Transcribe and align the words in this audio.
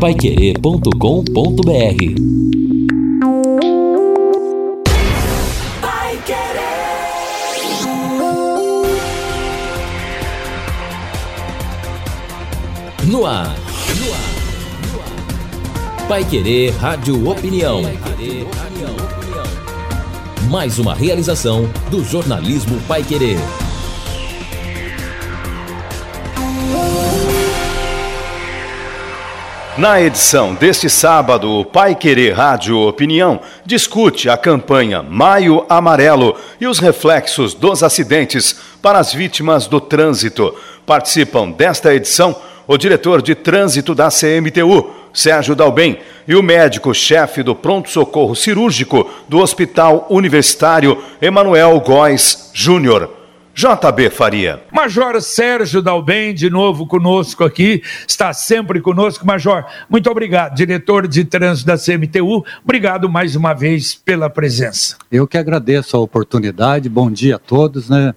paiquerê.com.br 0.00 0.86
No 13.06 13.24
ar. 13.24 13.54
Pai 16.06 16.24
Querer 16.24 16.74
Rádio 16.74 17.28
Opinião. 17.30 17.82
Mais 20.50 20.78
uma 20.78 20.94
realização 20.94 21.68
do 21.90 22.04
jornalismo 22.04 22.78
Pai 22.86 23.02
Querer. 23.02 23.38
Na 29.78 30.00
edição 30.00 30.54
deste 30.54 30.88
sábado, 30.88 31.50
o 31.50 31.62
Pai 31.62 31.94
Querer 31.94 32.32
Rádio 32.32 32.78
Opinião 32.78 33.38
discute 33.62 34.26
a 34.30 34.34
campanha 34.34 35.02
Maio 35.02 35.66
Amarelo 35.68 36.34
e 36.58 36.66
os 36.66 36.78
reflexos 36.78 37.52
dos 37.52 37.82
acidentes 37.82 38.58
para 38.80 38.98
as 38.98 39.12
vítimas 39.12 39.66
do 39.66 39.78
trânsito. 39.78 40.54
Participam 40.86 41.50
desta 41.50 41.94
edição 41.94 42.34
o 42.66 42.78
diretor 42.78 43.20
de 43.20 43.34
trânsito 43.34 43.94
da 43.94 44.08
CMTU, 44.08 44.92
Sérgio 45.12 45.54
Dalben, 45.54 45.98
e 46.26 46.34
o 46.34 46.42
médico-chefe 46.42 47.42
do 47.42 47.54
pronto-socorro 47.54 48.34
cirúrgico 48.34 49.10
do 49.28 49.40
Hospital 49.40 50.06
Universitário, 50.08 51.04
Emanuel 51.20 51.78
Góes 51.80 52.50
Júnior. 52.54 53.15
JB 53.56 54.10
Faria. 54.10 54.62
Major 54.70 55.18
Sérgio 55.22 55.80
Dalben, 55.80 56.34
de 56.34 56.50
novo 56.50 56.86
conosco 56.86 57.42
aqui, 57.42 57.82
está 58.06 58.30
sempre 58.34 58.82
conosco. 58.82 59.26
Major, 59.26 59.64
muito 59.88 60.10
obrigado. 60.10 60.54
Diretor 60.54 61.08
de 61.08 61.24
trânsito 61.24 61.66
da 61.66 61.78
CMTU, 61.78 62.44
obrigado 62.62 63.08
mais 63.08 63.34
uma 63.34 63.54
vez 63.54 63.94
pela 63.94 64.28
presença. 64.28 64.98
Eu 65.10 65.26
que 65.26 65.38
agradeço 65.38 65.96
a 65.96 66.00
oportunidade, 66.00 66.86
bom 66.90 67.10
dia 67.10 67.36
a 67.36 67.38
todos, 67.38 67.88
né? 67.88 68.14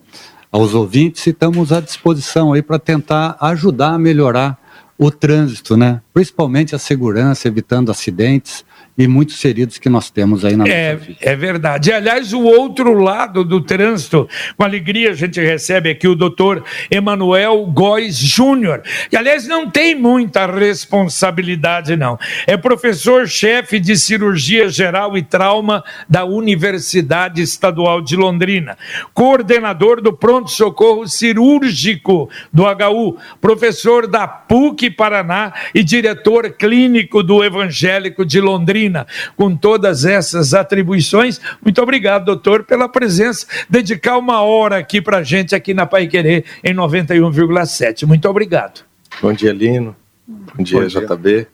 Aos 0.51 0.73
ouvintes, 0.73 1.25
e 1.25 1.29
estamos 1.29 1.71
à 1.71 1.79
disposição 1.79 2.51
aí 2.51 2.61
para 2.61 2.77
tentar 2.77 3.37
ajudar 3.39 3.93
a 3.93 3.97
melhorar 3.97 4.59
o 4.97 5.09
trânsito, 5.09 5.77
né? 5.77 6.01
Principalmente 6.13 6.75
a 6.75 6.79
segurança, 6.79 7.47
evitando 7.47 7.89
acidentes 7.89 8.65
e 8.99 9.07
muitos 9.07 9.41
feridos 9.41 9.77
que 9.77 9.87
nós 9.87 10.09
temos 10.11 10.43
aí 10.43 10.57
na 10.57 10.67
é, 10.67 10.91
nossa 10.91 11.05
vida. 11.05 11.19
É 11.21 11.33
verdade. 11.33 11.93
Aliás, 11.93 12.33
o 12.33 12.43
outro 12.43 12.93
lado 12.93 13.45
do 13.45 13.61
trânsito, 13.61 14.27
com 14.57 14.63
alegria 14.65 15.11
a 15.11 15.13
gente 15.13 15.39
recebe 15.39 15.89
aqui 15.89 16.05
o 16.05 16.13
doutor 16.13 16.65
Emanuel 16.91 17.65
Góes 17.67 18.17
Júnior. 18.17 18.83
E, 19.09 19.15
aliás, 19.15 19.47
não 19.47 19.69
tem 19.69 19.95
muita 19.95 20.45
responsabilidade, 20.47 21.95
não. 21.95 22.19
É 22.45 22.57
professor-chefe 22.57 23.79
de 23.79 23.95
cirurgia 23.95 24.67
geral 24.67 25.17
e 25.17 25.23
trauma 25.23 25.81
da 26.09 26.25
Universidade 26.25 27.41
Estadual 27.41 28.01
de 28.01 28.17
Londrina, 28.17 28.77
coordenador 29.13 30.01
do 30.01 30.11
pronto-socorro 30.11 31.07
cirúrgico 31.07 32.29
do 32.51 32.63
HU, 32.63 33.17
professor 33.39 34.07
da 34.07 34.27
PUC 34.27 34.89
Paraná 34.89 35.53
e 35.73 35.85
diretor 35.85 36.49
clínico 36.51 37.23
do 37.23 37.41
Evangélico 37.41 38.25
de 38.25 38.41
Londrina 38.41 38.88
com 39.35 39.55
todas 39.55 40.05
essas 40.05 40.53
atribuições. 40.53 41.39
Muito 41.63 41.81
obrigado, 41.81 42.25
doutor, 42.25 42.63
pela 42.63 42.89
presença. 42.89 43.45
Dedicar 43.69 44.17
uma 44.17 44.41
hora 44.41 44.77
aqui 44.77 45.01
para 45.01 45.17
a 45.17 45.23
gente, 45.23 45.55
aqui 45.55 45.73
na 45.73 45.85
Pai 45.85 46.07
Querer, 46.07 46.45
em 46.63 46.73
91,7. 46.73 48.05
Muito 48.05 48.27
obrigado. 48.29 48.81
Bom 49.21 49.33
dia, 49.33 49.51
Lino. 49.51 49.95
Bom 50.27 50.63
dia, 50.63 50.79
Bom 50.79 50.87
dia. 50.87 51.01
JB, 51.01 51.47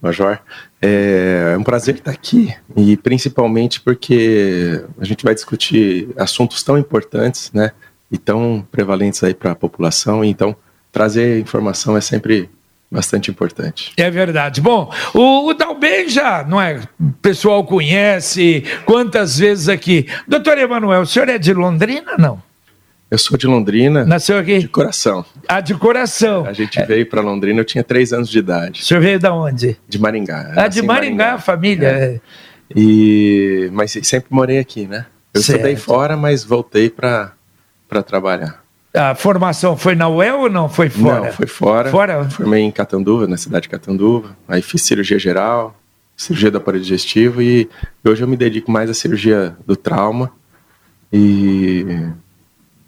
Major. 0.00 0.38
É, 0.80 1.52
é 1.54 1.58
um 1.58 1.62
prazer 1.62 1.94
estar 1.94 2.10
aqui 2.10 2.54
e 2.76 2.96
principalmente 2.96 3.80
porque 3.80 4.84
a 4.98 5.04
gente 5.04 5.24
vai 5.24 5.34
discutir 5.34 6.08
assuntos 6.16 6.62
tão 6.62 6.76
importantes, 6.76 7.50
né? 7.52 7.72
E 8.10 8.18
tão 8.18 8.66
prevalentes 8.70 9.24
aí 9.24 9.32
para 9.32 9.52
a 9.52 9.54
população. 9.54 10.24
Então, 10.24 10.54
trazer 10.92 11.40
informação 11.40 11.96
é 11.96 12.00
sempre 12.00 12.50
bastante 12.90 13.30
importante. 13.30 13.92
É 13.96 14.10
verdade. 14.10 14.60
Bom, 14.60 14.92
o, 15.12 15.48
o 15.48 15.54
Dalben 15.54 16.08
já, 16.08 16.44
não 16.44 16.60
é? 16.60 16.80
O 17.00 17.12
pessoal 17.20 17.64
conhece 17.64 18.64
quantas 18.84 19.38
vezes 19.38 19.68
aqui. 19.68 20.06
Doutor 20.28 20.58
Emanuel, 20.58 21.02
o 21.02 21.06
senhor 21.06 21.28
é 21.28 21.38
de 21.38 21.52
Londrina, 21.52 22.16
não? 22.18 22.42
Eu 23.10 23.18
sou 23.18 23.38
de 23.38 23.46
Londrina. 23.46 24.04
Nasceu 24.04 24.38
aqui? 24.38 24.58
De 24.58 24.68
coração. 24.68 25.24
Ah, 25.46 25.60
de 25.60 25.74
coração. 25.74 26.46
A 26.46 26.52
gente 26.52 26.80
é. 26.80 26.84
veio 26.84 27.06
para 27.06 27.20
Londrina, 27.20 27.60
eu 27.60 27.64
tinha 27.64 27.84
três 27.84 28.12
anos 28.12 28.28
de 28.28 28.38
idade. 28.38 28.82
O 28.82 28.84
senhor 28.84 29.00
veio 29.00 29.18
de 29.18 29.28
onde? 29.28 29.76
De 29.88 30.00
Maringá. 30.00 30.52
Ah, 30.56 30.66
de 30.66 30.82
Maringá, 30.82 31.24
Maringá, 31.26 31.38
família. 31.38 31.88
É. 31.88 32.20
E... 32.74 33.70
Mas 33.72 33.92
sempre 34.02 34.26
morei 34.30 34.58
aqui, 34.58 34.86
né? 34.86 35.06
Eu 35.32 35.42
certo. 35.42 35.58
estudei 35.58 35.76
fora, 35.76 36.16
mas 36.16 36.42
voltei 36.42 36.90
para 36.90 37.32
trabalhar. 38.04 38.63
A 38.94 39.14
formação 39.14 39.76
foi 39.76 39.96
na 39.96 40.08
UEL 40.08 40.42
ou 40.42 40.48
não? 40.48 40.68
Foi 40.68 40.88
fora? 40.88 41.26
Não, 41.26 41.32
foi 41.32 41.46
fora. 41.48 41.90
Fora? 41.90 42.30
Formei 42.30 42.62
em 42.62 42.70
Catanduva, 42.70 43.26
na 43.26 43.36
cidade 43.36 43.62
de 43.62 43.68
Catanduva. 43.68 44.36
Aí 44.46 44.62
fiz 44.62 44.82
cirurgia 44.82 45.18
geral, 45.18 45.76
cirurgia 46.16 46.50
do 46.50 46.58
aparelho 46.58 46.84
digestivo 46.84 47.42
e 47.42 47.68
hoje 48.04 48.22
eu 48.22 48.28
me 48.28 48.36
dedico 48.36 48.70
mais 48.70 48.88
à 48.88 48.94
cirurgia 48.94 49.56
do 49.66 49.74
trauma. 49.74 50.30
E 51.12 51.84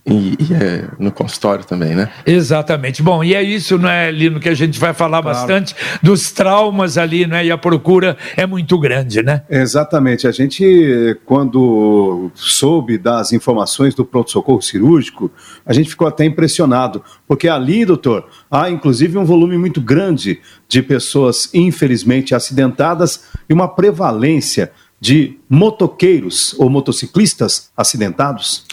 e, 0.06 0.36
e 0.38 0.54
é 0.54 0.88
no 0.98 1.10
consultório 1.10 1.64
também, 1.64 1.94
né? 1.94 2.08
Exatamente. 2.24 3.02
Bom, 3.02 3.24
e 3.24 3.34
é 3.34 3.42
isso, 3.42 3.76
né, 3.76 4.10
Lino, 4.12 4.38
que 4.38 4.48
a 4.48 4.54
gente 4.54 4.78
vai 4.78 4.94
falar 4.94 5.20
claro. 5.20 5.36
bastante 5.36 5.74
dos 6.00 6.30
traumas 6.30 6.96
ali, 6.96 7.26
né? 7.26 7.44
E 7.44 7.50
a 7.50 7.58
procura 7.58 8.16
é 8.36 8.46
muito 8.46 8.78
grande, 8.78 9.22
né? 9.22 9.42
Exatamente. 9.50 10.28
A 10.28 10.30
gente, 10.30 11.18
quando 11.24 12.30
soube 12.34 12.96
das 12.98 13.32
informações 13.32 13.94
do 13.94 14.04
pronto-socorro 14.04 14.62
cirúrgico, 14.62 15.30
a 15.64 15.72
gente 15.72 15.90
ficou 15.90 16.06
até 16.06 16.24
impressionado, 16.24 17.02
porque 17.26 17.48
ali, 17.48 17.84
doutor, 17.84 18.28
há 18.48 18.70
inclusive 18.70 19.18
um 19.18 19.24
volume 19.24 19.58
muito 19.58 19.80
grande 19.80 20.40
de 20.68 20.82
pessoas 20.82 21.50
infelizmente 21.52 22.34
acidentadas 22.34 23.24
e 23.48 23.52
uma 23.52 23.66
prevalência 23.66 24.70
de 25.00 25.38
motoqueiros 25.48 26.54
ou 26.58 26.70
motociclistas 26.70 27.70
acidentados. 27.76 28.64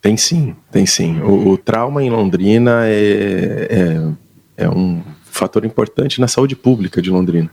Tem 0.00 0.16
sim, 0.16 0.56
tem 0.70 0.86
sim. 0.86 1.20
O, 1.20 1.50
o 1.50 1.58
trauma 1.58 2.02
em 2.02 2.10
Londrina 2.10 2.86
é, 2.86 3.68
é, 4.56 4.64
é, 4.64 4.68
um 4.68 5.02
fator 5.24 5.64
importante 5.64 6.20
na 6.20 6.28
saúde 6.28 6.56
pública 6.56 7.02
de 7.02 7.10
Londrina. 7.10 7.50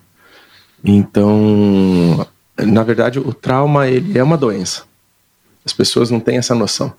Então, 0.84 2.26
na 2.58 2.84
verdade, 2.84 3.20
o 3.20 3.34
trauma 3.34 3.88
ele 3.88 4.18
é 4.18 4.24
uma 4.24 4.38
doença. 4.38 4.84
As 5.66 5.74
pessoas 5.74 6.10
não 6.10 6.20
têm 6.20 6.38
essa 6.38 6.56
noção. 6.56 6.94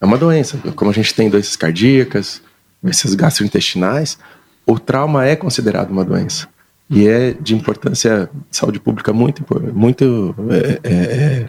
É 0.00 0.06
uma 0.06 0.16
doença. 0.16 0.58
Como 0.74 0.90
a 0.90 0.94
gente 0.94 1.14
tem 1.14 1.28
doenças 1.28 1.56
cardíacas, 1.56 2.40
doenças 2.82 3.14
gastrointestinais, 3.14 4.18
o 4.64 4.78
trauma 4.78 5.26
é 5.26 5.36
considerado 5.36 5.90
uma 5.90 6.04
doença. 6.04 6.48
E 6.88 7.06
é 7.06 7.34
de 7.34 7.54
importância 7.54 8.30
de 8.50 8.56
saúde 8.56 8.80
pública 8.80 9.12
muito, 9.12 9.44
muito 9.74 10.34
é, 10.48 10.80
é, 10.82 10.94
é 10.94 11.48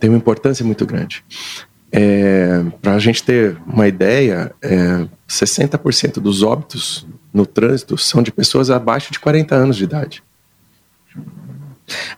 tem 0.00 0.10
uma 0.10 0.16
importância 0.16 0.64
muito 0.64 0.84
grande. 0.86 1.22
É, 1.92 2.62
Para 2.80 2.94
a 2.94 2.98
gente 2.98 3.22
ter 3.22 3.56
uma 3.66 3.88
ideia, 3.88 4.52
é, 4.62 5.06
60% 5.28 6.20
dos 6.20 6.42
óbitos 6.42 7.06
no 7.32 7.46
trânsito 7.46 7.96
são 7.96 8.22
de 8.22 8.32
pessoas 8.32 8.70
abaixo 8.70 9.12
de 9.12 9.18
40 9.18 9.54
anos 9.54 9.76
de 9.76 9.84
idade. 9.84 10.22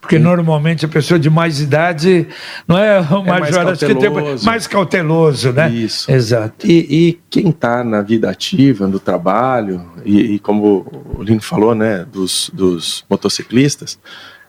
Porque 0.01 0.19
normalmente 0.19 0.85
a 0.85 0.89
pessoa 0.89 1.19
de 1.19 1.31
mais 1.31 1.61
idade 1.61 2.27
não 2.69 2.77
é 2.77 3.01
o 3.01 3.25
é 3.27 3.71
acho 3.71 3.87
que 3.87 3.95
tem 3.95 4.11
mais 4.45 4.67
cauteloso, 4.67 5.53
né? 5.53 5.71
Isso. 5.71 6.11
Exato. 6.11 6.67
E, 6.67 7.09
e 7.09 7.21
quem 7.31 7.49
está 7.49 7.83
na 7.83 8.03
vida 8.03 8.29
ativa, 8.29 8.87
no 8.87 8.99
trabalho, 8.99 9.83
e, 10.05 10.35
e, 10.35 10.39
como 10.39 10.87
o 11.17 11.23
Lino 11.23 11.41
falou, 11.41 11.75
né, 11.75 12.05
dos, 12.05 12.51
dos 12.53 13.05
motociclistas, 13.09 13.99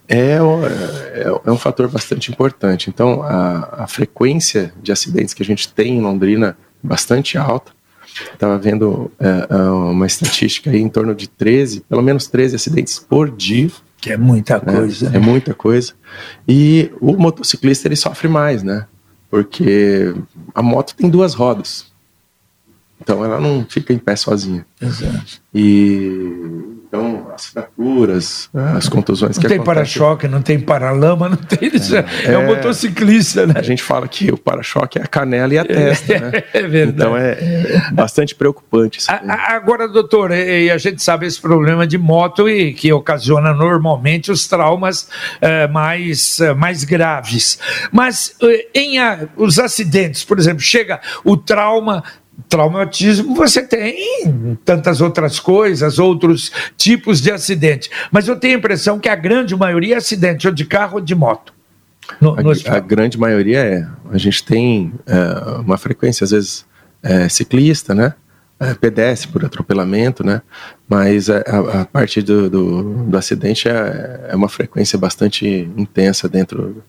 é, 0.07 0.37
é, 0.37 1.27
é, 1.45 1.51
um 1.51 1.57
fator 1.57 1.87
bastante 1.87 2.31
importante. 2.31 2.89
Então, 2.89 3.23
a, 3.23 3.83
a, 3.83 3.87
frequência 3.87 4.73
de 4.81 4.91
acidentes 4.91 5.33
que 5.33 5.41
a 5.41 5.45
gente 5.45 5.71
tem 5.71 5.97
em 5.97 6.01
Londrina 6.01 6.57
é 6.83 6.87
bastante 6.87 7.37
alta. 7.37 7.71
Estava 8.33 8.57
vendo 8.57 9.11
é, 9.19 9.47
é, 9.49 9.55
uma 9.55 10.05
estatística 10.05 10.69
aí 10.69 10.79
em 10.79 10.89
torno 10.89 11.15
de 11.15 11.27
13, 11.27 11.81
pelo 11.81 12.01
menos 12.01 12.27
13 12.27 12.55
acidentes 12.55 12.99
por 12.99 13.31
dia. 13.31 13.69
Que 13.97 14.11
é 14.11 14.17
muita 14.17 14.61
né? 14.63 14.73
coisa. 14.73 15.09
Né? 15.09 15.17
É 15.17 15.19
muita 15.19 15.53
coisa. 15.53 15.93
E 16.47 16.91
o 16.99 17.13
motociclista 17.13 17.87
ele 17.87 17.95
sofre 17.95 18.27
mais, 18.27 18.61
né? 18.61 18.85
Porque 19.29 20.13
a 20.53 20.61
moto 20.61 20.95
tem 20.95 21.09
duas 21.09 21.33
rodas. 21.33 21.91
Então 23.01 23.23
ela 23.23 23.39
não 23.39 23.65
fica 23.67 23.93
em 23.93 23.97
pé 23.97 24.15
sozinha. 24.15 24.65
Exato. 24.79 25.41
E 25.53 26.72
então 26.93 27.31
as 27.33 27.47
fraturas 27.47 27.73
fraturas, 27.83 28.49
as 28.53 28.87
contusões 28.87 29.35
não 29.35 29.41
que 29.41 29.47
tem 29.47 29.61
para-choque, 29.61 30.27
não 30.27 30.41
tem 30.41 30.59
paralama, 30.59 31.29
não 31.29 31.37
tem. 31.37 31.71
É, 32.25 32.33
é, 32.33 32.37
um 32.37 32.43
é, 32.43 32.45
motociclista, 32.45 33.45
né? 33.45 33.55
A 33.57 33.61
gente 33.61 33.81
fala 33.81 34.07
que 34.07 34.31
o 34.31 34.37
para-choque 34.37 34.99
é 34.99 35.03
a 35.03 35.07
canela 35.07 35.53
e 35.53 35.57
a 35.57 35.65
testa, 35.65 36.19
né? 36.19 36.43
É 36.53 36.61
verdade. 36.61 37.09
Então 37.09 37.17
é 37.17 37.91
bastante 37.91 38.35
preocupante. 38.35 38.99
Isso 38.99 39.11
a, 39.11 39.53
agora, 39.53 39.87
doutor, 39.87 40.31
e 40.31 40.69
a 40.69 40.77
gente 40.77 41.01
sabe 41.01 41.25
esse 41.25 41.39
problema 41.41 41.85
de 41.87 41.97
moto 41.97 42.47
e 42.47 42.73
que 42.73 42.91
ocasiona 42.93 43.53
normalmente 43.53 44.31
os 44.31 44.47
traumas 44.47 45.09
é, 45.41 45.67
mais, 45.67 46.39
é, 46.39 46.53
mais 46.53 46.83
graves. 46.83 47.57
Mas 47.91 48.35
em 48.73 48.99
a, 48.99 49.27
os 49.35 49.57
acidentes, 49.57 50.23
por 50.23 50.37
exemplo, 50.37 50.61
chega 50.61 51.01
o 51.23 51.35
trauma 51.35 52.03
traumatismo 52.49 53.35
você 53.35 53.61
tem 53.61 54.57
tantas 54.65 55.01
outras 55.01 55.39
coisas, 55.39 55.99
outros 55.99 56.51
tipos 56.77 57.21
de 57.21 57.31
acidente. 57.31 57.89
Mas 58.11 58.27
eu 58.27 58.35
tenho 58.35 58.55
a 58.55 58.57
impressão 58.57 58.99
que 58.99 59.09
a 59.09 59.15
grande 59.15 59.55
maioria 59.55 59.95
é 59.95 59.97
acidente, 59.97 60.47
ou 60.47 60.53
de 60.53 60.65
carro 60.65 60.95
ou 60.95 61.01
de 61.01 61.15
moto. 61.15 61.53
No, 62.19 62.35
no 62.35 62.51
a, 62.51 62.75
a, 62.75 62.79
grande 62.79 63.17
maioria 63.17 63.59
é. 63.59 63.87
A 64.11 64.17
gente 64.17 64.43
tem 64.43 64.93
é, 65.05 65.59
uma 65.61 65.77
frequência, 65.77 66.25
às 66.25 66.31
vezes, 66.31 66.65
é, 67.01 67.29
ciclista, 67.29 67.93
né? 67.95 68.13
É, 68.59 68.73
pedestre 68.73 69.29
por 69.29 69.43
atropelamento, 69.43 70.23
né? 70.23 70.41
Mas 70.87 71.29
a, 71.29 71.39
a 71.81 71.85
parte 71.85 72.21
do, 72.21 72.49
do, 72.49 73.03
do 73.05 73.17
acidente 73.17 73.67
é, 73.67 74.27
é, 74.29 74.35
uma 74.35 74.49
frequência 74.49 74.97
bastante 74.97 75.69
intensa 75.75 76.29
dentro, 76.29 76.83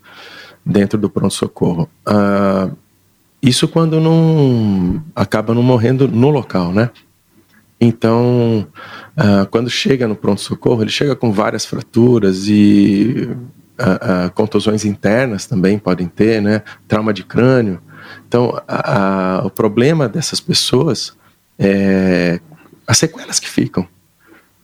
dentro 0.64 0.99
do 0.99 1.08
pronto-socorro. 1.08 1.88
Ah, 2.05 2.70
isso 3.49 3.69
quando 3.69 4.00
não 4.00 5.02
acaba 5.14 5.55
não 5.55 5.62
morrendo 5.62 6.08
no 6.08 6.31
local, 6.31 6.73
né? 6.73 6.91
Então, 7.81 8.67
uh, 9.17 9.46
quando 9.50 9.69
chega 9.69 10.08
no 10.08 10.17
pronto-socorro, 10.17 10.82
ele 10.82 10.91
chega 10.91 11.14
com 11.14 11.31
várias 11.31 11.67
fraturas 11.67 12.49
e 12.49 13.29
uh, 13.79 14.26
uh, 14.29 14.32
contusões 14.32 14.87
internas 14.87 15.44
também 15.44 15.79
podem 15.79 16.06
ter, 16.08 16.41
né? 16.41 16.62
Trauma 16.88 17.12
de 17.12 17.23
crânio. 17.23 17.82
Então, 18.26 18.55
o 19.44 19.50
problema 19.50 20.08
dessas 20.08 20.38
pessoas 20.41 21.17
é 21.58 22.41
as 22.87 22.99
sequelas 22.99 23.38
que 23.38 23.49
ficam. 23.49 23.87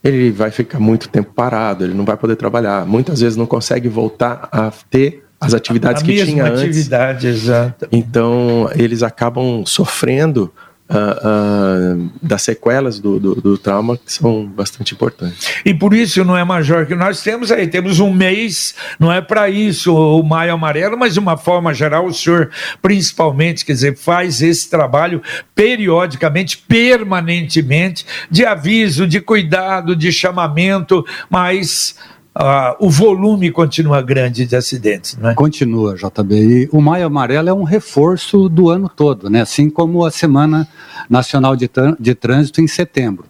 Ele 0.03 0.31
vai 0.31 0.51
ficar 0.51 0.79
muito 0.79 1.09
tempo 1.09 1.31
parado, 1.33 1.83
ele 1.83 1.93
não 1.93 2.05
vai 2.05 2.17
poder 2.17 2.35
trabalhar. 2.35 2.85
Muitas 2.85 3.21
vezes 3.21 3.37
não 3.37 3.45
consegue 3.45 3.89
voltar 3.89 4.47
a 4.51 4.71
ter 4.89 5.23
as 5.41 5.55
atividades 5.55 6.03
a, 6.03 6.05
a 6.05 6.07
que 6.07 6.23
tinha 6.23 6.45
antes. 6.45 6.61
atividade, 6.61 7.27
exato. 7.27 7.87
Então, 7.91 8.69
eles 8.75 9.01
acabam 9.01 9.65
sofrendo 9.65 10.53
uh, 10.91 11.97
uh, 11.97 12.11
das 12.21 12.43
sequelas 12.43 12.99
do, 12.99 13.19
do, 13.19 13.35
do, 13.35 13.57
trauma 13.57 13.97
que 13.97 14.11
são 14.11 14.45
bastante 14.45 14.93
importantes. 14.93 15.49
E 15.65 15.73
por 15.73 15.93
isso, 15.93 16.23
não 16.23 16.37
é, 16.37 16.43
Major, 16.43 16.85
que 16.85 16.93
nós 16.93 17.23
temos 17.23 17.51
aí, 17.51 17.67
temos 17.67 17.99
um 17.99 18.13
mês, 18.13 18.75
não 18.99 19.11
é 19.11 19.21
para 19.21 19.49
isso 19.49 19.95
o 19.95 20.21
Maio 20.21 20.53
Amarelo, 20.53 20.97
mas 20.97 21.13
de 21.13 21.19
uma 21.19 21.37
forma 21.37 21.73
geral, 21.73 22.05
o 22.05 22.13
senhor 22.13 22.51
principalmente, 22.81 23.65
quer 23.65 23.73
dizer, 23.73 23.97
faz 23.97 24.41
esse 24.41 24.69
trabalho 24.69 25.23
periodicamente, 25.55 26.57
permanentemente, 26.57 28.05
de 28.29 28.45
aviso, 28.45 29.07
de 29.07 29.21
cuidado, 29.21 29.95
de 29.95 30.11
chamamento, 30.11 31.03
mas 31.29 31.95
ah, 32.33 32.77
o 32.79 32.89
volume 32.89 33.51
continua 33.51 34.01
grande 34.01 34.45
de 34.45 34.55
acidentes, 34.55 35.17
não 35.17 35.31
é? 35.31 35.33
Continua, 35.33 35.95
JB. 35.95 36.35
E 36.35 36.69
o 36.71 36.79
Maio 36.79 37.07
Amarelo 37.07 37.49
é 37.49 37.53
um 37.53 37.63
reforço 37.63 38.47
do 38.47 38.69
ano 38.69 38.87
todo, 38.87 39.29
né? 39.29 39.41
assim 39.41 39.69
como 39.69 40.05
a 40.05 40.11
Semana 40.11 40.67
Nacional 41.09 41.55
de, 41.55 41.69
de 41.99 42.15
Trânsito 42.15 42.61
em 42.61 42.67
setembro. 42.67 43.25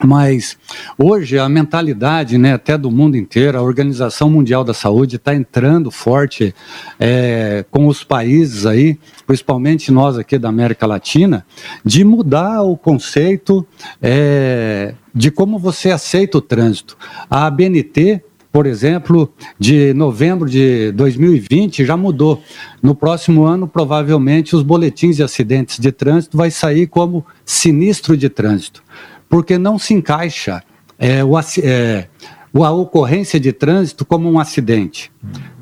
Mas 0.00 0.56
hoje 0.98 1.38
a 1.38 1.48
mentalidade, 1.48 2.38
né, 2.38 2.54
até 2.54 2.78
do 2.78 2.90
mundo 2.90 3.16
inteiro, 3.16 3.58
a 3.58 3.62
Organização 3.62 4.30
Mundial 4.30 4.64
da 4.64 4.72
Saúde 4.72 5.16
está 5.16 5.34
entrando 5.34 5.90
forte 5.90 6.54
é, 6.98 7.64
com 7.70 7.86
os 7.86 8.02
países 8.02 8.64
aí, 8.64 8.98
principalmente 9.26 9.92
nós 9.92 10.16
aqui 10.16 10.38
da 10.38 10.48
América 10.48 10.86
Latina, 10.86 11.44
de 11.84 12.04
mudar 12.04 12.62
o 12.62 12.76
conceito 12.76 13.66
é, 14.00 14.94
de 15.14 15.30
como 15.30 15.58
você 15.58 15.90
aceita 15.90 16.38
o 16.38 16.40
trânsito. 16.42 16.96
A 17.28 17.46
ABNT, 17.46 18.22
por 18.50 18.66
exemplo, 18.66 19.32
de 19.58 19.92
novembro 19.92 20.48
de 20.48 20.90
2020 20.92 21.84
já 21.84 21.96
mudou. 21.98 22.42
No 22.82 22.94
próximo 22.94 23.44
ano, 23.44 23.68
provavelmente, 23.68 24.56
os 24.56 24.62
boletins 24.62 25.16
de 25.16 25.22
acidentes 25.22 25.78
de 25.78 25.92
trânsito 25.92 26.36
vai 26.36 26.50
sair 26.50 26.86
como 26.86 27.24
sinistro 27.44 28.16
de 28.16 28.28
trânsito 28.30 28.82
porque 29.32 29.56
não 29.56 29.78
se 29.78 29.94
encaixa 29.94 30.62
é, 30.98 31.24
o, 31.24 31.38
é, 31.38 32.06
a 32.54 32.70
ocorrência 32.70 33.40
de 33.40 33.50
trânsito 33.50 34.04
como 34.04 34.30
um 34.30 34.38
acidente. 34.38 35.10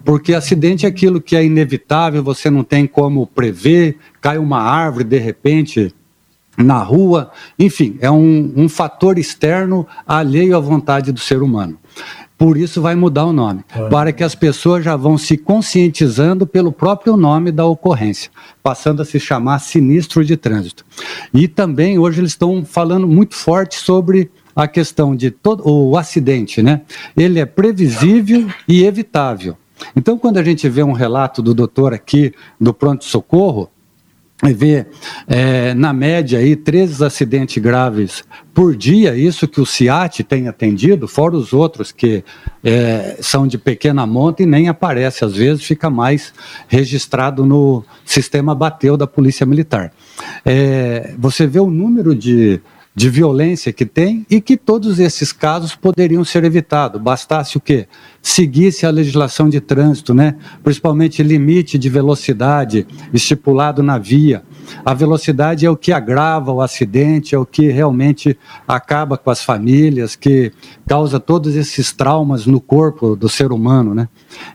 Porque 0.04 0.34
acidente 0.34 0.86
é 0.86 0.88
aquilo 0.88 1.20
que 1.20 1.36
é 1.36 1.44
inevitável, 1.44 2.20
você 2.20 2.50
não 2.50 2.64
tem 2.64 2.84
como 2.84 3.28
prever, 3.28 3.96
cai 4.20 4.38
uma 4.38 4.60
árvore 4.60 5.04
de 5.04 5.18
repente 5.18 5.94
na 6.58 6.82
rua, 6.82 7.30
enfim, 7.56 7.96
é 8.00 8.10
um, 8.10 8.52
um 8.56 8.68
fator 8.68 9.18
externo 9.20 9.86
alheio 10.04 10.56
à 10.56 10.60
vontade 10.60 11.12
do 11.12 11.20
ser 11.20 11.40
humano. 11.40 11.78
Por 12.40 12.56
isso 12.56 12.80
vai 12.80 12.94
mudar 12.94 13.26
o 13.26 13.34
nome, 13.34 13.62
para 13.90 14.14
que 14.14 14.24
as 14.24 14.34
pessoas 14.34 14.82
já 14.82 14.96
vão 14.96 15.18
se 15.18 15.36
conscientizando 15.36 16.46
pelo 16.46 16.72
próprio 16.72 17.14
nome 17.14 17.52
da 17.52 17.66
ocorrência, 17.66 18.30
passando 18.62 19.02
a 19.02 19.04
se 19.04 19.20
chamar 19.20 19.58
sinistro 19.58 20.24
de 20.24 20.38
trânsito. 20.38 20.82
E 21.34 21.46
também 21.46 21.98
hoje 21.98 22.22
eles 22.22 22.30
estão 22.30 22.64
falando 22.64 23.06
muito 23.06 23.34
forte 23.34 23.76
sobre 23.76 24.30
a 24.56 24.66
questão 24.66 25.14
de 25.14 25.30
todo 25.30 25.68
o 25.68 25.98
acidente, 25.98 26.62
né? 26.62 26.80
Ele 27.14 27.38
é 27.38 27.44
previsível 27.44 28.48
e 28.66 28.84
evitável. 28.84 29.54
Então, 29.94 30.16
quando 30.16 30.38
a 30.38 30.42
gente 30.42 30.66
vê 30.66 30.82
um 30.82 30.92
relato 30.92 31.42
do 31.42 31.52
doutor 31.52 31.92
aqui 31.92 32.32
do 32.58 32.72
pronto 32.72 33.04
socorro, 33.04 33.68
vê 34.42 34.86
é, 35.26 35.74
na 35.74 35.92
média 35.92 36.38
aí 36.38 36.56
13 36.56 37.04
acidentes 37.04 37.62
graves 37.62 38.24
por 38.54 38.74
dia, 38.74 39.14
isso 39.14 39.46
que 39.46 39.60
o 39.60 39.66
CIAT 39.66 40.24
tem 40.24 40.48
atendido, 40.48 41.06
fora 41.06 41.36
os 41.36 41.52
outros 41.52 41.92
que 41.92 42.24
é, 42.64 43.18
são 43.20 43.46
de 43.46 43.58
pequena 43.58 44.06
monta 44.06 44.42
e 44.42 44.46
nem 44.46 44.68
aparece, 44.68 45.24
às 45.24 45.36
vezes 45.36 45.62
fica 45.62 45.90
mais 45.90 46.32
registrado 46.68 47.44
no 47.44 47.84
sistema 48.04 48.54
bateu 48.54 48.96
da 48.96 49.06
Polícia 49.06 49.44
Militar. 49.44 49.92
É, 50.44 51.14
você 51.18 51.46
vê 51.46 51.60
o 51.60 51.70
número 51.70 52.14
de 52.14 52.60
de 52.94 53.08
violência 53.08 53.72
que 53.72 53.86
tem 53.86 54.26
e 54.28 54.40
que 54.40 54.56
todos 54.56 54.98
esses 54.98 55.32
casos 55.32 55.76
poderiam 55.76 56.24
ser 56.24 56.44
evitados. 56.44 57.00
Bastasse 57.00 57.56
o 57.56 57.60
quê? 57.60 57.86
Seguisse 58.20 58.84
a 58.84 58.90
legislação 58.90 59.48
de 59.48 59.60
trânsito, 59.60 60.12
né? 60.12 60.36
principalmente 60.62 61.22
limite 61.22 61.78
de 61.78 61.88
velocidade 61.88 62.86
estipulado 63.12 63.82
na 63.82 63.96
via. 63.96 64.42
A 64.84 64.92
velocidade 64.92 65.64
é 65.64 65.70
o 65.70 65.76
que 65.76 65.92
agrava 65.92 66.52
o 66.52 66.60
acidente, 66.60 67.34
é 67.34 67.38
o 67.38 67.46
que 67.46 67.70
realmente 67.70 68.36
acaba 68.66 69.16
com 69.16 69.30
as 69.30 69.42
famílias, 69.42 70.16
que 70.16 70.52
causa 70.90 71.20
todos 71.20 71.54
esses 71.54 71.92
traumas 71.92 72.46
no 72.46 72.60
corpo 72.60 73.14
do 73.14 73.28
ser 73.28 73.52
humano. 73.52 73.94
Né? 73.94 74.08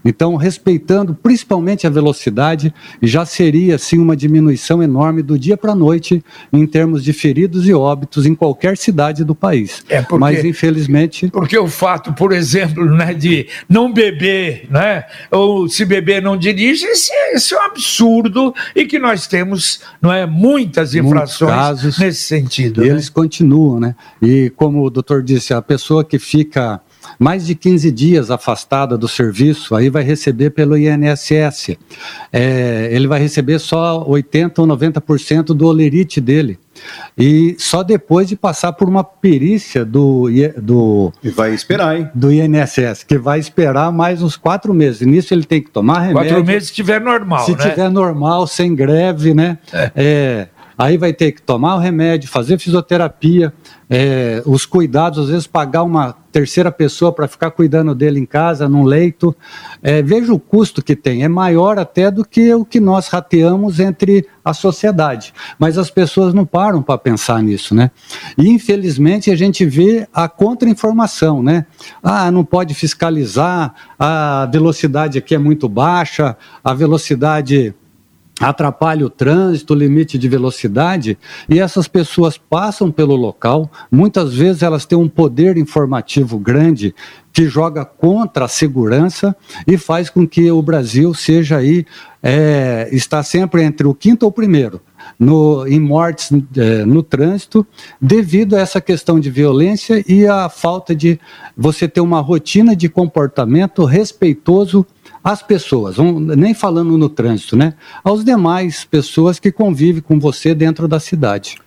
Então, 0.04 0.36
respeitando 0.36 1.16
principalmente 1.16 1.88
a 1.88 1.90
velocidade, 1.90 2.74
já 3.02 3.26
seria 3.26 3.76
assim 3.76 3.98
uma 3.98 4.18
diminuição 4.18 4.84
enorme 4.84 5.24
do 5.24 5.40
dia 5.40 5.56
para 5.56 5.72
a 5.72 5.76
noite 5.76 6.22
em 6.52 6.68
termos 6.68 7.06
de 7.06 7.14
feridos 7.14 7.66
e 7.70 7.74
óbitos 7.74 8.26
em 8.26 8.36
qualquer 8.36 8.76
cidade 8.76 9.24
do 9.24 9.34
país. 9.34 9.86
É 9.88 10.02
porque, 10.02 10.20
Mas 10.20 10.44
infelizmente, 10.44 11.30
porque 11.30 11.58
o 11.58 11.70
fato, 11.70 12.12
por 12.12 12.34
exemplo, 12.34 12.84
né, 12.84 13.14
de 13.14 13.48
não 13.70 13.94
beber, 13.94 14.68
né, 14.70 15.06
ou 15.32 15.70
se 15.70 15.86
beber 15.86 16.22
não 16.22 16.36
dirige, 16.36 16.84
esse, 16.86 17.14
esse 17.32 17.54
é 17.54 17.58
um 17.58 17.62
absurdo 17.62 18.54
e 18.76 18.86
que 18.86 19.00
nós 19.00 19.26
temos, 19.26 19.80
não 20.02 20.12
é, 20.12 20.26
muitas 20.26 20.96
infrações 20.96 21.50
casos, 21.50 21.98
nesse 21.98 22.24
sentido. 22.24 22.84
E 22.84 22.88
né? 22.88 22.94
eles 22.94 23.08
continuam, 23.08 23.80
né? 23.80 23.96
E 24.22 24.52
como 24.58 24.84
o 24.84 24.90
doutor 24.90 25.24
disse, 25.24 25.54
a 25.54 25.62
pessoa 25.62 26.04
que 26.04 26.25
fica 26.26 26.82
mais 27.20 27.46
de 27.46 27.56
15 27.56 27.92
dias 27.92 28.32
afastada 28.32 28.98
do 28.98 29.08
serviço, 29.08 29.76
aí 29.76 29.90
vai 29.90 30.04
receber 30.04 30.50
pelo 30.50 30.78
INSS. 30.78 31.78
É, 32.32 32.90
ele 32.92 33.08
vai 33.08 33.20
receber 33.20 33.60
só 33.60 34.04
80% 34.06 34.60
ou 34.60 34.68
90% 34.68 35.46
do 35.48 35.68
olerite 35.68 36.20
dele. 36.20 36.60
E 37.18 37.56
só 37.58 37.84
depois 37.84 38.28
de 38.28 38.36
passar 38.36 38.74
por 38.74 38.90
uma 38.90 39.04
perícia 39.04 39.86
do, 39.86 40.28
do. 40.58 41.14
E 41.24 41.30
vai 41.30 41.54
esperar, 41.54 41.98
hein? 41.98 42.10
Do 42.14 42.32
INSS, 42.32 43.04
que 43.08 43.18
vai 43.18 43.40
esperar 43.40 43.92
mais 43.94 44.22
uns 44.22 44.36
quatro 44.36 44.74
meses. 44.74 45.08
Nisso 45.08 45.34
ele 45.34 45.46
tem 45.46 45.62
que 45.62 45.72
tomar 45.72 46.00
remédio. 46.00 46.32
Quatro 46.32 46.46
meses 46.46 46.68
se 46.68 46.74
estiver 46.74 47.00
normal, 47.00 47.46
se 47.46 47.52
né? 47.52 47.58
Se 47.58 47.68
estiver 47.68 47.90
normal, 47.90 48.46
sem 48.46 48.76
greve, 48.76 49.34
né? 49.34 49.58
É. 49.72 49.92
é 49.96 50.48
Aí 50.78 50.98
vai 50.98 51.14
ter 51.14 51.32
que 51.32 51.42
tomar 51.42 51.76
o 51.76 51.80
remédio, 51.80 52.30
fazer 52.30 52.60
fisioterapia, 52.60 53.54
é, 53.90 54.42
os 54.46 54.66
cuidados, 54.66 55.20
às 55.20 55.30
vezes 55.30 55.48
pagar 55.48 55.84
uma 55.84 56.16
terceira 56.32 56.70
pessoa 56.70 57.14
para 57.14 57.30
ficar 57.30 57.52
cuidando 57.52 57.96
dele 57.96 58.20
em 58.20 58.26
casa, 58.26 58.68
num 58.68 58.84
leito. 58.84 59.34
É, 59.82 60.02
veja 60.02 60.34
o 60.34 60.40
custo 60.40 60.84
que 60.84 60.96
tem, 60.96 61.24
é 61.24 61.30
maior 61.30 61.80
até 61.80 62.12
do 62.12 62.26
que 62.26 62.54
o 62.54 62.66
que 62.66 62.80
nós 62.80 63.08
rateamos 63.08 63.80
entre 63.80 64.28
a 64.44 64.54
sociedade. 64.54 65.34
Mas 65.58 65.78
as 65.78 65.90
pessoas 65.90 66.34
não 66.34 66.46
param 66.46 66.82
para 66.82 66.98
pensar 66.98 67.42
nisso, 67.42 67.74
né? 67.74 67.90
E 68.38 68.50
infelizmente 68.50 69.32
a 69.32 69.36
gente 69.36 69.66
vê 69.66 70.08
a 70.14 70.28
contra-informação, 70.28 71.42
né? 71.42 71.66
Ah, 72.04 72.30
não 72.30 72.44
pode 72.44 72.74
fiscalizar, 72.74 73.74
a 73.98 74.50
velocidade 74.52 75.18
aqui 75.18 75.36
é 75.36 75.40
muito 75.40 75.70
baixa, 75.70 76.36
a 76.62 76.74
velocidade 76.74 77.74
atrapalha 78.40 79.06
o 79.06 79.10
trânsito, 79.10 79.74
limite 79.74 80.18
de 80.18 80.28
velocidade, 80.28 81.18
e 81.50 81.60
essas 81.60 81.88
pessoas 81.88 82.38
passam 82.38 82.92
pelo 82.92 83.16
local, 83.16 83.72
muitas 83.90 84.34
vezes 84.34 84.62
elas 84.62 84.86
têm 84.86 84.98
um 84.98 85.08
poder 85.08 85.58
informativo 85.58 86.38
grande 86.38 86.94
que 87.32 87.48
joga 87.48 87.84
contra 87.84 88.46
a 88.46 88.50
segurança 88.50 89.36
e 89.68 89.78
faz 89.78 90.10
com 90.10 90.28
que 90.28 90.50
o 90.52 90.62
Brasil 90.62 91.14
seja 91.14 91.58
aí, 91.58 91.86
é, 92.24 92.90
está 92.92 93.22
sempre 93.24 93.62
entre 93.62 93.86
o 93.88 93.94
quinto 93.94 94.24
ou 94.26 94.30
o 94.30 94.34
primeiro 94.34 94.82
no, 95.20 95.68
em 95.68 95.80
mortes 95.80 96.32
é, 96.56 96.86
no 96.86 97.04
trânsito, 97.04 97.66
devido 98.02 98.56
a 98.56 98.60
essa 98.60 98.82
questão 98.82 99.20
de 99.20 99.30
violência 99.30 100.04
e 100.08 100.26
a 100.26 100.50
falta 100.50 100.96
de 100.96 101.20
você 101.56 101.88
ter 101.88 102.02
uma 102.02 102.22
rotina 102.22 102.76
de 102.76 102.90
comportamento 102.90 103.86
respeitoso 103.86 104.86
às 105.26 105.42
pessoas, 105.42 105.98
um, 105.98 106.20
nem 106.20 106.54
falando 106.54 106.96
no 107.00 107.10
trânsito, 107.10 107.58
né? 107.58 107.74
Aos 108.04 108.24
demais 108.24 108.86
pessoas 108.86 109.40
que 109.40 109.52
convivem 109.52 110.00
com 110.00 110.20
você 110.20 110.54
dentro 110.54 110.88
da 110.88 111.00
cidade. 111.00 111.58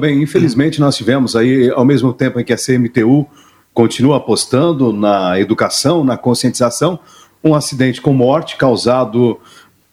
Bem, 0.00 0.22
infelizmente 0.22 0.80
nós 0.80 0.96
tivemos 0.96 1.36
aí, 1.36 1.70
ao 1.70 1.84
mesmo 1.84 2.14
tempo 2.14 2.40
em 2.40 2.44
que 2.44 2.54
a 2.54 2.56
CMTU 2.56 3.26
continua 3.74 4.16
apostando 4.16 4.90
na 4.90 5.38
educação, 5.38 6.02
na 6.02 6.16
conscientização, 6.16 6.98
um 7.44 7.54
acidente 7.54 8.00
com 8.00 8.14
morte 8.14 8.56
causado 8.56 9.38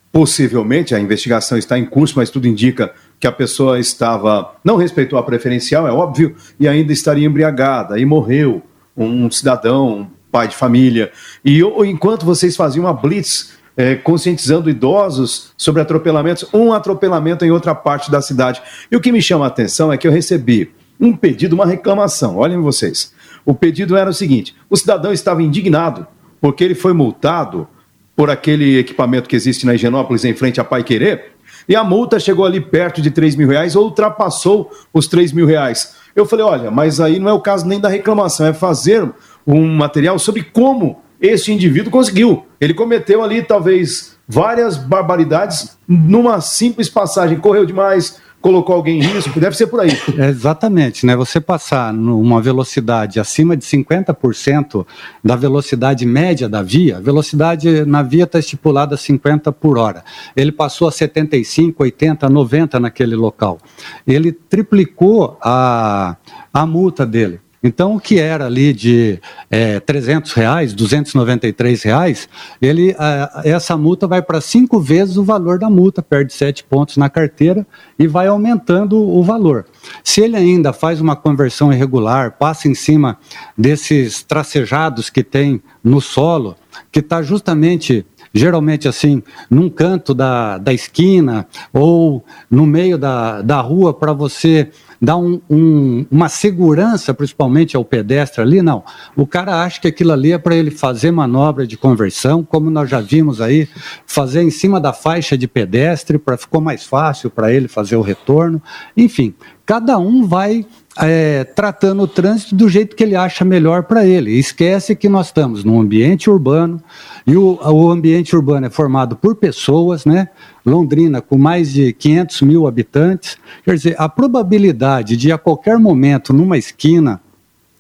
possivelmente, 0.09 0.95
a 0.95 0.99
investigação 0.99 1.57
está 1.57 1.77
em 1.77 1.85
curso, 1.85 2.13
mas 2.15 2.29
tudo 2.29 2.47
indica 2.47 2.93
que 3.19 3.27
a 3.27 3.31
pessoa 3.31 3.77
estava, 3.77 4.55
não 4.63 4.77
respeitou 4.77 5.19
a 5.19 5.23
preferencial, 5.23 5.85
é 5.85 5.91
óbvio, 5.91 6.33
e 6.57 6.65
ainda 6.65 6.93
estaria 6.93 7.27
embriagada, 7.27 7.99
e 7.99 8.05
morreu 8.05 8.61
um 8.95 9.29
cidadão, 9.29 10.09
pai 10.31 10.47
de 10.47 10.55
família. 10.55 11.11
E 11.43 11.61
enquanto 11.85 12.25
vocês 12.25 12.55
faziam 12.55 12.85
uma 12.85 12.93
blitz 12.93 13.59
é, 13.75 13.95
conscientizando 13.95 14.69
idosos 14.69 15.51
sobre 15.57 15.81
atropelamentos, 15.81 16.45
um 16.53 16.73
atropelamento 16.73 17.45
em 17.45 17.51
outra 17.51 17.73
parte 17.73 18.11
da 18.11 18.21
cidade. 18.21 18.61
E 18.91 18.95
o 18.95 19.01
que 19.01 19.11
me 19.11 19.21
chama 19.21 19.45
a 19.45 19.47
atenção 19.47 19.91
é 19.91 19.97
que 19.97 20.07
eu 20.07 20.11
recebi 20.11 20.71
um 20.99 21.15
pedido, 21.15 21.53
uma 21.53 21.65
reclamação. 21.65 22.37
Olhem 22.37 22.61
vocês. 22.61 23.13
O 23.45 23.53
pedido 23.53 23.95
era 23.95 24.09
o 24.09 24.13
seguinte: 24.13 24.55
o 24.69 24.77
cidadão 24.77 25.11
estava 25.11 25.41
indignado 25.41 26.05
porque 26.39 26.63
ele 26.63 26.75
foi 26.75 26.93
multado 26.93 27.67
por 28.15 28.29
aquele 28.29 28.77
equipamento 28.77 29.29
que 29.29 29.35
existe 29.35 29.65
na 29.65 29.75
Higienópolis 29.75 30.25
em 30.25 30.33
frente 30.33 30.59
a 30.59 30.63
Pai 30.63 30.83
Querer, 30.83 31.31
e 31.67 31.75
a 31.75 31.83
multa 31.83 32.19
chegou 32.19 32.45
ali 32.45 32.59
perto 32.59 33.01
de 33.01 33.11
3 33.11 33.35
mil 33.35 33.47
reais 33.47 33.75
ou 33.75 33.85
ultrapassou 33.85 34.71
os 34.93 35.07
3 35.07 35.31
mil 35.31 35.45
reais. 35.45 35.95
Eu 36.15 36.25
falei, 36.25 36.45
olha, 36.45 36.71
mas 36.71 36.99
aí 36.99 37.19
não 37.19 37.29
é 37.29 37.33
o 37.33 37.39
caso 37.39 37.65
nem 37.65 37.79
da 37.79 37.87
reclamação, 37.87 38.45
é 38.45 38.53
fazer 38.53 39.09
um 39.45 39.67
material 39.67 40.17
sobre 40.19 40.43
como 40.43 41.01
esse 41.19 41.51
indivíduo 41.51 41.91
conseguiu. 41.91 42.45
Ele 42.59 42.73
cometeu 42.73 43.23
ali 43.23 43.41
talvez 43.41 44.17
várias 44.27 44.77
barbaridades 44.77 45.77
numa 45.87 46.41
simples 46.41 46.89
passagem, 46.89 47.37
correu 47.37 47.65
demais, 47.65 48.19
colocou 48.41 48.75
alguém 48.75 48.99
em 48.99 49.03
risco, 49.03 49.39
deve 49.39 49.55
ser 49.55 49.67
por 49.67 49.79
aí. 49.79 49.91
É, 50.17 50.27
exatamente, 50.29 51.05
né? 51.05 51.15
Você 51.15 51.39
passar 51.39 51.93
numa 51.93 52.41
velocidade 52.41 53.19
acima 53.19 53.55
de 53.55 53.63
50% 53.63 54.85
da 55.23 55.35
velocidade 55.35 56.05
média 56.05 56.49
da 56.49 56.63
via, 56.63 56.97
a 56.97 56.99
velocidade 56.99 57.85
na 57.85 58.01
via 58.01 58.23
está 58.23 58.39
estipulada 58.39 58.95
a 58.95 58.97
50 58.97 59.51
por 59.51 59.77
hora. 59.77 60.03
Ele 60.35 60.51
passou 60.51 60.87
a 60.87 60.91
75, 60.91 61.83
80, 61.83 62.27
90 62.27 62.79
naquele 62.79 63.15
local. 63.15 63.59
Ele 64.07 64.31
triplicou 64.31 65.37
a, 65.41 66.17
a 66.51 66.65
multa 66.65 67.05
dele. 67.05 67.39
Então, 67.63 67.95
o 67.95 67.99
que 67.99 68.17
era 68.19 68.47
ali 68.47 68.73
de 68.73 69.19
é, 69.49 69.79
300 69.79 70.33
reais, 70.33 70.73
293 70.73 71.83
reais, 71.83 72.27
ele, 72.59 72.95
a, 72.97 73.41
essa 73.45 73.77
multa 73.77 74.07
vai 74.07 74.21
para 74.21 74.41
cinco 74.41 74.79
vezes 74.79 75.15
o 75.15 75.23
valor 75.23 75.59
da 75.59 75.69
multa, 75.69 76.01
perde 76.01 76.33
sete 76.33 76.63
pontos 76.63 76.97
na 76.97 77.09
carteira 77.09 77.65
e 77.99 78.07
vai 78.07 78.25
aumentando 78.25 78.97
o 78.97 79.23
valor. 79.23 79.65
Se 80.03 80.21
ele 80.21 80.35
ainda 80.35 80.73
faz 80.73 80.99
uma 80.99 81.15
conversão 81.15 81.71
irregular, 81.71 82.31
passa 82.31 82.67
em 82.67 82.73
cima 82.73 83.19
desses 83.55 84.23
tracejados 84.23 85.11
que 85.11 85.23
tem 85.23 85.61
no 85.83 86.01
solo, 86.01 86.55
que 86.91 86.99
está 86.99 87.21
justamente 87.21 88.05
geralmente 88.33 88.87
assim, 88.87 89.21
num 89.49 89.69
canto 89.69 90.13
da, 90.13 90.57
da 90.57 90.73
esquina 90.73 91.47
ou 91.73 92.23
no 92.49 92.65
meio 92.65 92.97
da, 92.97 93.41
da 93.41 93.59
rua 93.59 93.93
para 93.93 94.13
você 94.13 94.71
dar 95.01 95.17
um, 95.17 95.41
um, 95.49 96.05
uma 96.11 96.29
segurança, 96.29 97.11
principalmente 97.11 97.75
ao 97.75 97.83
pedestre 97.83 98.41
ali, 98.41 98.61
não. 98.61 98.83
O 99.15 99.25
cara 99.25 99.63
acha 99.63 99.81
que 99.81 99.87
aquilo 99.87 100.11
ali 100.11 100.31
é 100.31 100.37
para 100.37 100.55
ele 100.55 100.69
fazer 100.69 101.09
manobra 101.09 101.65
de 101.65 101.75
conversão, 101.75 102.43
como 102.43 102.69
nós 102.69 102.87
já 102.87 103.01
vimos 103.01 103.41
aí, 103.41 103.67
fazer 104.05 104.43
em 104.43 104.51
cima 104.51 104.79
da 104.79 104.93
faixa 104.93 105.35
de 105.35 105.47
pedestre, 105.47 106.19
para 106.19 106.37
ficou 106.37 106.61
mais 106.61 106.83
fácil 106.83 107.31
para 107.31 107.51
ele 107.51 107.67
fazer 107.67 107.95
o 107.95 108.01
retorno. 108.01 108.61
Enfim, 108.95 109.33
cada 109.65 109.97
um 109.97 110.27
vai 110.27 110.65
é, 110.99 111.45
tratando 111.45 112.03
o 112.03 112.07
trânsito 112.07 112.53
do 112.53 112.69
jeito 112.69 112.95
que 112.95 113.03
ele 113.03 113.15
acha 113.15 113.43
melhor 113.43 113.83
para 113.83 114.05
ele. 114.05 114.37
esquece 114.37 114.95
que 114.95 115.09
nós 115.09 115.27
estamos 115.27 115.63
num 115.63 115.79
ambiente 115.79 116.29
urbano 116.29 116.81
e 117.25 117.35
o, 117.35 117.57
o 117.63 117.89
ambiente 117.89 118.35
urbano 118.35 118.67
é 118.67 118.69
formado 118.69 119.15
por 119.15 119.35
pessoas, 119.35 120.05
né? 120.05 120.29
Londrina 120.65 121.21
com 121.21 121.37
mais 121.37 121.71
de 121.73 121.93
500 121.93 122.41
mil 122.41 122.67
habitantes. 122.67 123.37
Quer 123.63 123.75
dizer, 123.75 123.95
a 123.97 124.07
probabilidade 124.07 125.17
de 125.17 125.31
a 125.31 125.37
qualquer 125.37 125.77
momento, 125.77 126.33
numa 126.33 126.57
esquina, 126.57 127.19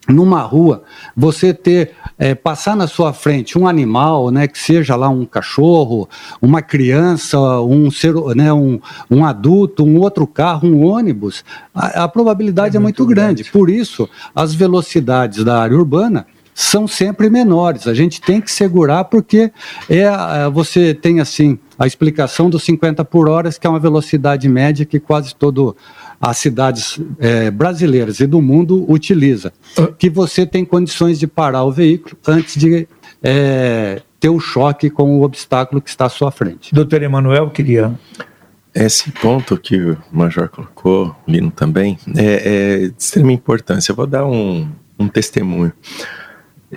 numa 0.07 0.41
rua, 0.41 0.83
você 1.15 1.53
ter, 1.53 1.91
é, 2.17 2.33
passar 2.33 2.75
na 2.75 2.87
sua 2.87 3.13
frente 3.13 3.57
um 3.57 3.67
animal, 3.67 4.31
né, 4.31 4.47
que 4.47 4.57
seja 4.57 4.95
lá 4.95 5.09
um 5.09 5.25
cachorro, 5.25 6.09
uma 6.41 6.61
criança, 6.61 7.39
um 7.61 7.91
ser, 7.91 8.13
né, 8.35 8.51
um, 8.51 8.79
um 9.09 9.23
adulto, 9.23 9.85
um 9.85 9.99
outro 9.99 10.25
carro, 10.25 10.67
um 10.67 10.85
ônibus, 10.85 11.45
a, 11.73 12.03
a 12.03 12.07
probabilidade 12.07 12.75
é, 12.75 12.77
é 12.77 12.81
muito, 12.81 13.03
muito 13.03 13.15
grande. 13.15 13.43
grande. 13.43 13.51
Por 13.51 13.69
isso, 13.69 14.09
as 14.35 14.53
velocidades 14.53 15.43
da 15.43 15.61
área 15.61 15.77
urbana 15.77 16.25
são 16.53 16.87
sempre 16.87 17.29
menores. 17.29 17.87
A 17.87 17.93
gente 17.93 18.21
tem 18.21 18.41
que 18.41 18.51
segurar 18.51 19.05
porque 19.05 19.51
é, 19.89 19.99
é 19.99 20.49
você 20.51 20.93
tem 20.93 21.19
assim 21.19 21.57
a 21.81 21.87
explicação 21.87 22.47
dos 22.47 22.61
50 22.63 23.03
por 23.03 23.27
hora, 23.27 23.51
que 23.51 23.65
é 23.65 23.69
uma 23.69 23.79
velocidade 23.79 24.47
média 24.47 24.85
que 24.85 24.99
quase 24.99 25.33
todo 25.33 25.75
as 26.21 26.37
cidades 26.37 26.99
é, 27.17 27.49
brasileiras 27.49 28.19
e 28.19 28.27
do 28.27 28.39
mundo 28.39 28.85
utiliza, 28.87 29.51
ah. 29.75 29.87
que 29.87 30.07
você 30.07 30.45
tem 30.45 30.63
condições 30.63 31.17
de 31.17 31.25
parar 31.25 31.63
o 31.63 31.71
veículo 31.71 32.15
antes 32.27 32.55
de 32.55 32.87
é, 33.23 33.99
ter 34.19 34.29
o 34.29 34.39
choque 34.39 34.91
com 34.91 35.17
o 35.17 35.23
obstáculo 35.23 35.81
que 35.81 35.89
está 35.89 36.05
à 36.05 36.09
sua 36.09 36.29
frente. 36.29 36.71
Doutor 36.71 37.01
Emanuel, 37.01 37.49
queria 37.49 37.97
esse 38.75 39.11
ponto 39.11 39.57
que 39.57 39.75
o 39.81 39.97
Major 40.11 40.49
colocou, 40.49 41.15
o 41.27 41.31
Lino 41.31 41.49
também, 41.49 41.97
é, 42.15 42.25
é, 42.25 42.77
de 42.89 42.93
extrema 42.95 43.31
importância. 43.31 43.91
Eu 43.91 43.95
vou 43.95 44.05
dar 44.05 44.23
um, 44.27 44.69
um 44.99 45.07
testemunho. 45.07 45.73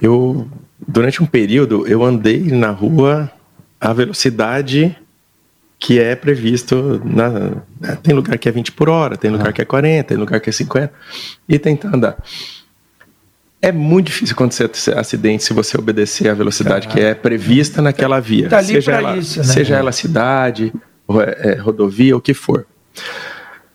Eu, 0.00 0.49
durante 0.88 1.23
um 1.23 1.26
período, 1.26 1.87
eu 1.87 2.02
andei 2.02 2.40
na 2.40 2.70
rua 2.70 3.30
a 3.85 3.93
velocidade 3.93 4.97
que 5.79 6.00
é 6.00 6.17
previsto 6.17 7.03
na, 7.05 7.29
né, 7.79 7.99
tem 8.03 8.14
lugar 8.14 8.38
que 8.38 8.49
é 8.49 8.53
20 8.53 8.73
por 8.73 8.88
hora, 8.88 9.17
tem 9.19 9.31
lugar 9.31 9.53
que 9.53 9.61
é 9.61 9.64
40, 9.67 10.05
tem 10.09 10.17
lugar 10.17 10.41
que 10.41 10.49
é 10.49 10.53
50 10.53 10.91
e 11.47 11.59
tenta 11.59 11.95
andar. 11.95 12.17
É 13.61 13.71
muito 13.71 14.07
difícil 14.07 14.33
acontecer 14.33 14.71
acidente 14.97 15.45
se 15.45 15.53
você 15.53 15.76
obedecer 15.76 16.31
a 16.31 16.35
velocidade 16.35 16.88
que 16.88 16.99
é 16.99 17.14
prevista 17.14 17.83
naquela 17.83 18.21
via, 18.21 18.49
tá 18.49 18.62
seja 18.62 18.93
ela, 18.93 19.17
isso, 19.19 19.41
né? 19.41 19.45
seja 19.45 19.76
ela 19.76 19.93
cidade, 19.93 20.73
é, 21.38 21.55
rodovia, 21.57 22.17
o 22.17 22.21
que 22.21 22.33
for. 22.33 22.67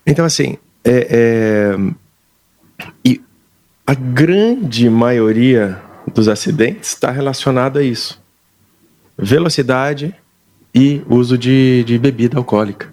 Então 0.05 0.25
assim, 0.25 0.57
é, 0.83 1.07
é, 1.11 1.77
e 3.05 3.21
a 3.85 3.93
grande 3.93 4.89
maioria 4.89 5.79
dos 6.11 6.27
acidentes 6.27 6.89
está 6.89 7.11
relacionado 7.11 7.77
a 7.77 7.83
isso. 7.83 8.19
Velocidade 9.21 10.15
e 10.73 11.01
uso 11.09 11.37
de, 11.37 11.83
de 11.83 11.97
bebida 11.97 12.37
alcoólica. 12.37 12.91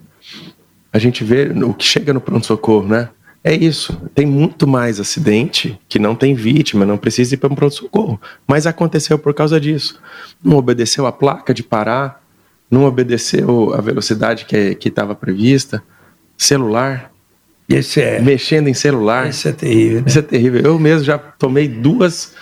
A 0.92 0.99
gente 0.99 1.23
vê 1.23 1.49
o 1.49 1.75
que 1.75 1.85
chega 1.85 2.12
no 2.12 2.21
pronto-socorro, 2.21 2.87
né? 2.87 3.11
É 3.45 3.54
isso. 3.54 3.97
Tem 4.14 4.26
muito 4.26 4.66
mais 4.66 4.99
acidente 4.99 5.78
que 5.88 5.99
não 5.99 6.16
tem 6.16 6.35
vítima, 6.35 6.85
não 6.85 6.99
precisa 6.99 7.35
ir 7.35 7.37
para 7.37 7.52
um 7.52 7.54
pronto-socorro. 7.54 8.21
Mas 8.47 8.66
aconteceu 8.66 9.18
por 9.18 9.33
causa 9.33 9.61
disso. 9.61 10.00
Não 10.42 10.56
obedeceu 10.56 11.06
a 11.06 11.12
placa 11.12 11.54
de 11.54 11.62
parar, 11.62 12.21
não 12.68 12.85
obedeceu 12.85 13.73
a 13.73 13.80
velocidade 13.80 14.47
que 14.47 14.88
estava 14.88 15.14
prevista, 15.14 15.83
celular. 16.37 17.12
Esse 17.68 18.00
é. 18.00 18.21
Mexendo 18.21 18.68
em 18.68 18.75
celular. 18.75 19.28
Esse 19.28 19.49
é 19.49 19.52
terrível. 19.52 20.00
Né? 20.00 20.04
Isso 20.06 20.18
é 20.18 20.23
terrível. 20.23 20.61
Eu 20.62 20.78
mesmo 20.78 21.04
já 21.04 21.16
tomei 21.16 21.68
duas 21.68 22.35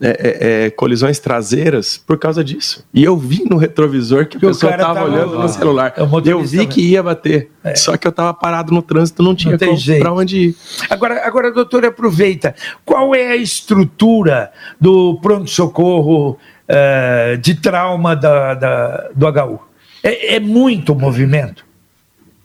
é, 0.00 0.08
é, 0.08 0.64
é, 0.66 0.70
colisões 0.70 1.18
traseiras 1.18 1.96
por 1.96 2.18
causa 2.18 2.42
disso. 2.42 2.84
E 2.92 3.04
eu 3.04 3.16
vi 3.16 3.44
no 3.48 3.56
retrovisor 3.56 4.26
que 4.26 4.36
a 4.36 4.40
pessoa 4.40 4.72
estava 4.72 5.04
olhando 5.04 5.38
no 5.38 5.48
celular. 5.48 5.94
É 5.96 6.30
eu 6.30 6.42
vi 6.42 6.66
que 6.66 6.80
ia 6.80 7.02
bater. 7.02 7.50
É. 7.62 7.76
Só 7.76 7.96
que 7.96 8.06
eu 8.06 8.10
estava 8.10 8.34
parado 8.34 8.72
no 8.72 8.82
trânsito, 8.82 9.22
não 9.22 9.34
tinha 9.34 9.56
para 9.56 10.12
onde 10.12 10.38
ir. 10.38 10.56
Agora, 10.90 11.24
agora, 11.26 11.52
doutor, 11.52 11.84
aproveita. 11.84 12.54
Qual 12.84 13.14
é 13.14 13.28
a 13.28 13.36
estrutura 13.36 14.50
do 14.80 15.18
pronto-socorro 15.20 16.30
uh, 16.32 17.38
de 17.38 17.54
trauma 17.54 18.16
da, 18.16 18.54
da 18.54 19.10
do 19.14 19.26
HU? 19.28 19.60
É, 20.02 20.36
é 20.36 20.40
muito 20.40 20.94
movimento? 20.94 21.64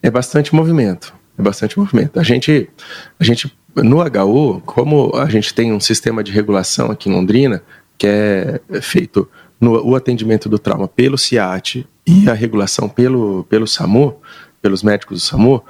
É 0.04 0.12
bastante 0.12 0.54
movimento. 0.54 1.14
É 1.40 1.42
bastante 1.42 1.80
movimento. 1.80 2.20
A 2.20 2.24
gente, 2.24 2.70
a 3.20 3.24
gente 3.24 3.57
no 3.84 3.98
HU, 4.02 4.62
como 4.66 5.12
a 5.16 5.30
gente 5.30 5.54
tem 5.54 5.72
um 5.72 5.80
sistema 5.80 6.24
de 6.24 6.32
regulação 6.32 6.92
aqui 6.92 7.10
em 7.10 7.14
Londrina, 7.14 7.62
que 7.98 8.08
é 8.08 8.60
feito 8.82 9.28
no 9.60 9.84
o 9.86 9.96
atendimento 9.96 10.48
do 10.48 10.60
trauma 10.60 10.88
pelo 10.88 11.18
CIAT 11.18 11.88
e 12.06 12.30
a 12.30 12.34
regulação 12.34 12.88
pelo, 12.88 13.44
pelo 13.50 13.68
SAMU, 13.68 14.18
pelos 14.62 14.84
médicos 14.84 15.22
do 15.22 15.26
SAMU, 15.26 15.64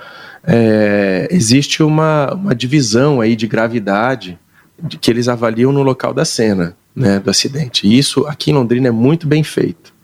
é, 0.44 1.28
existe 1.32 1.84
uma, 1.84 2.34
uma 2.34 2.56
divisão 2.56 3.22
aí 3.22 3.36
de 3.36 3.48
gravidade 3.48 4.40
de, 4.82 4.98
que 4.98 5.12
eles 5.12 5.28
avaliam 5.28 5.72
no 5.72 5.84
local 5.84 6.14
da 6.14 6.26
cena 6.26 6.76
né, 6.96 7.20
do 7.20 7.30
acidente. 7.30 7.88
E 7.88 7.98
isso 7.98 8.26
aqui 8.28 8.52
em 8.52 8.54
Londrina 8.54 8.88
é 8.88 8.92
muito 8.92 9.28
bem 9.28 9.44
feito. 9.44 9.96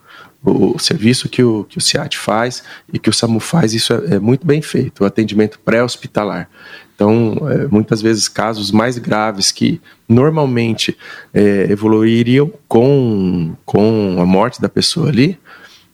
O, 0.45 0.77
serviço 0.77 1.29
que 1.29 1.41
o, 1.41 1.63
que 1.63 1.77
o 1.77 1.81
CIAT 1.81 2.17
faz 2.17 2.63
e 2.91 2.99
que 2.99 3.09
o 3.09 3.13
SAMU 3.13 3.39
faz, 3.39 3.73
isso 3.73 3.93
é, 3.93 4.15
é 4.15 4.19
muito 4.19 4.45
bem 4.45 4.61
feito, 4.61 5.03
o 5.03 5.05
atendimento 5.05 5.57
pré-hospitalar. 5.57 6.49
Então, 6.95 7.37
é, 7.49 7.67
muitas 7.67 8.01
vezes, 8.01 8.27
casos 8.27 8.71
mais 8.71 8.97
graves 8.97 9.51
que 9.51 9.81
normalmente 10.07 10.95
é, 11.33 11.67
evoluiriam 11.69 12.51
com, 12.67 13.55
com 13.65 14.17
a 14.19 14.25
morte 14.25 14.61
da 14.61 14.69
pessoa 14.69 15.09
ali, 15.09 15.39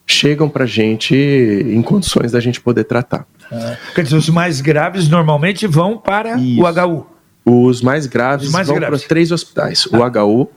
chegam 0.06 0.48
para 0.48 0.64
a 0.64 0.66
gente 0.66 1.14
em 1.14 1.80
condições 1.82 2.32
da 2.32 2.40
gente 2.40 2.60
poder 2.60 2.84
tratar. 2.84 3.26
Ah, 3.50 3.76
quer 3.94 4.02
dizer, 4.02 4.16
os 4.16 4.28
mais 4.28 4.60
graves 4.60 5.08
normalmente 5.08 5.66
vão 5.66 5.96
para 5.96 6.36
Isso. 6.36 6.62
o 6.62 6.66
HU. 6.66 7.06
Os 7.44 7.80
mais 7.80 8.06
graves 8.06 8.48
os 8.48 8.52
mais 8.52 8.66
vão 8.66 8.76
graves. 8.76 9.00
para 9.00 9.02
os 9.02 9.08
três 9.08 9.32
hospitais: 9.32 9.88
ah. 9.92 9.98
o 9.98 10.42
HU, 10.42 10.48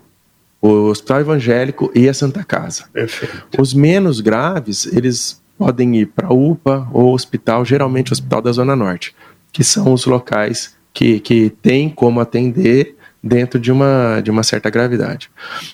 o 0.62 0.68
Hospital 0.90 1.22
Evangélico 1.22 1.92
e 1.96 2.10
a 2.10 2.14
Santa 2.14 2.44
Casa. 2.44 2.86
Perfeito. 2.92 3.48
Os 3.58 3.74
menos 3.74 4.20
graves, 4.20 4.86
eles 4.88 5.42
podem 5.58 5.96
ir 5.98 6.08
para 6.08 6.28
a 6.28 6.34
UPA 6.34 6.88
ou 6.92 7.14
hospital, 7.14 7.64
geralmente 7.64 8.12
o 8.12 8.14
Hospital 8.14 8.42
da 8.42 8.52
Zona 8.52 8.76
Norte 8.76 9.16
que 9.54 9.64
são 9.64 9.94
os 9.94 10.06
locais 10.06 10.76
que, 10.92 11.20
que 11.20 11.50
têm 11.50 11.88
como 11.88 12.20
atender 12.20 12.98
dentro 13.24 13.60
de 13.60 13.72
uma, 13.72 14.20
de 14.20 14.30
uma 14.30 14.44
certa 14.44 14.70
gravidade. 14.70 15.30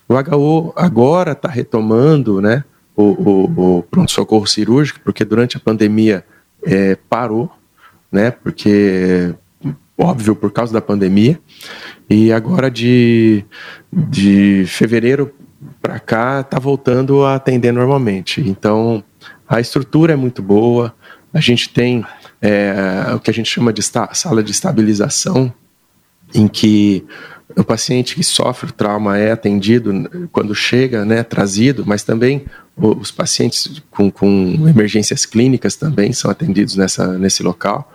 O 0.07 0.13
HU 0.13 0.73
agora 0.75 1.31
está 1.31 1.49
retomando 1.49 2.39
né, 2.39 2.63
o, 2.95 3.03
o, 3.03 3.77
o 3.77 3.83
pronto-socorro 3.83 4.45
cirúrgico, 4.45 4.99
porque 5.03 5.25
durante 5.25 5.57
a 5.57 5.59
pandemia 5.59 6.23
é, 6.63 6.95
parou, 7.09 7.49
né, 8.11 8.29
porque, 8.29 9.33
óbvio, 9.97 10.35
por 10.35 10.51
causa 10.51 10.73
da 10.73 10.81
pandemia, 10.81 11.39
e 12.09 12.31
agora 12.31 12.69
de, 12.69 13.43
de 13.91 14.65
fevereiro 14.67 15.33
para 15.81 15.99
cá 15.99 16.41
está 16.41 16.59
voltando 16.59 17.23
a 17.23 17.35
atender 17.35 17.71
normalmente. 17.71 18.41
Então, 18.41 19.03
a 19.47 19.59
estrutura 19.59 20.13
é 20.13 20.15
muito 20.15 20.41
boa, 20.43 20.93
a 21.33 21.39
gente 21.39 21.69
tem 21.69 22.03
é, 22.41 23.13
o 23.13 23.19
que 23.19 23.29
a 23.29 23.33
gente 23.33 23.49
chama 23.49 23.73
de 23.73 23.81
sala 23.81 24.43
de 24.43 24.51
estabilização, 24.51 25.53
em 26.33 26.47
que 26.47 27.05
o 27.55 27.63
paciente 27.63 28.15
que 28.15 28.23
sofre 28.23 28.69
o 28.69 28.73
trauma 28.73 29.17
é 29.17 29.31
atendido 29.31 29.91
quando 30.31 30.53
chega, 30.53 31.03
né, 31.03 31.23
trazido, 31.23 31.83
mas 31.85 32.03
também 32.03 32.45
os 32.77 33.11
pacientes 33.11 33.81
com, 33.89 34.09
com 34.09 34.67
emergências 34.69 35.25
clínicas 35.25 35.75
também 35.75 36.13
são 36.13 36.29
atendidos 36.29 36.75
nessa, 36.75 37.17
nesse 37.17 37.43
local. 37.43 37.91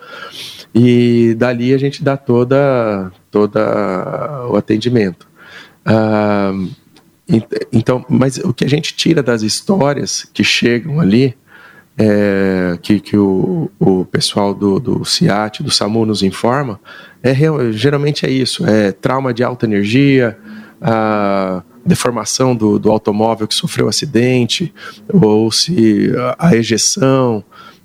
E 0.74 1.34
dali 1.38 1.72
a 1.72 1.78
gente 1.78 2.02
dá 2.02 2.16
toda, 2.16 3.12
toda 3.30 4.46
o 4.50 4.56
atendimento. 4.56 5.26
Ah, 5.86 6.52
então, 7.72 8.04
mas 8.08 8.38
o 8.38 8.52
que 8.52 8.64
a 8.64 8.68
gente 8.68 8.94
tira 8.94 9.22
das 9.22 9.42
histórias 9.42 10.28
que 10.34 10.44
chegam 10.44 11.00
ali 11.00 11.34
é, 11.96 12.76
que, 12.82 13.00
que 13.00 13.16
o, 13.16 13.70
o 13.78 14.04
pessoal 14.04 14.52
do, 14.52 14.80
do 14.80 15.04
CIAT, 15.04 15.62
do 15.62 15.70
SAMU 15.70 16.04
nos 16.04 16.22
informa, 16.22 16.80
é, 17.22 17.34
geralmente 17.72 18.26
é 18.26 18.30
isso, 18.30 18.66
é 18.66 18.92
trauma 18.92 19.32
de 19.32 19.42
alta 19.42 19.66
energia, 19.66 20.36
a 20.80 21.62
deformação 21.86 22.54
do, 22.54 22.78
do 22.78 22.90
automóvel 22.90 23.46
que 23.46 23.54
sofreu 23.54 23.88
acidente, 23.88 24.74
ou 25.12 25.50
se 25.52 26.12
a, 26.38 26.48
a 26.48 26.56
ejeção, 26.56 27.44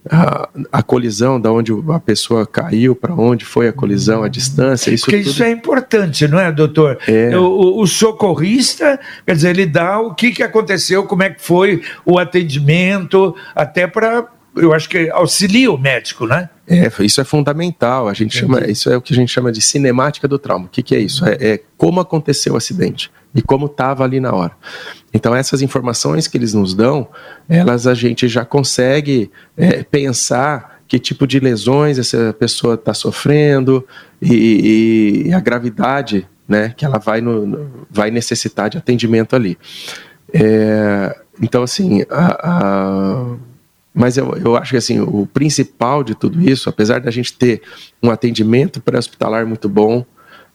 a, 0.10 0.50
a, 0.72 0.84
colisão, 0.84 1.39
da 1.39 1.52
onde 1.52 1.72
a 1.93 2.00
pessoa 2.00 2.45
caiu, 2.45 2.95
para 2.95 3.13
onde 3.13 3.45
foi 3.45 3.67
a 3.67 3.74
colisão, 3.74 4.24
a 4.24 4.28
distância. 4.28 4.91
Isso 4.91 5.06
Porque 5.06 5.19
tudo... 5.19 5.30
isso 5.30 5.43
é 5.43 5.52
importante, 5.52 6.28
não 6.28 6.39
é, 6.39 6.52
doutor? 6.52 6.98
É. 7.08 7.38
O, 7.38 7.80
o, 7.80 7.88
socorrista, 7.88 9.00
quer 9.26 9.36
dizer, 9.36 9.50
ele 9.52 9.65
dá 9.65 10.00
o 10.00 10.15
que, 10.15 10.32
que 10.32 10.41
aconteceu, 10.41 11.04
como 11.04 11.24
é 11.24 11.30
que 11.30 11.41
foi 11.41 11.84
o 12.06 12.17
atendimento, 12.17 13.36
até 13.56 13.86
para 13.86 14.28
eu 14.60 14.74
acho 14.74 14.89
que 14.89 15.10
auxilia 15.10 15.72
o 15.72 15.78
médico, 15.78 16.26
né? 16.26 16.50
É, 16.67 16.91
isso 17.00 17.19
é 17.19 17.24
fundamental. 17.24 18.08
A 18.08 18.13
gente 18.13 18.38
chama, 18.38 18.65
isso 18.69 18.89
é 18.89 18.98
o 18.98 19.02
que 19.02 19.13
a 19.13 19.15
gente 19.15 19.32
chama 19.32 19.52
de 19.52 19.62
cinemática 19.62 20.28
do 20.28 20.38
trauma. 20.38 20.65
O 20.65 20.69
que, 20.69 20.84
que 20.84 20.95
é 20.95 21.00
isso? 21.00 21.26
É, 21.26 21.38
é, 21.39 21.62
como 21.78 22.00
aconteceu 22.00 22.54
o 22.54 22.58
acidente 22.58 23.12
e 23.34 23.41
como 23.41 23.65
estava 23.65 24.04
ali 24.04 24.19
na 24.19 24.34
hora. 24.34 24.52
Então 25.13 25.36
essas 25.36 25.62
informações 25.62 26.28
que 26.28 26.38
eles 26.38 26.54
nos 26.54 26.74
dão, 26.74 27.08
elas 27.48 27.88
a 27.88 27.93
gente 27.93 28.28
já 28.28 28.45
consegue 28.45 29.32
é, 29.58 29.84
pensar 29.84 30.80
que 30.88 30.98
tipo 30.98 31.28
de 31.28 31.39
lesões 31.39 32.00
essa 32.00 32.34
pessoa 32.34 32.74
está 32.74 32.93
sofrendo 32.93 33.88
e, 34.22 35.28
e, 35.28 35.34
a 35.34 35.39
gravidade, 35.39 36.28
né, 36.48 36.74
que 36.76 36.84
ela 36.84 36.98
vai 36.98 37.22
no, 37.22 37.86
vai 37.91 38.10
necessitar 38.10 38.69
de 38.69 38.78
atendimento 38.78 39.36
ali. 39.36 39.58
É, 40.34 41.15
então 41.41 41.62
assim, 41.62 42.04
a, 42.10 42.50
a 42.50 43.38
mas 43.99 44.15
eu, 44.15 44.33
eu 44.38 44.55
acho 44.55 44.71
que 44.71 44.77
assim, 44.77 45.01
o 45.01 45.25
principal 45.25 46.05
de 46.05 46.15
tudo 46.15 46.41
isso, 46.41 46.69
apesar 46.69 47.01
da 47.01 47.12
gente 47.12 47.33
ter 47.33 47.62
um 48.01 48.09
atendimento 48.09 48.79
pré-hospitalar 48.79 49.45
muito 49.45 49.67
bom, 49.67 50.05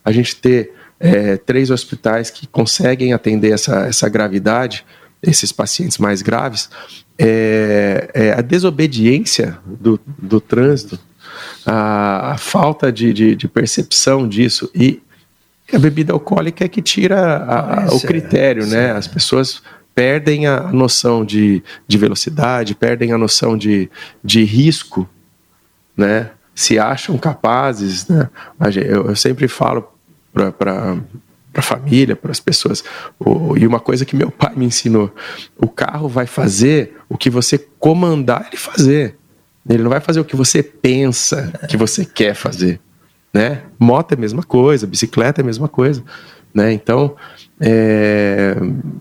a 0.03 0.11
gente 0.11 0.35
ter 0.37 0.73
é, 0.99 1.37
três 1.37 1.71
hospitais 1.71 2.31
que 2.31 2.47
conseguem 2.47 3.13
atender 3.13 3.53
essa, 3.53 3.81
essa 3.81 4.09
gravidade, 4.09 4.87
esses 5.23 5.53
pacientes 5.53 5.99
mais 5.99 6.23
graves, 6.23 6.71
é, 7.19 8.11
é 8.15 8.33
a 8.33 8.41
desobediência 8.41 9.59
do, 9.67 10.01
do 10.07 10.41
trânsito, 10.41 10.99
a, 11.67 12.33
a 12.33 12.39
falta 12.39 12.91
de, 12.91 13.13
de, 13.13 13.37
de, 13.37 13.47
percepção 13.47 14.27
disso 14.27 14.71
e 14.75 15.03
a 15.71 15.79
bebida 15.79 16.15
alcoólica 16.15 16.65
é 16.65 16.69
que 16.69 16.81
tira 16.81 17.21
a, 17.37 17.85
a, 17.85 17.95
o 17.95 18.01
critério, 18.01 18.67
né? 18.67 18.93
As 18.93 19.07
pessoas 19.07 19.63
perdem 19.95 20.47
a 20.47 20.73
noção 20.73 21.25
de, 21.25 21.63
de 21.87 21.97
velocidade, 21.97 22.75
perdem 22.75 23.13
a 23.13 23.19
noção 23.19 23.57
de, 23.57 23.91
de 24.23 24.43
risco, 24.45 25.09
né? 25.97 26.31
Se 26.55 26.79
acham 26.79 27.17
capazes, 27.19 28.09
né? 28.09 28.29
Eu, 28.77 29.09
eu 29.09 29.17
sempre 29.17 29.49
falo 29.49 29.89
para 30.33 30.97
a 31.55 31.63
família, 31.63 32.17
para 32.17 32.31
as 32.31 32.41
pessoas. 32.41 32.83
O, 33.19 33.57
e 33.57 33.67
uma 33.67 33.81
coisa 33.81 34.05
que 34.05 34.17
meu 34.17 34.31
pai 34.33 34.53
me 34.57 34.65
ensinou: 34.67 35.15
o 35.57 35.69
carro 35.69 36.09
vai 36.09 36.27
fazer 36.27 36.97
o 37.09 37.17
que 37.17 37.31
você 37.31 37.59
comandar 37.79 38.47
ele 38.49 38.57
fazer. 38.57 39.17
Ele 39.69 39.83
não 39.83 39.91
vai 39.91 40.01
fazer 40.01 40.21
o 40.21 40.25
que 40.25 40.37
você 40.37 40.63
pensa 40.63 41.51
que 41.69 41.77
você 41.77 42.05
quer 42.05 42.35
fazer. 42.35 42.81
Né? 43.33 43.63
Moto 43.79 44.13
é 44.13 44.15
a 44.15 44.19
mesma 44.19 44.43
coisa, 44.43 44.87
bicicleta 44.87 45.41
é 45.41 45.43
a 45.43 45.47
mesma 45.47 45.69
coisa. 45.69 46.05
Né? 46.55 46.73
Então, 46.73 47.17
é, 47.61 48.57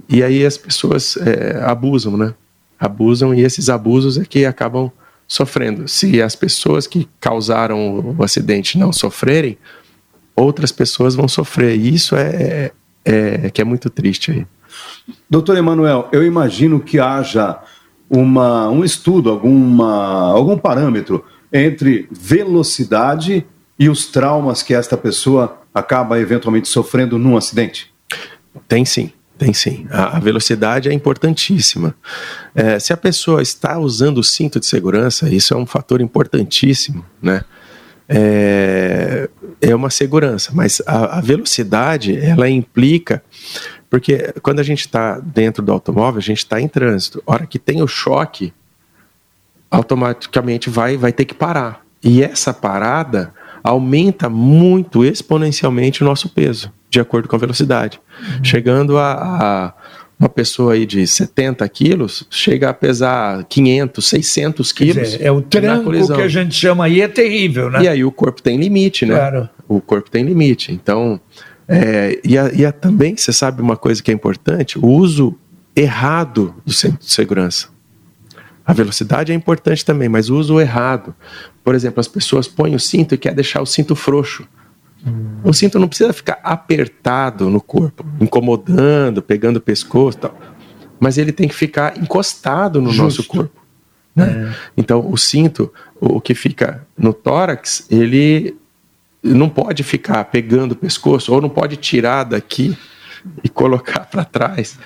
e 0.10 0.24
aí 0.24 0.44
as 0.44 0.58
pessoas 0.58 1.16
é, 1.18 1.62
abusam, 1.64 2.18
né? 2.18 2.34
Abusam 2.80 3.34
e 3.34 3.42
esses 3.42 3.70
abusos 3.70 4.18
é 4.18 4.26
que 4.26 4.44
acabam 4.46 4.92
sofrendo. 5.28 5.88
Se 5.88 6.22
as 6.22 6.36
pessoas 6.36 6.88
que 6.88 7.08
causaram 7.20 8.16
o 8.18 8.24
acidente 8.24 8.78
não 8.78 8.92
sofrerem, 8.92 9.58
outras 10.36 10.72
pessoas 10.72 11.16
vão 11.16 11.28
sofrer. 11.28 11.78
E 11.78 11.94
isso 11.94 12.16
é, 12.16 12.72
é, 13.06 13.42
é 13.44 13.50
que 13.50 13.62
é 13.62 13.64
muito 13.64 13.90
triste 13.90 14.32
aí. 14.32 14.48
Doutor 15.30 15.56
Emanuel, 15.56 16.10
eu 16.12 16.26
imagino 16.26 16.80
que 16.80 17.00
haja 17.00 17.60
uma, 18.10 18.70
um 18.70 18.84
estudo, 18.84 19.30
alguma, 19.30 20.32
algum 20.32 20.58
parâmetro 20.58 21.24
entre 21.52 22.08
velocidade 22.12 23.46
e 23.78 23.90
os 23.90 24.08
traumas 24.08 24.64
que 24.64 24.74
esta 24.74 24.98
pessoa 24.98 25.63
acaba 25.74 26.20
eventualmente 26.20 26.68
sofrendo 26.68 27.18
num 27.18 27.36
acidente? 27.36 27.94
Tem 28.68 28.86
sim. 28.86 29.12
Tem 29.38 29.52
sim. 29.52 29.88
A, 29.90 30.20
velocidade 30.20 30.88
é 30.88 30.94
importantíssima. 30.94 31.96
É, 32.54 32.78
se 32.80 32.94
a 32.94 32.98
pessoa 32.98 33.42
está 33.42 33.80
usando 33.80 34.20
o 34.20 34.24
cinto 34.24 34.60
de 34.60 34.66
segurança, 34.66 35.28
isso 35.28 35.54
é 35.54 35.58
um 35.58 35.66
fator 35.66 36.02
importantíssimo, 36.02 37.04
né? 37.22 37.44
é, 38.08 39.30
é 39.62 39.76
uma 39.76 39.90
segurança, 39.90 40.52
mas 40.54 40.82
a, 40.86 41.18
a 41.18 41.22
velocidade 41.22 42.18
ela 42.18 42.50
implica 42.50 43.24
porque 43.90 44.34
quando 44.42 44.60
a 44.60 44.64
gente 44.64 44.82
está 44.82 45.20
dentro 45.20 45.64
do 45.64 45.72
automóvel, 45.72 46.18
a 46.18 46.22
gente 46.22 46.40
está 46.40 46.60
em 46.60 46.68
trânsito. 46.68 47.22
A 47.28 47.32
hora 47.34 47.46
que 47.46 47.60
tem 47.60 47.80
o 47.80 47.88
choque, 47.88 48.52
automaticamente 49.70 50.68
vai, 50.68 50.98
vai 50.98 51.14
ter 51.14 51.26
que 51.26 51.34
parar. 51.36 51.86
E 52.04 52.24
essa 52.24 52.52
parada 52.52 53.32
aumenta 53.64 54.30
muito 54.30 55.06
exponencialmente 55.06 56.04
o 56.04 56.06
nosso 56.06 56.30
peso, 56.30 56.72
de 56.90 57.00
acordo 57.00 57.28
com 57.28 57.36
a 57.36 57.40
velocidade. 57.40 58.00
Uhum. 58.20 58.44
Chegando 58.44 58.98
a, 58.98 59.14
a, 59.14 59.74
uma 60.20 60.30
pessoa 60.30 60.74
aí 60.74 60.86
de 60.86 61.08
70 61.08 61.68
quilos, 61.70 62.28
chega 62.30 62.70
a 62.70 62.74
pesar 62.74 63.44
500, 63.46 64.06
600 64.06 64.72
quilos. 64.72 65.12
Dizer, 65.12 65.22
é 65.24 65.32
o 65.32 65.42
tranco 65.42 65.92
que 65.92 66.22
a 66.22 66.28
gente 66.28 66.54
chama 66.54 66.86
aí, 66.86 67.02
é 67.02 67.08
terrível, 67.08 67.70
né? 67.70 67.84
E 67.84 67.88
aí 67.88 68.04
o 68.04 68.12
corpo 68.12 68.42
tem 68.42 68.58
limite, 68.58 69.06
né? 69.06 69.16
Claro. 69.16 69.50
O 69.68 69.80
corpo 69.80 70.12
tem 70.12 70.24
limite. 70.24 70.72
Então, 70.72 71.20
é, 71.68 72.20
e, 72.24 72.38
a, 72.38 72.52
e 72.54 72.66
a, 72.66 72.72
também, 72.72 73.16
você 73.16 73.32
sabe 73.32 73.62
uma 73.62 73.78
coisa 73.78 74.04
que 74.04 74.12
é 74.12 74.14
importante? 74.14 74.78
O 74.78 74.88
uso 74.88 75.36
errado 75.76 76.54
do 76.66 76.72
centro 76.72 77.00
de 77.00 77.12
segurança. 77.12 77.73
A 78.66 78.74
velocidade 78.74 79.32
é 79.32 79.36
importante 79.36 79.84
também, 79.84 80.08
mas 80.08 80.30
o 80.30 80.38
uso 80.38 80.60
errado. 80.60 81.14
Por 81.64 81.76
exemplo, 81.76 82.00
as 82.00 82.08
pessoas 82.08 82.48
põem 82.48 82.76
o 82.76 82.80
cinto 82.80 83.14
e 83.14 83.18
querem 83.18 83.36
deixar 83.36 83.62
o 83.62 83.66
cinto 83.66 83.96
frouxo. 83.96 84.48
O 85.44 85.52
cinto 85.52 85.78
não 85.78 85.88
precisa 85.88 86.14
ficar 86.14 86.40
apertado 86.42 87.50
no 87.50 87.60
corpo, 87.60 88.06
incomodando, 88.22 89.22
pegando 89.22 89.58
o 89.58 89.62
pescoço 89.62 90.18
tal. 90.18 90.40
Mas 90.98 91.18
ele 91.18 91.34
tem 91.34 91.48
que 91.48 91.56
ficar 91.56 91.98
encostado 91.98 92.82
no 92.82 92.90
Justo. 92.90 93.04
nosso 93.04 93.24
corpo. 93.26 93.62
Né? 94.16 94.50
É. 94.50 94.56
Então, 94.78 95.06
o 95.12 95.18
cinto, 95.18 95.74
o 96.00 96.22
que 96.22 96.34
fica 96.34 96.88
no 96.98 97.14
tórax, 97.14 97.86
ele 97.92 98.56
não 99.22 99.50
pode 99.50 99.84
ficar 99.84 100.24
pegando 100.26 100.72
o 100.72 100.76
pescoço 100.76 101.34
ou 101.34 101.42
não 101.42 101.50
pode 101.50 101.76
tirar 101.76 102.24
daqui 102.24 102.78
e 103.44 103.50
colocar 103.50 104.02
para 104.02 104.24
trás. 104.24 104.78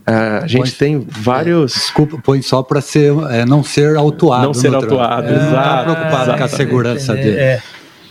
Uh, 0.00 0.42
a 0.42 0.46
gente 0.46 0.72
põe, 0.72 0.78
tem 0.78 1.06
vários. 1.08 1.74
É, 1.74 1.78
desculpa, 1.78 2.18
põe 2.18 2.42
só 2.42 2.62
para 2.62 2.80
ser, 2.80 3.12
é, 3.30 3.44
não 3.44 3.62
ser 3.62 3.96
autuado. 3.96 4.44
Não 4.46 4.54
ser 4.54 4.74
autuado, 4.74 5.28
é, 5.28 5.36
exato. 5.36 5.88
Não 5.88 5.94
preocupado 5.94 6.38
com 6.38 6.44
a 6.44 6.48
segurança 6.48 7.12
é, 7.12 7.16
dele. 7.16 7.38
É, 7.38 7.62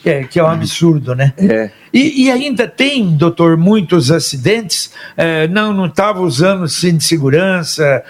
é, 0.04 0.24
que 0.24 0.40
é 0.40 0.44
um 0.44 0.48
absurdo, 0.48 1.14
né? 1.14 1.34
É. 1.38 1.72
E, 1.94 2.26
e, 2.26 2.32
ainda 2.32 2.68
tem, 2.68 3.16
doutor, 3.16 3.58
muitos 3.58 4.12
acidentes. 4.12 4.92
É, 5.18 5.48
não, 5.48 5.74
não 5.74 5.88
estava 5.88 6.22
usando 6.22 6.68
cinto 6.68 6.98
de 7.00 7.04
segurança. 7.04 8.04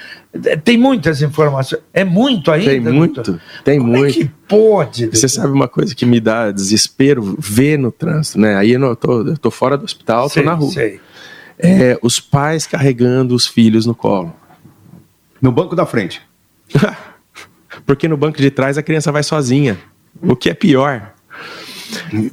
Tem 0.63 0.77
muitas 0.77 1.21
informações. 1.21 1.81
É 1.93 2.03
muito 2.03 2.51
ainda. 2.51 2.69
Tem 2.69 2.79
muito. 2.79 3.15
Doutor? 3.15 3.41
Tem 3.63 3.79
Como 3.79 3.91
muito. 3.91 4.19
É 4.19 4.23
que 4.23 4.31
pode? 4.47 5.03
Doutor? 5.03 5.17
Você 5.17 5.27
sabe 5.27 5.51
uma 5.51 5.67
coisa 5.67 5.95
que 5.95 6.05
me 6.05 6.19
dá 6.19 6.51
desespero 6.51 7.35
ver 7.39 7.79
no 7.79 7.91
trânsito, 7.91 8.39
né? 8.39 8.55
Aí 8.55 8.73
eu, 8.73 8.79
não, 8.79 8.93
tô, 8.95 9.25
eu 9.25 9.37
tô 9.37 9.49
fora 9.49 9.77
do 9.77 9.85
hospital, 9.85 10.29
sei, 10.29 10.43
tô 10.43 10.49
na 10.49 10.55
rua. 10.55 10.71
Sei. 10.71 10.99
É, 11.59 11.99
os 12.01 12.19
pais 12.19 12.65
carregando 12.65 13.35
os 13.35 13.45
filhos 13.45 13.85
no 13.85 13.93
colo. 13.93 14.33
No 15.41 15.51
banco 15.51 15.75
da 15.75 15.85
frente. 15.85 16.21
Porque 17.85 18.07
no 18.07 18.17
banco 18.17 18.37
de 18.37 18.49
trás 18.49 18.77
a 18.77 18.83
criança 18.83 19.11
vai 19.11 19.23
sozinha. 19.23 19.77
O 20.21 20.35
que 20.35 20.49
é 20.49 20.53
pior 20.53 21.13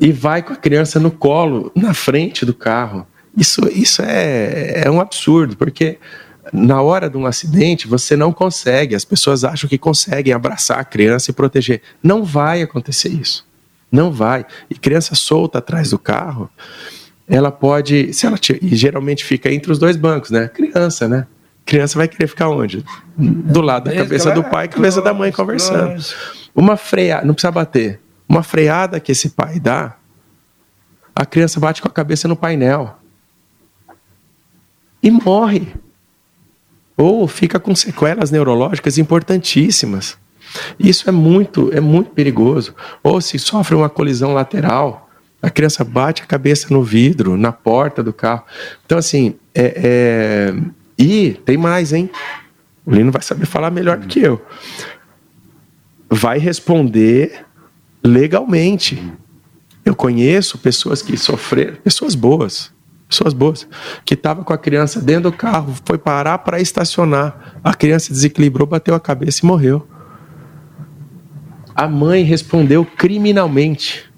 e 0.00 0.12
vai 0.12 0.42
com 0.42 0.52
a 0.52 0.56
criança 0.56 0.98
no 1.00 1.10
colo, 1.10 1.70
na 1.74 1.94
frente 1.94 2.44
do 2.44 2.54
carro. 2.54 3.06
Isso, 3.36 3.60
isso 3.72 4.02
é, 4.02 4.82
é 4.84 4.90
um 4.90 5.00
absurdo, 5.00 5.56
porque 5.56 5.98
na 6.52 6.80
hora 6.80 7.10
de 7.10 7.16
um 7.16 7.26
acidente 7.26 7.88
você 7.88 8.16
não 8.16 8.32
consegue, 8.32 8.94
as 8.94 9.04
pessoas 9.04 9.44
acham 9.44 9.68
que 9.68 9.78
conseguem 9.78 10.32
abraçar 10.32 10.78
a 10.78 10.84
criança 10.84 11.30
e 11.30 11.34
proteger. 11.34 11.82
Não 12.02 12.24
vai 12.24 12.62
acontecer 12.62 13.08
isso. 13.08 13.46
Não 13.90 14.10
vai. 14.10 14.44
E 14.70 14.74
criança 14.74 15.14
solta 15.14 15.58
atrás 15.58 15.90
do 15.90 15.98
carro, 15.98 16.50
ela 17.28 17.50
pode, 17.50 18.12
se 18.12 18.26
ela 18.26 18.38
e 18.62 18.76
geralmente 18.76 19.24
fica 19.24 19.52
entre 19.52 19.72
os 19.72 19.78
dois 19.78 19.96
bancos, 19.96 20.30
né? 20.30 20.48
Criança, 20.48 21.08
né? 21.08 21.26
Criança 21.64 21.98
vai 21.98 22.06
querer 22.06 22.28
ficar 22.28 22.48
onde? 22.48 22.84
Do 23.16 23.60
lado 23.60 23.90
da 23.90 23.96
cabeça 23.96 24.30
do 24.30 24.44
pai 24.44 24.66
e 24.66 24.68
cabeça 24.68 25.02
da 25.02 25.12
mãe 25.12 25.32
conversando. 25.32 26.00
Uma 26.54 26.76
freia, 26.76 27.22
não 27.22 27.34
precisa 27.34 27.50
bater 27.50 28.00
uma 28.28 28.42
freada 28.42 28.98
que 28.98 29.12
esse 29.12 29.30
pai 29.30 29.60
dá, 29.60 29.96
a 31.14 31.24
criança 31.24 31.60
bate 31.60 31.80
com 31.80 31.88
a 31.88 31.90
cabeça 31.90 32.28
no 32.28 32.36
painel 32.36 32.96
e 35.02 35.10
morre. 35.10 35.74
Ou 36.96 37.28
fica 37.28 37.60
com 37.60 37.74
sequelas 37.74 38.30
neurológicas 38.30 38.98
importantíssimas. 38.98 40.18
Isso 40.78 41.08
é 41.08 41.12
muito, 41.12 41.70
é 41.72 41.80
muito 41.80 42.10
perigoso. 42.10 42.74
Ou 43.02 43.20
se 43.20 43.38
sofre 43.38 43.74
uma 43.74 43.88
colisão 43.88 44.32
lateral, 44.32 45.05
a 45.46 45.50
criança 45.50 45.84
bate 45.84 46.22
a 46.22 46.26
cabeça 46.26 46.66
no 46.74 46.82
vidro, 46.82 47.36
na 47.36 47.52
porta 47.52 48.02
do 48.02 48.12
carro. 48.12 48.42
Então, 48.84 48.98
assim, 48.98 49.36
é, 49.54 50.50
é... 50.50 50.54
e 50.98 51.34
tem 51.44 51.56
mais, 51.56 51.92
hein? 51.92 52.10
O 52.84 52.92
Lino 52.92 53.12
vai 53.12 53.22
saber 53.22 53.46
falar 53.46 53.70
melhor 53.70 53.96
do 53.96 54.08
que 54.08 54.18
eu. 54.18 54.44
Vai 56.10 56.40
responder 56.40 57.44
legalmente. 58.02 59.00
Eu 59.84 59.94
conheço 59.94 60.58
pessoas 60.58 61.00
que 61.00 61.16
sofreram, 61.16 61.76
pessoas 61.76 62.16
boas, 62.16 62.72
pessoas 63.08 63.32
boas, 63.32 63.68
que 64.04 64.14
estavam 64.14 64.42
com 64.42 64.52
a 64.52 64.58
criança 64.58 65.00
dentro 65.00 65.30
do 65.30 65.32
carro, 65.32 65.76
foi 65.84 65.96
parar 65.96 66.38
para 66.38 66.60
estacionar. 66.60 67.60
A 67.62 67.72
criança 67.72 68.12
desequilibrou, 68.12 68.66
bateu 68.66 68.96
a 68.96 69.00
cabeça 69.00 69.44
e 69.44 69.46
morreu. 69.46 69.86
A 71.72 71.86
mãe 71.86 72.24
respondeu 72.24 72.84
criminalmente 72.84 74.10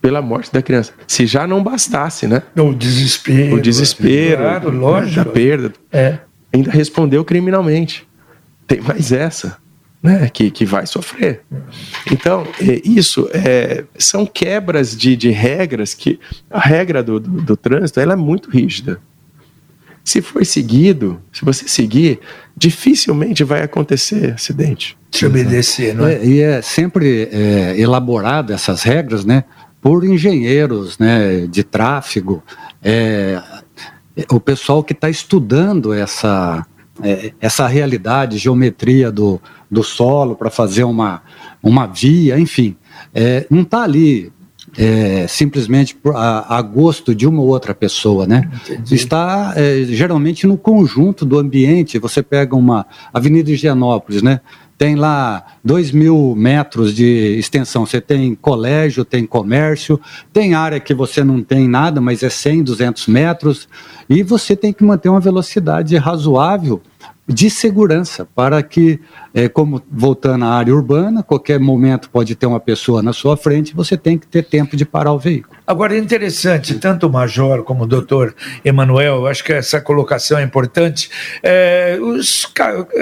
pela 0.00 0.22
morte 0.22 0.52
da 0.52 0.62
criança. 0.62 0.92
Se 1.06 1.26
já 1.26 1.46
não 1.46 1.62
bastasse, 1.62 2.26
né? 2.26 2.42
O 2.56 2.72
desespero. 2.72 3.56
O 3.56 3.60
desespero. 3.60 4.42
Claro, 4.42 4.70
lógico. 4.70 5.16
Da 5.16 5.24
perda. 5.24 5.72
É. 5.92 6.18
Ainda 6.52 6.70
respondeu 6.70 7.24
criminalmente. 7.24 8.06
Tem 8.66 8.80
mais 8.80 9.12
essa 9.12 9.58
né, 10.02 10.28
que, 10.32 10.50
que 10.50 10.64
vai 10.64 10.86
sofrer. 10.86 11.42
Então, 12.10 12.46
é, 12.60 12.80
isso 12.84 13.28
é, 13.32 13.84
são 13.98 14.24
quebras 14.24 14.96
de, 14.96 15.14
de 15.14 15.30
regras 15.30 15.92
que 15.92 16.18
a 16.48 16.58
regra 16.58 17.02
do, 17.02 17.20
do, 17.20 17.42
do 17.42 17.56
trânsito 17.56 18.00
ela 18.00 18.14
é 18.14 18.16
muito 18.16 18.50
rígida. 18.50 18.98
Se 20.02 20.22
for 20.22 20.44
seguido, 20.46 21.20
se 21.30 21.44
você 21.44 21.68
seguir, 21.68 22.20
dificilmente 22.56 23.44
vai 23.44 23.62
acontecer 23.62 24.32
acidente. 24.32 24.96
Se 25.12 25.26
obedecer, 25.26 25.94
não 25.94 26.06
é? 26.06 26.14
é 26.14 26.24
e 26.24 26.40
é 26.40 26.62
sempre 26.62 27.28
é, 27.30 27.78
elaborado 27.78 28.52
essas 28.52 28.82
regras, 28.82 29.24
né, 29.24 29.44
por 29.80 30.04
engenheiros, 30.04 30.98
né, 30.98 31.46
de 31.46 31.64
tráfego, 31.64 32.42
é, 32.82 33.42
o 34.30 34.40
pessoal 34.40 34.84
que 34.84 34.92
está 34.92 35.08
estudando 35.08 35.92
essa 35.92 36.66
é, 37.02 37.32
essa 37.40 37.66
realidade, 37.66 38.36
geometria 38.38 39.10
do, 39.10 39.40
do 39.70 39.82
solo 39.82 40.36
para 40.36 40.50
fazer 40.50 40.84
uma, 40.84 41.22
uma 41.62 41.86
via, 41.86 42.38
enfim. 42.38 42.76
É, 43.14 43.46
não 43.50 43.62
está 43.62 43.82
ali 43.82 44.30
é, 44.76 45.26
simplesmente 45.26 45.96
a, 46.14 46.58
a, 46.58 46.62
gosto 46.62 47.14
de 47.14 47.26
uma 47.26 47.40
ou 47.40 47.48
outra 47.48 47.74
pessoa, 47.74 48.26
né? 48.26 48.50
Entendi. 48.64 48.94
Está 48.94 49.54
é, 49.56 49.84
geralmente 49.84 50.46
no 50.46 50.56
conjunto 50.56 51.24
do 51.24 51.38
ambiente. 51.38 51.98
Você 51.98 52.22
pega 52.22 52.54
uma 52.54 52.86
Avenida 53.12 53.50
Higienópolis, 53.50 54.22
né? 54.22 54.40
Tem 54.80 54.94
lá 54.94 55.44
dois 55.62 55.92
mil 55.92 56.34
metros 56.34 56.94
de 56.94 57.36
extensão. 57.38 57.84
Você 57.84 58.00
tem 58.00 58.34
colégio, 58.34 59.04
tem 59.04 59.26
comércio, 59.26 60.00
tem 60.32 60.54
área 60.54 60.80
que 60.80 60.94
você 60.94 61.22
não 61.22 61.42
tem 61.42 61.68
nada, 61.68 62.00
mas 62.00 62.22
é 62.22 62.30
100, 62.30 62.62
200 62.62 63.06
metros. 63.06 63.68
E 64.08 64.22
você 64.22 64.56
tem 64.56 64.72
que 64.72 64.82
manter 64.82 65.10
uma 65.10 65.20
velocidade 65.20 65.94
razoável 65.98 66.80
de 67.30 67.48
segurança, 67.48 68.26
para 68.34 68.60
que, 68.62 69.00
é, 69.32 69.48
como 69.48 69.80
voltando 69.90 70.44
à 70.44 70.48
área 70.48 70.74
urbana, 70.74 71.22
qualquer 71.22 71.60
momento 71.60 72.10
pode 72.10 72.34
ter 72.34 72.46
uma 72.46 72.58
pessoa 72.58 73.02
na 73.02 73.12
sua 73.12 73.36
frente, 73.36 73.74
você 73.74 73.96
tem 73.96 74.18
que 74.18 74.26
ter 74.26 74.42
tempo 74.42 74.76
de 74.76 74.84
parar 74.84 75.12
o 75.12 75.18
veículo. 75.18 75.56
Agora, 75.66 75.94
é 75.94 75.98
interessante, 75.98 76.74
tanto 76.74 77.06
o 77.06 77.10
Major 77.10 77.62
como 77.62 77.84
o 77.84 77.86
doutor 77.86 78.34
Emanuel, 78.64 79.16
eu 79.16 79.26
acho 79.28 79.44
que 79.44 79.52
essa 79.52 79.80
colocação 79.80 80.38
é 80.38 80.42
importante. 80.42 81.08
É, 81.42 81.96
os, 82.00 82.52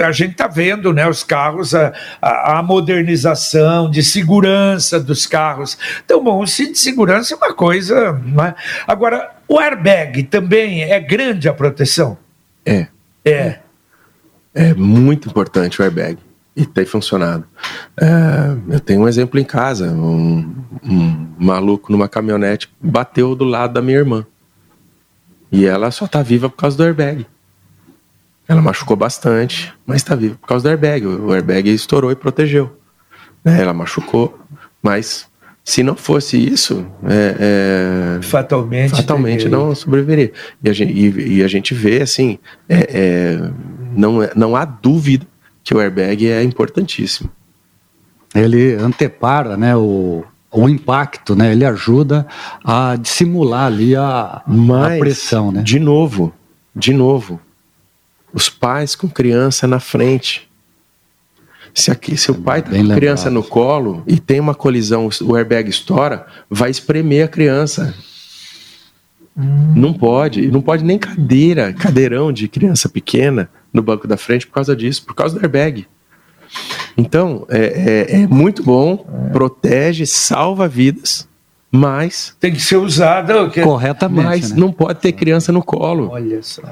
a 0.04 0.12
gente 0.12 0.32
está 0.32 0.46
vendo 0.46 0.92
né, 0.92 1.08
os 1.08 1.24
carros, 1.24 1.74
a, 1.74 1.92
a, 2.20 2.58
a, 2.58 2.62
modernização 2.62 3.90
de 3.90 4.02
segurança 4.02 5.00
dos 5.00 5.26
carros. 5.26 5.78
Então, 6.04 6.22
bom, 6.22 6.42
o 6.42 6.46
cinto 6.46 6.72
de 6.72 6.78
segurança 6.78 7.32
é 7.32 7.36
uma 7.36 7.54
coisa. 7.54 8.20
É? 8.46 8.54
Agora, 8.86 9.30
o 9.48 9.58
airbag 9.58 10.24
também 10.24 10.82
é 10.82 11.00
grande 11.00 11.48
a 11.48 11.54
proteção? 11.54 12.18
É. 12.66 12.88
É. 13.24 13.60
É 14.58 14.74
muito 14.74 15.28
importante 15.28 15.80
o 15.80 15.84
airbag 15.84 16.18
e 16.56 16.66
tem 16.66 16.84
funcionado. 16.84 17.44
É, 17.96 18.74
eu 18.74 18.80
tenho 18.80 19.02
um 19.02 19.08
exemplo 19.08 19.38
em 19.38 19.44
casa: 19.44 19.88
um, 19.92 20.52
um, 20.82 21.28
maluco 21.38 21.92
numa 21.92 22.08
caminhonete 22.08 22.68
bateu 22.80 23.36
do 23.36 23.44
lado 23.44 23.74
da 23.74 23.80
minha 23.80 23.98
irmã 23.98 24.26
e 25.52 25.64
ela 25.64 25.92
só 25.92 26.06
está 26.06 26.24
viva 26.24 26.50
por 26.50 26.56
causa 26.56 26.76
do 26.76 26.82
airbag. 26.82 27.24
Ela 28.48 28.60
machucou 28.60 28.96
bastante, 28.96 29.72
mas 29.86 29.98
está 29.98 30.16
viva 30.16 30.34
por 30.40 30.48
causa 30.48 30.64
do 30.64 30.70
airbag. 30.70 31.06
O 31.06 31.32
airbag 31.32 31.72
estourou 31.72 32.10
e 32.10 32.16
protegeu. 32.16 32.76
Né? 33.44 33.62
Ela 33.62 33.72
machucou, 33.72 34.36
Mas 34.82 35.28
se 35.68 35.82
não 35.82 35.94
fosse 35.94 36.36
isso, 36.38 36.84
é, 37.04 38.16
é, 38.18 38.22
fatalmente, 38.22 38.96
fatalmente 38.96 39.48
não 39.50 39.74
sobreviveria. 39.74 40.32
E 40.64 40.70
a 40.70 40.72
gente, 40.72 40.92
e, 40.92 41.36
e 41.36 41.44
a 41.44 41.46
gente 41.46 41.74
vê 41.74 42.00
assim, 42.00 42.38
é, 42.66 42.88
é, 42.90 43.50
não, 43.98 44.22
é, 44.22 44.30
não 44.34 44.54
há 44.54 44.64
dúvida 44.64 45.26
que 45.62 45.74
o 45.74 45.80
airbag 45.80 46.26
é 46.28 46.42
importantíssimo. 46.42 47.30
Ele 48.34 48.74
antepara, 48.74 49.56
né, 49.56 49.76
o, 49.76 50.24
o 50.50 50.68
impacto, 50.68 51.34
né? 51.34 51.52
Ele 51.52 51.64
ajuda 51.64 52.26
a 52.64 52.96
dissimular 52.96 53.66
ali 53.66 53.96
a, 53.96 54.42
Mas, 54.46 54.96
a 54.96 54.98
pressão, 54.98 55.52
né? 55.52 55.62
De 55.62 55.78
novo, 55.78 56.32
de 56.74 56.92
novo, 56.92 57.40
os 58.32 58.48
pais 58.48 58.94
com 58.94 59.08
criança 59.08 59.66
na 59.66 59.80
frente. 59.80 60.48
Se, 61.74 61.90
aqui, 61.90 62.16
se 62.16 62.30
o 62.30 62.34
pai 62.34 62.60
está 62.60 62.70
com 62.70 62.76
lembrado. 62.76 62.98
criança 62.98 63.30
no 63.30 63.42
colo 63.42 64.02
e 64.06 64.18
tem 64.18 64.40
uma 64.40 64.54
colisão, 64.54 65.08
o 65.22 65.36
airbag 65.36 65.68
estoura, 65.68 66.26
vai 66.50 66.70
espremer 66.70 67.26
a 67.26 67.28
criança. 67.28 67.94
Hum. 69.38 69.72
Não 69.76 69.92
pode, 69.92 70.50
não 70.50 70.60
pode 70.60 70.84
nem 70.84 70.98
cadeira, 70.98 71.72
cadeirão 71.72 72.32
de 72.32 72.48
criança 72.48 72.88
pequena 72.88 73.48
no 73.72 73.82
banco 73.82 74.08
da 74.08 74.16
frente 74.16 74.46
por 74.46 74.54
causa 74.54 74.74
disso, 74.74 75.04
por 75.06 75.14
causa 75.14 75.38
do 75.38 75.40
airbag. 75.40 75.86
Então, 76.96 77.46
é, 77.48 78.06
é, 78.10 78.22
é 78.22 78.26
muito 78.26 78.62
bom, 78.64 79.06
é. 79.26 79.30
protege, 79.30 80.06
salva 80.06 80.66
vidas, 80.66 81.28
mas. 81.70 82.34
Tem 82.40 82.52
que 82.52 82.60
ser 82.60 82.76
usada 82.76 83.48
corretamente. 83.50 84.24
Mas 84.24 84.50
né? 84.50 84.58
não 84.58 84.72
pode 84.72 85.00
ter 85.00 85.12
criança 85.12 85.52
no 85.52 85.62
colo. 85.62 86.08
Olha 86.10 86.42
só. 86.42 86.62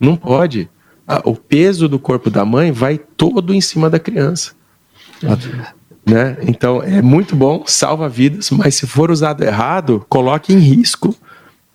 Não 0.00 0.16
pode. 0.16 0.70
O 1.24 1.34
peso 1.34 1.86
do 1.86 1.98
corpo 1.98 2.30
da 2.30 2.44
mãe 2.46 2.72
vai 2.72 2.96
todo 2.96 3.52
em 3.52 3.60
cima 3.60 3.90
da 3.90 3.98
criança. 3.98 4.52
Né? 6.06 6.36
Então, 6.42 6.82
é 6.82 7.02
muito 7.02 7.36
bom, 7.36 7.64
salva 7.66 8.08
vidas, 8.08 8.50
mas 8.50 8.74
se 8.74 8.86
for 8.86 9.10
usado 9.10 9.42
errado, 9.42 10.04
coloque 10.08 10.52
em 10.52 10.58
risco 10.58 11.14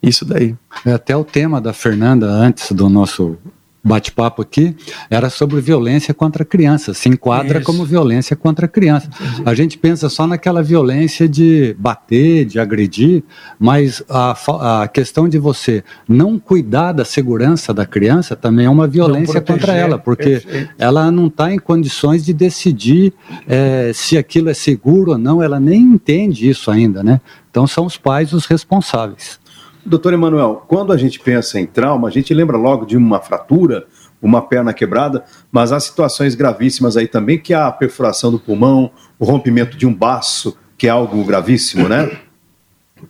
isso 0.02 0.26
daí. 0.26 0.56
É 0.86 0.94
até 0.94 1.16
o 1.16 1.24
tema 1.24 1.60
da 1.60 1.74
Fernanda 1.74 2.28
antes 2.28 2.72
do 2.72 2.90
nosso 2.90 3.38
bate-papo 3.84 4.42
aqui 4.42 4.76
era 5.10 5.30
sobre 5.30 5.60
violência 5.62 6.14
contra 6.14 6.44
crianças, 6.44 6.98
se 6.98 7.10
enquadra 7.10 7.60
Isso. 7.60 7.66
como 7.66 7.86
violência 7.86 8.36
contra 8.36 8.68
criança. 8.68 9.10
Entendi. 9.10 9.44
A 9.46 9.54
gente 9.54 9.78
pensa 9.78 10.10
só 10.10 10.28
naquela 10.28 10.62
violência 10.62 11.28
de 11.28 11.76
bater, 11.80 12.46
de 12.46 12.60
agredir, 12.60 13.24
mas 13.58 14.04
a, 14.10 14.84
a 14.84 14.88
questão 14.88 15.30
de 15.30 15.38
você 15.38 15.84
não 16.08 16.38
cuidar 16.38 16.92
da 16.92 17.06
segurança 17.06 17.74
da 17.74 17.86
criança 17.86 18.36
também 18.36 18.66
é 18.66 18.70
uma 18.70 18.88
violência 18.88 19.40
contra 19.42 19.74
ela, 19.74 19.98
porque 19.98 20.42
Perfeito. 20.42 20.70
ela 20.78 21.12
não 21.12 21.28
está 21.28 21.54
em 21.54 21.60
condições 21.60 22.24
de 22.24 22.34
decidir 22.34 23.14
é, 23.48 23.92
se 23.94 24.18
aquilo 24.18 24.50
é 24.50 24.54
seguro 24.54 25.12
ou 25.12 25.18
não, 25.18 25.42
ela 25.42 25.60
nem 25.60 25.82
entende 25.82 26.50
isso 26.50 26.70
ainda, 26.70 27.02
né? 27.02 27.22
Então 27.50 27.66
são 27.66 27.86
os 27.86 27.98
pais 27.98 28.34
os 28.34 28.46
responsáveis. 28.46 29.40
Doutor 29.86 30.14
Emanuel, 30.14 30.64
quando 30.68 30.92
a 30.92 30.98
gente 30.98 31.20
pensa 31.20 31.60
em 31.60 31.66
trauma, 31.66 32.08
a 32.08 32.12
gente 32.12 32.34
lembra 32.34 32.58
logo 32.58 32.86
de 32.86 32.98
uma 32.98 33.20
fratura, 33.20 33.88
uma 34.22 34.42
perna 34.42 34.74
quebrada, 34.74 35.24
mas 35.52 35.72
há 35.72 35.80
situações 35.80 36.36
gravíssimas 36.36 36.98
aí 36.98 37.08
também, 37.08 37.40
que 37.40 37.54
é 37.54 37.58
a 37.58 37.72
perfuração 37.72 38.32
do 38.32 38.40
pulmão, 38.40 38.92
o 39.18 39.26
rompimento 39.26 39.78
de 39.78 39.88
um 39.88 39.94
baço, 39.94 40.58
que 40.78 40.88
é 40.88 40.90
algo 40.90 41.24
gravíssimo, 41.24 41.88
né? 41.88 42.10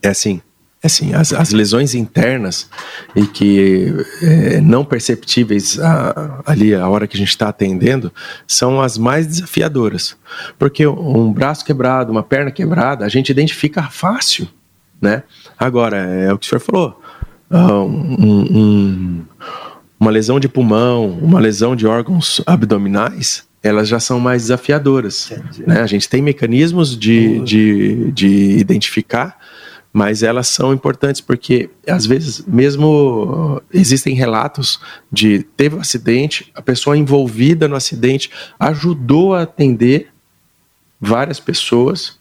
É 0.01 0.09
assim. 0.09 0.41
É 0.81 0.87
assim, 0.87 1.13
as, 1.13 1.33
as 1.33 1.51
lesões 1.51 1.93
internas 1.93 2.69
e 3.13 3.27
que 3.27 3.93
é, 4.21 4.61
não 4.61 4.85
perceptíveis 4.85 5.77
a, 5.77 6.41
ali 6.45 6.73
a 6.73 6.87
hora 6.87 7.05
que 7.05 7.17
a 7.17 7.19
gente 7.19 7.31
está 7.31 7.49
atendendo 7.49 8.13
são 8.47 8.79
as 8.79 8.97
mais 8.97 9.27
desafiadoras. 9.27 10.15
Porque 10.57 10.87
um 10.87 11.33
braço 11.33 11.65
quebrado, 11.65 12.13
uma 12.13 12.23
perna 12.23 12.49
quebrada, 12.49 13.03
a 13.03 13.09
gente 13.09 13.29
identifica 13.29 13.83
fácil 13.89 14.47
né? 15.01 15.23
Agora, 15.59 15.97
é 15.97 16.31
o 16.31 16.37
que 16.37 16.45
o 16.45 16.49
senhor 16.49 16.61
falou, 16.61 17.01
ah, 17.49 17.79
um, 17.81 18.57
um, 18.57 19.25
uma 19.99 20.09
lesão 20.09 20.39
de 20.39 20.47
pulmão, 20.47 21.09
uma 21.21 21.39
lesão 21.39 21.75
de 21.75 21.85
órgãos 21.85 22.41
abdominais, 22.45 23.47
elas 23.61 23.89
já 23.89 23.99
são 23.99 24.19
mais 24.19 24.43
desafiadoras. 24.43 25.33
Né? 25.67 25.81
A 25.81 25.87
gente 25.87 26.07
tem 26.07 26.21
mecanismos 26.21 26.97
de, 26.97 27.39
de, 27.41 28.11
de 28.13 28.57
identificar, 28.57 29.37
mas 29.91 30.23
elas 30.23 30.47
são 30.47 30.71
importantes 30.71 31.19
porque 31.19 31.69
às 31.85 32.05
vezes 32.05 32.45
mesmo 32.47 33.61
existem 33.73 34.15
relatos 34.15 34.79
de 35.11 35.43
teve 35.57 35.75
um 35.75 35.81
acidente, 35.81 36.51
a 36.55 36.61
pessoa 36.61 36.95
envolvida 36.95 37.67
no 37.67 37.75
acidente 37.75 38.29
ajudou 38.57 39.33
a 39.33 39.41
atender 39.41 40.07
várias 41.01 41.39
pessoas 41.39 42.19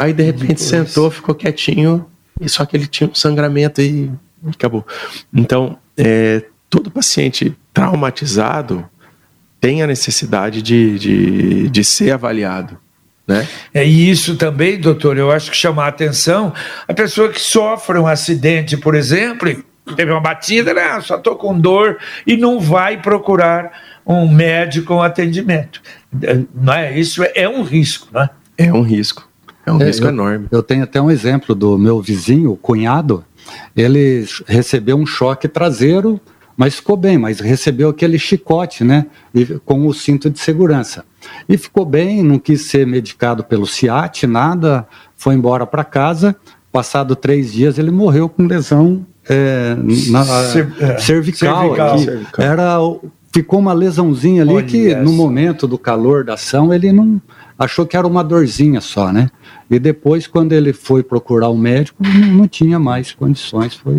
Aí 0.00 0.14
de 0.14 0.22
repente 0.22 0.46
Depois. 0.46 0.62
sentou, 0.62 1.10
ficou 1.10 1.34
quietinho, 1.34 2.06
e 2.40 2.48
só 2.48 2.64
que 2.64 2.76
ele 2.76 2.86
tinha 2.86 3.08
um 3.08 3.14
sangramento 3.14 3.82
e 3.82 4.10
acabou. 4.48 4.86
Então, 5.32 5.78
é, 5.96 6.44
todo 6.68 6.90
paciente 6.90 7.54
traumatizado 7.74 8.88
tem 9.60 9.82
a 9.82 9.86
necessidade 9.86 10.62
de, 10.62 10.98
de, 10.98 11.68
de 11.68 11.84
ser 11.84 12.12
avaliado. 12.12 12.78
Né? 13.26 13.46
É 13.74 13.84
isso 13.84 14.36
também, 14.36 14.80
doutor. 14.80 15.18
Eu 15.18 15.30
acho 15.30 15.50
que 15.50 15.56
chamar 15.56 15.84
a 15.84 15.88
atenção 15.88 16.52
a 16.88 16.94
pessoa 16.94 17.28
que 17.28 17.40
sofre 17.40 17.98
um 17.98 18.06
acidente, 18.06 18.76
por 18.76 18.94
exemplo, 18.94 19.62
teve 19.94 20.10
uma 20.10 20.20
batida, 20.20 20.72
né? 20.72 21.00
só 21.02 21.16
estou 21.16 21.36
com 21.36 21.58
dor 21.58 21.98
e 22.26 22.36
não 22.36 22.58
vai 22.58 23.00
procurar 23.00 23.70
um 24.06 24.26
médico, 24.26 24.94
um 24.94 25.02
atendimento. 25.02 25.82
Não 26.54 26.72
é? 26.72 26.98
Isso 26.98 27.22
é, 27.22 27.32
é 27.36 27.48
um 27.48 27.62
risco, 27.62 28.08
né? 28.12 28.30
É 28.56 28.72
um 28.72 28.82
risco. 28.82 29.29
É 29.70 29.72
um 29.72 29.82
é, 29.82 29.86
risco 29.86 30.06
eu, 30.06 30.10
enorme. 30.10 30.46
Eu 30.50 30.62
tenho 30.62 30.84
até 30.84 31.00
um 31.00 31.10
exemplo 31.10 31.54
do 31.54 31.78
meu 31.78 32.00
vizinho, 32.00 32.52
o 32.52 32.56
cunhado. 32.56 33.24
Ele 33.76 34.26
recebeu 34.46 34.96
um 34.96 35.06
choque 35.06 35.48
traseiro, 35.48 36.20
mas 36.56 36.74
ficou 36.74 36.96
bem, 36.96 37.16
mas 37.16 37.40
recebeu 37.40 37.88
aquele 37.88 38.18
chicote, 38.18 38.84
né? 38.84 39.06
E, 39.34 39.46
com 39.64 39.86
o 39.86 39.94
cinto 39.94 40.28
de 40.28 40.38
segurança. 40.38 41.04
E 41.48 41.56
ficou 41.56 41.84
bem, 41.84 42.22
não 42.22 42.38
quis 42.38 42.62
ser 42.62 42.86
medicado 42.86 43.44
pelo 43.44 43.66
CIAT, 43.66 44.26
nada, 44.26 44.86
foi 45.16 45.34
embora 45.34 45.66
para 45.66 45.84
casa. 45.84 46.36
Passado 46.72 47.16
três 47.16 47.52
dias, 47.52 47.78
ele 47.78 47.90
morreu 47.90 48.28
com 48.28 48.46
lesão 48.46 49.04
é, 49.28 49.76
na, 50.10 50.20
é, 50.20 50.98
cervical. 50.98 50.98
cervical, 50.98 51.98
cervical. 51.98 52.44
Era, 52.44 52.78
ficou 53.32 53.58
uma 53.58 53.72
lesãozinha 53.72 54.42
ali 54.42 54.54
Olha 54.54 54.66
que, 54.66 54.90
essa. 54.90 55.02
no 55.02 55.12
momento 55.12 55.66
do 55.66 55.78
calor 55.78 56.24
da 56.24 56.34
ação, 56.34 56.72
ele 56.72 56.92
não 56.92 57.20
achou 57.60 57.86
que 57.86 57.94
era 57.94 58.06
uma 58.06 58.24
dorzinha 58.24 58.80
só, 58.80 59.12
né? 59.12 59.30
E 59.70 59.78
depois, 59.78 60.26
quando 60.26 60.52
ele 60.52 60.72
foi 60.72 61.02
procurar 61.02 61.50
o 61.50 61.54
um 61.54 61.58
médico, 61.58 62.02
não, 62.02 62.38
não 62.38 62.48
tinha 62.48 62.78
mais 62.78 63.12
condições, 63.12 63.74
foi 63.74 63.96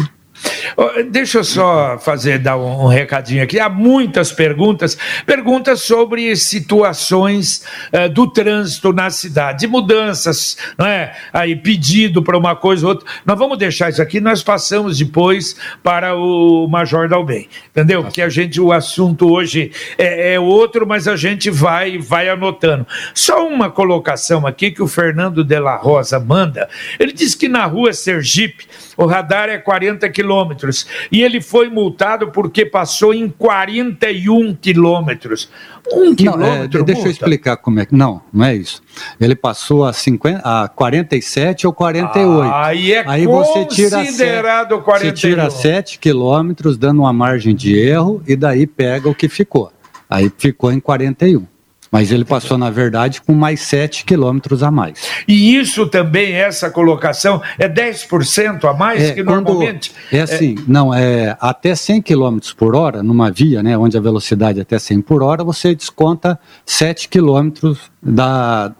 Deixa 1.09 1.39
eu 1.39 1.43
só 1.43 1.97
fazer, 1.99 2.39
dar 2.39 2.57
um, 2.57 2.87
recadinho 2.87 3.43
aqui. 3.43 3.59
Há 3.59 3.69
muitas 3.69 4.31
perguntas, 4.31 4.97
perguntas 5.25 5.81
sobre 5.81 6.35
situações 6.35 7.63
uh, 7.93 8.09
do 8.09 8.27
trânsito 8.27 8.93
na 8.93 9.09
cidade, 9.09 9.67
mudanças, 9.67 10.57
não 10.77 10.85
é? 10.85 11.15
Aí 11.33 11.55
pedido 11.55 12.23
para 12.23 12.37
uma 12.37 12.55
coisa 12.55 12.85
ou 12.85 12.93
outra. 12.93 13.07
Nós 13.25 13.37
vamos 13.37 13.57
deixar 13.57 13.89
isso 13.89 14.01
aqui, 14.01 14.19
nós 14.19 14.41
passamos 14.41 14.97
depois 14.97 15.55
para 15.83 16.15
o 16.15 16.67
Major 16.67 17.07
Dalben, 17.07 17.47
entendeu? 17.69 18.03
Porque 18.03 18.21
a 18.21 18.29
gente, 18.29 18.59
o 18.59 18.71
assunto 18.71 19.31
hoje 19.31 19.71
é, 19.97 20.33
é 20.33 20.39
outro, 20.39 20.87
mas 20.87 21.07
a 21.07 21.15
gente 21.15 21.49
vai, 21.49 21.97
vai 21.97 22.29
anotando. 22.29 22.87
Só 23.13 23.47
uma 23.47 23.69
colocação 23.69 24.47
aqui 24.47 24.71
que 24.71 24.81
o 24.81 24.87
Fernando 24.87 25.43
de 25.43 25.59
la 25.59 25.75
Rosa 25.75 26.19
manda. 26.19 26.69
Ele 26.99 27.11
diz 27.11 27.35
que 27.35 27.47
na 27.47 27.65
rua 27.65 27.93
Sergipe 27.93 28.67
o 29.03 29.07
radar 29.07 29.49
é 29.49 29.57
40 29.57 30.09
quilômetros. 30.09 30.85
E 31.11 31.21
ele 31.21 31.41
foi 31.41 31.69
multado 31.69 32.31
porque 32.31 32.65
passou 32.65 33.13
em 33.13 33.29
41 33.29 34.55
quilômetros. 34.55 35.49
Um 35.91 36.13
quilômetro. 36.13 36.79
Não, 36.79 36.81
é, 36.81 36.85
deixa 36.85 37.07
eu 37.07 37.11
explicar 37.11 37.57
como 37.57 37.79
é 37.79 37.85
que. 37.85 37.95
Não, 37.95 38.21
não 38.31 38.45
é 38.45 38.55
isso. 38.55 38.81
Ele 39.19 39.35
passou 39.35 39.85
a, 39.85 39.93
50, 39.93 40.41
a 40.43 40.67
47 40.67 41.67
ou 41.67 41.73
48. 41.73 42.41
Ah, 42.41 42.67
aí 42.67 42.93
é 42.93 43.03
aí 43.07 43.25
você 43.25 43.65
tira 43.65 43.97
considerado 43.97 44.75
7, 44.75 44.83
41. 44.83 45.09
Você 45.09 45.13
tira 45.13 45.49
7 45.49 45.99
quilômetros, 45.99 46.77
dando 46.77 46.99
uma 46.99 47.13
margem 47.13 47.55
de 47.55 47.77
erro, 47.77 48.21
e 48.27 48.35
daí 48.35 48.67
pega 48.67 49.09
o 49.09 49.15
que 49.15 49.27
ficou. 49.27 49.71
Aí 50.09 50.31
ficou 50.37 50.71
em 50.71 50.79
41. 50.79 51.50
Mas 51.91 52.09
ele 52.09 52.23
passou, 52.23 52.57
na 52.57 52.69
verdade, 52.69 53.21
com 53.21 53.33
mais 53.33 53.59
7 53.61 54.05
quilômetros 54.05 54.63
a 54.63 54.71
mais. 54.71 54.97
E 55.27 55.57
isso 55.57 55.85
também, 55.87 56.31
essa 56.31 56.69
colocação, 56.69 57.41
é 57.59 57.67
10% 57.67 58.63
a 58.63 58.73
mais 58.73 59.01
é, 59.01 59.11
que 59.11 59.21
normalmente? 59.21 59.91
É 60.09 60.21
assim, 60.21 60.55
é... 60.57 60.63
não, 60.65 60.93
é 60.93 61.35
até 61.41 61.75
100 61.75 62.01
quilômetros 62.01 62.53
por 62.53 62.75
hora, 62.75 63.03
numa 63.03 63.29
via, 63.29 63.61
né, 63.61 63.77
onde 63.77 63.97
a 63.97 64.01
velocidade 64.01 64.59
é 64.59 64.61
até 64.61 64.79
100 64.79 65.01
por 65.01 65.21
hora, 65.21 65.43
você 65.43 65.75
desconta 65.75 66.39
7 66.65 67.09
quilômetros 67.09 67.91
da, 68.01 68.71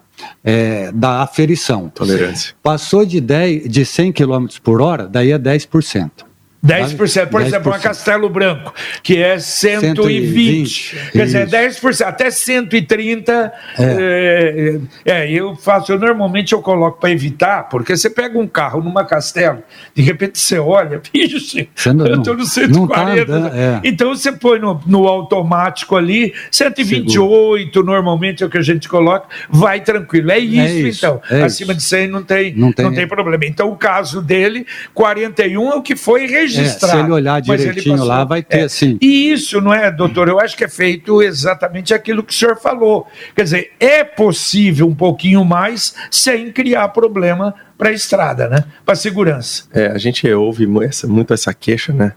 é, 0.42 0.90
da 0.92 1.20
aferição. 1.20 1.90
Tolerância. 1.94 2.54
Passou 2.62 3.04
de, 3.04 3.20
10, 3.20 3.68
de 3.68 3.84
100 3.84 4.12
km 4.12 4.46
por 4.62 4.80
hora, 4.80 5.06
daí 5.06 5.32
é 5.32 5.38
10%. 5.38 6.31
10%. 6.64 6.96
Por 7.28 7.40
10%. 7.40 7.46
exemplo, 7.46 7.72
uma 7.72 7.78
Castelo 7.78 8.28
Branco, 8.28 8.72
que 9.02 9.20
é 9.20 9.38
120. 9.38 10.90
120 10.90 11.10
quer 11.10 11.24
dizer, 11.24 11.48
10%. 11.48 12.06
Até 12.06 12.30
130. 12.30 13.52
É. 13.78 14.78
É, 15.04 15.22
é, 15.24 15.30
eu 15.30 15.56
faço, 15.56 15.90
eu 15.90 15.98
normalmente 15.98 16.52
eu 16.52 16.62
coloco 16.62 17.00
para 17.00 17.10
evitar, 17.10 17.68
porque 17.68 17.96
você 17.96 18.08
pega 18.08 18.38
um 18.38 18.46
carro 18.46 18.80
numa 18.80 19.04
Castelo, 19.04 19.62
de 19.94 20.02
repente 20.02 20.38
você 20.38 20.58
olha, 20.58 21.00
bicho, 21.12 21.66
não, 21.92 22.06
eu 22.06 22.18
estou 22.18 22.36
no 22.36 22.44
140. 22.44 23.26
Tá 23.26 23.32
andando, 23.32 23.54
é. 23.54 23.80
Então 23.82 24.14
você 24.14 24.30
põe 24.30 24.60
no, 24.60 24.80
no 24.86 25.08
automático 25.08 25.96
ali, 25.96 26.32
128, 26.50 27.72
Seguro. 27.72 27.86
normalmente 27.86 28.42
é 28.42 28.46
o 28.46 28.50
que 28.50 28.58
a 28.58 28.62
gente 28.62 28.88
coloca, 28.88 29.26
vai 29.50 29.80
tranquilo. 29.80 30.30
É 30.30 30.38
isso, 30.38 30.60
é 30.60 30.70
isso 30.70 31.06
então. 31.06 31.20
É 31.28 31.42
Acima 31.42 31.72
isso. 31.72 31.80
de 31.80 31.86
100 31.88 32.08
não 32.08 32.22
tem, 32.22 32.54
não 32.54 32.72
tem, 32.72 32.84
não 32.84 32.94
tem 32.94 33.06
problema. 33.06 33.44
Então 33.44 33.70
o 33.70 33.76
caso 33.76 34.22
dele, 34.22 34.64
41 34.94 35.72
é 35.72 35.74
o 35.74 35.82
que 35.82 35.96
foi 35.96 36.26
registrado 36.26 36.51
registrar. 36.56 36.88
É, 36.88 36.92
se 36.92 36.98
ele 36.98 37.12
olhar 37.12 37.40
direitinho 37.40 37.96
ele 37.96 38.04
lá, 38.04 38.24
vai 38.24 38.42
ter 38.42 38.60
é. 38.60 38.68
sim. 38.68 38.98
E 39.00 39.32
isso, 39.32 39.60
não 39.60 39.72
é, 39.72 39.90
doutor? 39.90 40.28
Eu 40.28 40.40
acho 40.40 40.56
que 40.56 40.64
é 40.64 40.68
feito 40.68 41.22
exatamente 41.22 41.92
aquilo 41.92 42.22
que 42.22 42.32
o 42.32 42.36
senhor 42.36 42.56
falou. 42.56 43.06
Quer 43.34 43.44
dizer, 43.44 43.72
é 43.78 44.04
possível 44.04 44.86
um 44.86 44.94
pouquinho 44.94 45.44
mais 45.44 45.94
sem 46.10 46.52
criar 46.52 46.88
problema 46.88 47.54
para 47.76 47.90
a 47.90 47.92
estrada, 47.92 48.48
né? 48.48 48.64
Para 48.84 48.94
a 48.94 48.96
segurança. 48.96 49.64
É, 49.72 49.86
a 49.86 49.98
gente 49.98 50.30
ouve 50.32 50.66
muito 50.66 51.34
essa 51.34 51.52
queixa, 51.52 51.92
né? 51.92 52.12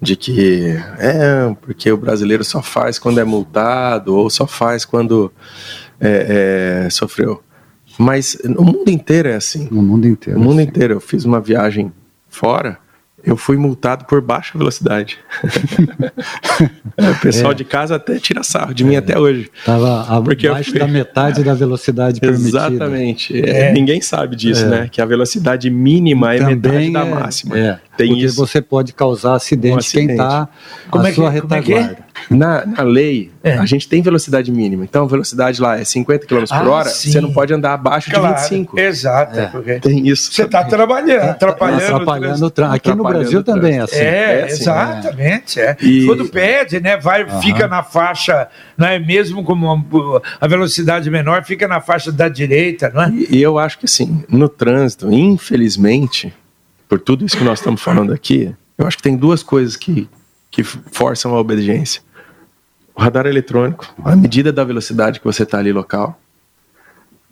de 0.00 0.14
que 0.14 0.76
é 0.98 1.54
porque 1.60 1.90
o 1.90 1.96
brasileiro 1.96 2.44
só 2.44 2.62
faz 2.62 2.98
quando 2.98 3.18
é 3.18 3.24
multado 3.24 4.14
ou 4.14 4.28
só 4.28 4.46
faz 4.46 4.84
quando 4.84 5.32
é, 6.00 6.84
é, 6.84 6.90
sofreu. 6.90 7.42
Mas 7.98 8.36
no 8.44 8.62
mundo 8.62 8.90
inteiro 8.90 9.28
é 9.28 9.34
assim. 9.34 9.68
No 9.70 9.82
mundo 9.82 10.06
inteiro. 10.06 10.38
No 10.38 10.44
mundo 10.44 10.60
assim. 10.60 10.68
inteiro. 10.68 10.94
Eu 10.94 11.00
fiz 11.00 11.24
uma 11.24 11.40
viagem 11.40 11.92
fora 12.28 12.78
eu 13.26 13.36
fui 13.36 13.56
multado 13.56 14.04
por 14.04 14.20
baixa 14.20 14.56
velocidade. 14.56 15.18
é, 16.96 17.10
o 17.10 17.20
pessoal 17.20 17.50
é. 17.50 17.54
de 17.56 17.64
casa 17.64 17.96
até 17.96 18.20
tira 18.20 18.44
sarro 18.44 18.72
de 18.72 18.84
mim 18.84 18.94
é. 18.94 18.98
até 18.98 19.18
hoje. 19.18 19.50
Estava 19.58 20.02
abaixo 20.02 20.70
fui... 20.70 20.78
da 20.78 20.86
metade 20.86 21.42
da 21.42 21.52
velocidade 21.52 22.20
permitida. 22.20 22.68
Exatamente. 22.68 23.40
É, 23.44 23.72
ninguém 23.72 24.00
sabe 24.00 24.36
disso, 24.36 24.64
é. 24.66 24.68
né? 24.68 24.88
Que 24.90 25.02
a 25.02 25.06
velocidade 25.06 25.68
mínima 25.68 26.34
é 26.34 26.40
metade 26.40 26.92
da 26.92 27.04
máxima. 27.04 27.58
É. 27.58 27.80
Tem 27.96 28.08
Porque 28.08 28.24
isso. 28.24 28.36
você 28.36 28.60
pode 28.60 28.92
causar 28.92 29.34
acidente, 29.34 29.74
um 29.74 29.78
acidente. 29.78 30.06
quem 30.08 30.16
está 30.16 30.48
à 30.92 31.12
sua 31.12 31.30
retaguarda. 31.30 32.06
Na, 32.30 32.66
na 32.66 32.82
lei, 32.82 33.30
é. 33.42 33.54
a 33.54 33.66
gente 33.66 33.88
tem 33.88 34.02
velocidade 34.02 34.50
mínima. 34.50 34.84
Então, 34.84 35.04
a 35.04 35.08
velocidade 35.08 35.60
lá 35.60 35.78
é 35.78 35.84
50 35.84 36.26
km 36.26 36.40
por 36.40 36.46
ah, 36.50 36.70
hora, 36.70 36.88
sim. 36.88 37.10
você 37.10 37.20
não 37.20 37.32
pode 37.32 37.52
andar 37.52 37.74
abaixo 37.74 38.10
claro. 38.10 38.34
de 38.34 38.40
25. 38.40 38.78
Exato. 38.78 39.38
É. 39.38 39.78
Tem 39.78 40.06
isso. 40.08 40.32
Você 40.32 40.42
está 40.42 40.64
trabalhando, 40.64 41.20
tá 41.20 41.30
atrapalhando. 41.30 41.82
atrapalhando 41.82 42.46
o 42.46 42.50
trânsito. 42.50 42.76
Aqui 42.76 42.94
no 42.94 43.04
Brasil 43.04 43.44
também 43.44 43.78
é 43.78 43.80
assim. 43.82 43.96
É, 43.96 44.40
é 44.40 44.44
assim, 44.44 44.62
exatamente. 44.62 45.60
É. 45.60 45.76
E... 45.80 46.06
Quando 46.06 46.28
pede, 46.28 46.80
né, 46.80 46.96
vai, 46.96 47.24
uhum. 47.24 47.40
fica 47.40 47.68
na 47.68 47.82
faixa, 47.82 48.48
não 48.76 48.86
é 48.86 48.98
mesmo 48.98 49.44
como 49.44 50.22
a 50.40 50.48
velocidade 50.48 51.10
menor, 51.10 51.44
fica 51.44 51.68
na 51.68 51.80
faixa 51.80 52.10
da 52.10 52.28
direita, 52.28 52.90
não 52.92 53.02
é? 53.02 53.10
E, 53.10 53.36
e 53.36 53.42
eu 53.42 53.58
acho 53.58 53.78
que 53.78 53.84
assim, 53.84 54.24
no 54.28 54.48
trânsito, 54.48 55.12
infelizmente, 55.12 56.32
por 56.88 57.00
tudo 57.00 57.24
isso 57.24 57.36
que 57.36 57.44
nós 57.44 57.58
estamos 57.58 57.82
falando 57.82 58.12
aqui, 58.12 58.54
eu 58.76 58.86
acho 58.86 58.96
que 58.96 59.02
tem 59.02 59.16
duas 59.16 59.42
coisas 59.42 59.76
que, 59.76 60.08
que 60.50 60.62
forçam 60.62 61.34
a 61.34 61.40
obediência 61.40 62.02
o 62.96 63.02
radar 63.02 63.26
eletrônico, 63.26 63.86
a 64.02 64.16
medida 64.16 64.50
da 64.50 64.64
velocidade 64.64 65.20
que 65.20 65.26
você 65.26 65.42
está 65.42 65.58
ali 65.58 65.70
local 65.70 66.18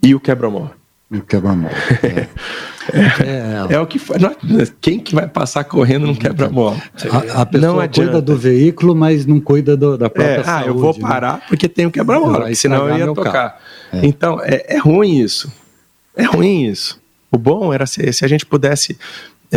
e 0.02 0.14
o 0.14 0.20
quebra-mola. 0.20 0.72
O 1.10 1.22
quebra-mola. 1.22 1.72
É. 2.02 2.28
É, 2.92 3.70
é, 3.72 3.74
é, 3.74 3.80
o 3.80 3.86
que 3.86 3.98
faz. 3.98 4.20
Quem 4.78 4.98
que 4.98 5.14
vai 5.14 5.26
passar 5.26 5.64
correndo 5.64 6.06
não 6.06 6.14
quebra-mola? 6.14 6.76
A, 7.10 7.42
a, 7.42 7.46
pessoa 7.46 7.86
não 7.86 7.88
cuida 7.88 8.20
do 8.20 8.36
veículo, 8.36 8.94
mas 8.94 9.24
não 9.24 9.40
cuida 9.40 9.74
do, 9.74 9.96
da 9.96 10.10
própria 10.10 10.40
é, 10.40 10.44
saúde. 10.44 10.64
Ah, 10.64 10.66
eu 10.66 10.76
vou 10.76 10.92
né? 10.92 11.00
parar 11.00 11.34
né? 11.34 11.42
porque 11.48 11.66
tem 11.66 11.86
o 11.86 11.90
quebra-mola, 11.90 12.54
senão 12.54 12.86
eu 12.86 12.98
ia 12.98 13.14
tocar. 13.14 13.58
É. 13.90 14.00
Então, 14.04 14.38
é, 14.42 14.76
é, 14.76 14.78
ruim 14.78 15.18
isso. 15.18 15.50
É 16.14 16.24
ruim 16.24 16.66
isso. 16.66 17.00
O 17.30 17.38
bom 17.38 17.72
era 17.72 17.86
se, 17.86 18.12
se 18.12 18.22
a 18.22 18.28
gente 18.28 18.44
pudesse 18.44 18.98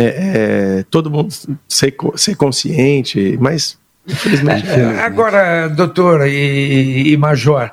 é, 0.02 0.84
todo 0.90 1.10
mundo 1.10 1.32
ser, 1.68 1.94
ser 2.16 2.34
consciente, 2.36 3.36
mas 3.40 3.78
Infelizmente. 4.08 4.68
É, 4.68 5.00
agora, 5.00 5.68
doutor 5.68 6.26
e, 6.26 7.12
e, 7.12 7.16
major, 7.16 7.70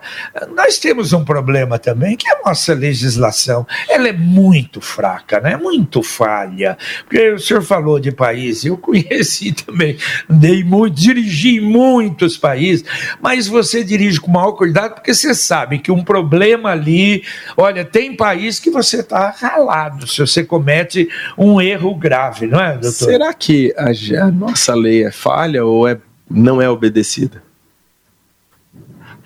nós 0.53 0.77
temos 0.77 1.13
um 1.13 1.23
problema 1.23 1.79
também, 1.79 2.17
que 2.17 2.27
é 2.27 2.33
a 2.33 2.39
nossa 2.45 2.73
legislação. 2.73 3.65
Ela 3.89 4.09
é 4.09 4.13
muito 4.13 4.81
fraca, 4.81 5.39
né? 5.39 5.55
muito 5.55 6.03
falha. 6.03 6.77
Porque 7.05 7.31
o 7.31 7.39
senhor 7.39 7.63
falou 7.63 7.99
de 7.99 8.11
países, 8.11 8.65
eu 8.65 8.77
conheci 8.85 9.53
também, 9.53 9.97
dei 10.29 10.63
muito, 10.63 10.95
dirigi 10.95 11.57
em 11.57 11.61
muitos 11.61 12.37
países, 12.37 12.85
mas 13.21 13.47
você 13.47 13.83
dirige 13.83 14.19
com 14.19 14.31
maior 14.31 14.51
cuidado, 14.53 14.95
porque 14.95 15.13
você 15.13 15.33
sabe 15.33 15.79
que 15.79 15.91
um 15.91 16.03
problema 16.03 16.71
ali, 16.71 17.23
olha, 17.55 17.85
tem 17.85 18.15
país 18.15 18.59
que 18.59 18.69
você 18.69 18.99
está 18.99 19.29
ralado 19.29 20.07
se 20.07 20.19
você 20.19 20.43
comete 20.43 21.07
um 21.37 21.61
erro 21.61 21.95
grave, 21.95 22.47
não 22.47 22.59
é, 22.59 22.73
doutor? 22.73 22.91
Será 22.91 23.33
que 23.33 23.73
a, 23.77 24.25
a 24.25 24.31
nossa 24.31 24.75
lei 24.75 25.05
é 25.05 25.11
falha 25.11 25.65
ou 25.65 25.87
é 25.87 25.97
não 26.29 26.61
é 26.61 26.69
obedecida? 26.69 27.43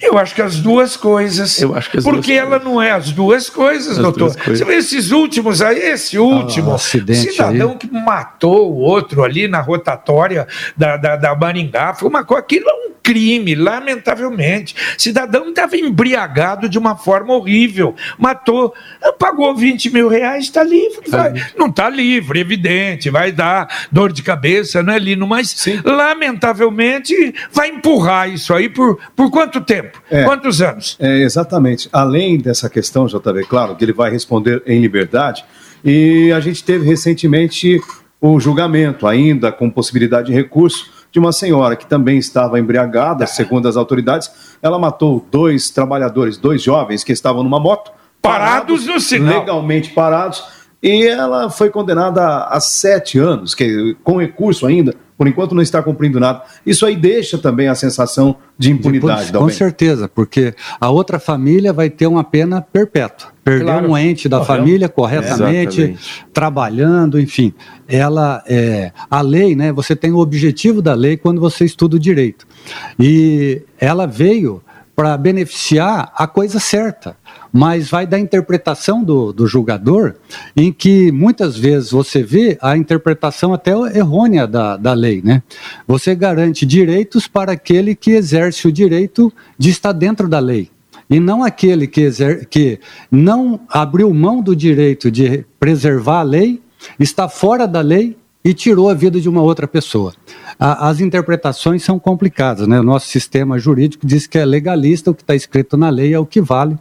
Eu 0.02 0.18
acho 0.18 0.34
que 0.34 0.42
as 0.42 0.60
duas 0.60 0.96
coisas. 0.96 1.62
Eu 1.62 1.76
acho 1.76 1.92
que 1.92 1.98
as 1.98 2.04
Porque 2.04 2.34
duas 2.34 2.38
ela 2.40 2.50
coisas. 2.52 2.66
não 2.66 2.82
é 2.82 2.92
as 2.92 3.12
duas 3.12 3.50
coisas, 3.50 3.92
as 3.92 3.98
doutor. 3.98 4.20
Duas 4.20 4.36
coisas. 4.38 4.60
Você 4.60 4.66
vê 4.66 4.76
esses 4.78 5.12
últimos 5.12 5.62
aí, 5.62 5.78
esse 5.78 6.18
último, 6.18 6.74
ah, 6.74 6.78
cidadão 6.78 7.72
aí. 7.72 7.78
que 7.78 7.92
matou 7.92 8.72
o 8.72 8.78
outro 8.78 9.24
ali 9.24 9.48
na 9.48 9.60
rotatória 9.60 10.48
da, 10.78 10.96
da, 10.96 11.16
da 11.18 11.36
Maringá, 11.36 11.94
foi 11.94 12.08
uma 12.08 12.24
coisa. 12.24 12.40
Aquilo 12.40 12.70
é 12.70 12.74
um 12.88 12.92
crime, 13.10 13.56
lamentavelmente. 13.56 14.76
Cidadão 14.96 15.50
estava 15.50 15.76
embriagado 15.76 16.70
de 16.70 16.78
uma 16.78 16.96
forma 16.96 17.34
horrível, 17.34 17.96
matou, 18.20 18.72
pagou 19.18 19.56
20 19.56 19.90
mil 19.90 20.08
reais, 20.08 20.44
está 20.44 20.62
livre. 20.62 21.10
Vai. 21.10 21.34
Não 21.58 21.66
está 21.66 21.90
livre, 21.90 22.40
evidente, 22.40 23.10
vai 23.10 23.32
dar 23.32 23.88
dor 23.92 24.14
de 24.14 24.22
cabeça, 24.22 24.84
não 24.84 24.94
é, 24.94 25.00
Lino? 25.00 25.26
Mas, 25.26 25.50
Sim. 25.50 25.82
lamentavelmente, 25.84 27.34
vai 27.52 27.70
empurrar 27.70 28.30
isso 28.30 28.54
aí 28.54 28.70
por, 28.70 29.00
por 29.16 29.32
quanto 29.32 29.60
tempo? 29.62 30.00
É, 30.12 30.24
Quantos 30.24 30.62
anos? 30.62 30.96
É, 31.00 31.24
exatamente. 31.24 31.90
Além 31.92 32.38
dessa 32.38 32.70
questão, 32.70 33.08
JB, 33.08 33.46
claro, 33.50 33.76
que 33.76 33.84
ele 33.84 33.94
vai 33.94 34.12
responder 34.12 34.62
em 34.68 34.80
liberdade, 34.80 35.44
e 35.84 36.32
a 36.32 36.40
gente 36.40 36.64
teve 36.64 36.86
recentemente 36.86 37.82
o 38.22 38.40
julgamento, 38.40 39.08
ainda 39.08 39.52
com 39.52 39.68
possibilidade 39.68 40.28
de 40.28 40.34
recurso, 40.34 40.99
de 41.12 41.20
uma 41.20 41.32
senhora 41.32 41.76
que 41.76 41.86
também 41.86 42.18
estava 42.18 42.60
embriagada, 42.60 43.26
segundo 43.26 43.68
as 43.68 43.76
autoridades. 43.76 44.58
Ela 44.62 44.78
matou 44.78 45.26
dois 45.32 45.70
trabalhadores, 45.70 46.38
dois 46.38 46.62
jovens 46.62 47.04
que 47.04 47.12
estavam 47.12 47.44
numa 47.44 47.60
moto. 47.60 47.92
Parados, 48.22 48.86
parados 48.86 48.88
no 48.88 49.00
sinal. 49.00 49.40
Legalmente 49.40 49.92
parados. 49.92 50.44
E 50.82 51.06
ela 51.06 51.50
foi 51.50 51.70
condenada 51.70 52.46
a 52.46 52.60
sete 52.60 53.20
anos, 53.20 53.54
que, 53.54 53.96
com 54.04 54.18
recurso 54.18 54.66
ainda, 54.66 54.96
por 55.20 55.28
enquanto 55.28 55.54
não 55.54 55.62
está 55.62 55.84
cumprindo 55.84 56.18
nada. 56.18 56.44
Isso 56.66 56.86
aí 56.86 56.96
deixa 56.96 57.38
também 57.38 57.68
a 57.68 57.76
sensação 57.76 58.38
de 58.58 58.72
impunidade. 58.72 59.34
De, 59.34 59.38
com 59.38 59.50
certeza, 59.50 60.08
porque 60.08 60.56
a 60.80 60.90
outra 60.90 61.20
família 61.20 61.74
vai 61.74 61.90
ter 61.90 62.08
uma 62.08 62.24
pena 62.24 62.62
perpétua. 62.62 63.28
Perdeu 63.44 63.68
claro. 63.68 63.90
um 63.90 63.98
ente 63.98 64.30
da 64.30 64.46
família 64.46 64.88
corretamente, 64.88 65.84
é, 65.84 65.96
trabalhando, 66.34 67.20
enfim. 67.20 67.54
Ela 67.86 68.42
é, 68.48 68.94
a 69.12 69.20
lei, 69.20 69.58
né? 69.58 69.74
Você 69.74 69.94
tem 69.94 70.14
o 70.14 70.20
objetivo 70.20 70.82
da 70.82 70.94
lei 70.94 71.18
quando 71.18 71.42
você 71.42 71.66
estuda 71.66 71.98
o 71.98 72.00
direito. 72.00 72.48
E 72.98 73.62
ela 73.78 74.08
veio 74.08 74.62
para 75.00 75.16
beneficiar 75.16 76.12
a 76.14 76.28
coisa 76.28 76.60
certa 76.60 77.16
mas 77.54 77.90
vai 77.90 78.06
da 78.06 78.20
interpretação 78.20 79.02
do, 79.02 79.32
do 79.32 79.48
julgador, 79.48 80.16
em 80.56 80.72
que 80.72 81.10
muitas 81.12 81.58
vezes 81.58 81.90
você 81.90 82.22
vê 82.22 82.58
a 82.62 82.78
interpretação 82.78 83.54
até 83.54 83.72
errônea 83.98 84.46
da, 84.46 84.78
da 84.78 84.94
lei. 84.94 85.20
Né? 85.24 85.42
Você 85.88 86.14
garante 86.14 86.64
direitos 86.64 87.28
para 87.28 87.54
aquele 87.54 87.96
que 87.96 88.12
exerce 88.12 88.68
o 88.68 88.72
direito 88.72 89.34
de 89.58 89.72
estar 89.72 89.94
dentro 89.94 90.28
da 90.28 90.38
lei. 90.38 90.70
E 91.10 91.20
não 91.20 91.44
aquele 91.44 91.88
que, 91.88 92.02
exer 92.02 92.46
que 92.48 92.80
não 93.10 93.62
abriu 93.68 94.14
mão 94.14 94.44
do 94.44 94.56
direito 94.56 95.10
de 95.10 95.44
preservar 95.60 96.20
a 96.20 96.24
lei, 96.24 96.62
está 97.00 97.28
fora 97.28 97.66
da 97.66 97.82
lei 97.82 98.16
e 98.44 98.54
tirou 98.54 98.90
a 98.90 98.94
vida 98.94 99.20
de 99.20 99.28
uma 99.28 99.42
outra 99.42 99.68
pessoa. 99.68 100.14
A, 100.60 100.90
as 100.90 101.00
interpretações 101.00 101.84
são 101.84 101.98
complicadas, 101.98 102.68
né? 102.68 102.80
O 102.80 102.84
nosso 102.84 103.08
sistema 103.08 103.58
jurídico 103.58 104.06
diz 104.06 104.28
que 104.28 104.38
é 104.38 104.44
legalista, 104.44 105.10
o 105.10 105.16
que 105.16 105.24
está 105.24 105.34
escrito 105.34 105.78
na 105.78 105.90
lei 105.90 106.14
é 106.14 106.20
o 106.20 106.26
que 106.26 106.42
vale, 106.42 106.78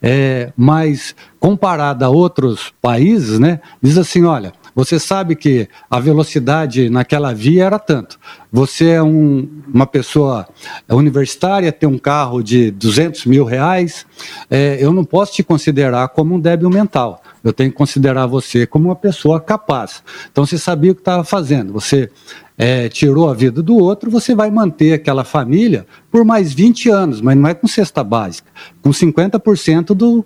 é, 0.00 0.50
mas 0.56 1.14
comparado 1.38 2.04
a 2.04 2.08
outros 2.08 2.72
países, 2.82 3.38
né, 3.38 3.60
diz 3.80 3.96
assim, 3.96 4.24
olha, 4.24 4.52
você 4.74 4.98
sabe 4.98 5.34
que 5.36 5.68
a 5.90 5.98
velocidade 6.00 6.88
naquela 6.88 7.32
via 7.32 7.64
era 7.64 7.78
tanto. 7.78 8.18
Você 8.52 8.90
é 8.90 9.02
um, 9.02 9.48
uma 9.72 9.86
pessoa 9.86 10.48
universitária, 10.88 11.72
tem 11.72 11.88
um 11.88 11.98
carro 11.98 12.42
de 12.42 12.70
200 12.70 13.26
mil 13.26 13.44
reais, 13.44 14.06
é, 14.50 14.78
eu 14.80 14.92
não 14.92 15.04
posso 15.04 15.32
te 15.32 15.42
considerar 15.42 16.08
como 16.08 16.34
um 16.34 16.40
débil 16.40 16.70
mental. 16.70 17.22
Eu 17.42 17.52
tenho 17.52 17.70
que 17.70 17.76
considerar 17.76 18.26
você 18.26 18.66
como 18.66 18.88
uma 18.88 18.96
pessoa 18.96 19.40
capaz. 19.40 20.02
Então 20.30 20.44
você 20.46 20.58
sabia 20.58 20.92
o 20.92 20.94
que 20.94 21.00
estava 21.00 21.24
fazendo. 21.24 21.72
Você 21.72 22.10
é, 22.58 22.88
tirou 22.88 23.30
a 23.30 23.34
vida 23.34 23.62
do 23.62 23.76
outro, 23.76 24.10
você 24.10 24.34
vai 24.34 24.50
manter 24.50 24.92
aquela 24.92 25.22
família 25.22 25.86
por 26.10 26.24
mais 26.24 26.52
20 26.52 26.90
anos, 26.90 27.20
mas 27.20 27.36
não 27.36 27.48
é 27.48 27.54
com 27.54 27.68
cesta 27.68 28.02
básica, 28.02 28.50
com 28.82 28.90
50% 28.90 29.94
do, 29.94 30.24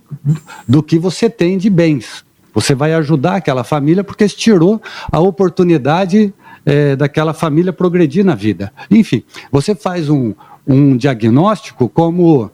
do 0.66 0.82
que 0.82 0.98
você 0.98 1.28
tem 1.28 1.58
de 1.58 1.68
bens. 1.68 2.24
Você 2.54 2.74
vai 2.74 2.94
ajudar 2.94 3.36
aquela 3.36 3.62
família 3.62 4.02
porque 4.02 4.26
se 4.26 4.36
tirou 4.36 4.80
a 5.10 5.20
oportunidade 5.20 6.32
é, 6.64 6.96
daquela 6.96 7.34
família 7.34 7.72
progredir 7.72 8.24
na 8.24 8.34
vida. 8.34 8.72
Enfim, 8.90 9.22
você 9.50 9.74
faz 9.74 10.08
um, 10.08 10.34
um 10.66 10.96
diagnóstico 10.96 11.88
como 11.88 12.50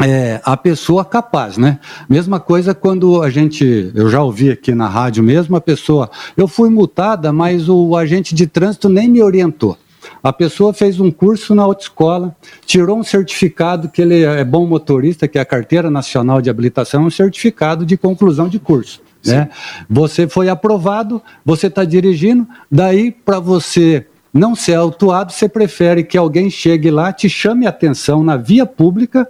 é, 0.00 0.40
a 0.44 0.56
pessoa 0.56 1.04
capaz, 1.04 1.56
né? 1.56 1.78
Mesma 2.08 2.40
coisa 2.40 2.74
quando 2.74 3.22
a 3.22 3.30
gente, 3.30 3.92
eu 3.94 4.10
já 4.10 4.22
ouvi 4.22 4.50
aqui 4.50 4.74
na 4.74 4.88
rádio 4.88 5.22
mesmo, 5.22 5.54
a 5.56 5.60
pessoa, 5.60 6.10
eu 6.36 6.48
fui 6.48 6.68
multada, 6.68 7.32
mas 7.32 7.68
o 7.68 7.96
agente 7.96 8.34
de 8.34 8.46
trânsito 8.46 8.88
nem 8.88 9.08
me 9.08 9.22
orientou. 9.22 9.78
A 10.22 10.32
pessoa 10.32 10.74
fez 10.74 11.00
um 11.00 11.10
curso 11.10 11.54
na 11.54 11.62
autoescola, 11.62 12.34
tirou 12.66 12.98
um 12.98 13.04
certificado 13.04 13.88
que 13.88 14.02
ele 14.02 14.22
é 14.22 14.44
bom 14.44 14.66
motorista, 14.66 15.28
que 15.28 15.38
é 15.38 15.40
a 15.40 15.46
Carteira 15.46 15.90
Nacional 15.90 16.42
de 16.42 16.50
Habilitação, 16.50 17.04
um 17.04 17.10
certificado 17.10 17.86
de 17.86 17.96
conclusão 17.96 18.48
de 18.48 18.58
curso. 18.58 19.00
Né? 19.24 19.48
Você 19.88 20.28
foi 20.28 20.48
aprovado, 20.48 21.22
você 21.44 21.68
está 21.68 21.84
dirigindo, 21.84 22.46
daí 22.70 23.10
para 23.10 23.38
você 23.38 24.06
não 24.32 24.54
ser 24.54 24.74
autuado, 24.74 25.32
você 25.32 25.48
prefere 25.48 26.02
que 26.02 26.18
alguém 26.18 26.50
chegue 26.50 26.90
lá, 26.90 27.12
te 27.12 27.28
chame 27.28 27.66
a 27.66 27.70
atenção 27.70 28.24
na 28.24 28.36
via 28.36 28.66
pública, 28.66 29.28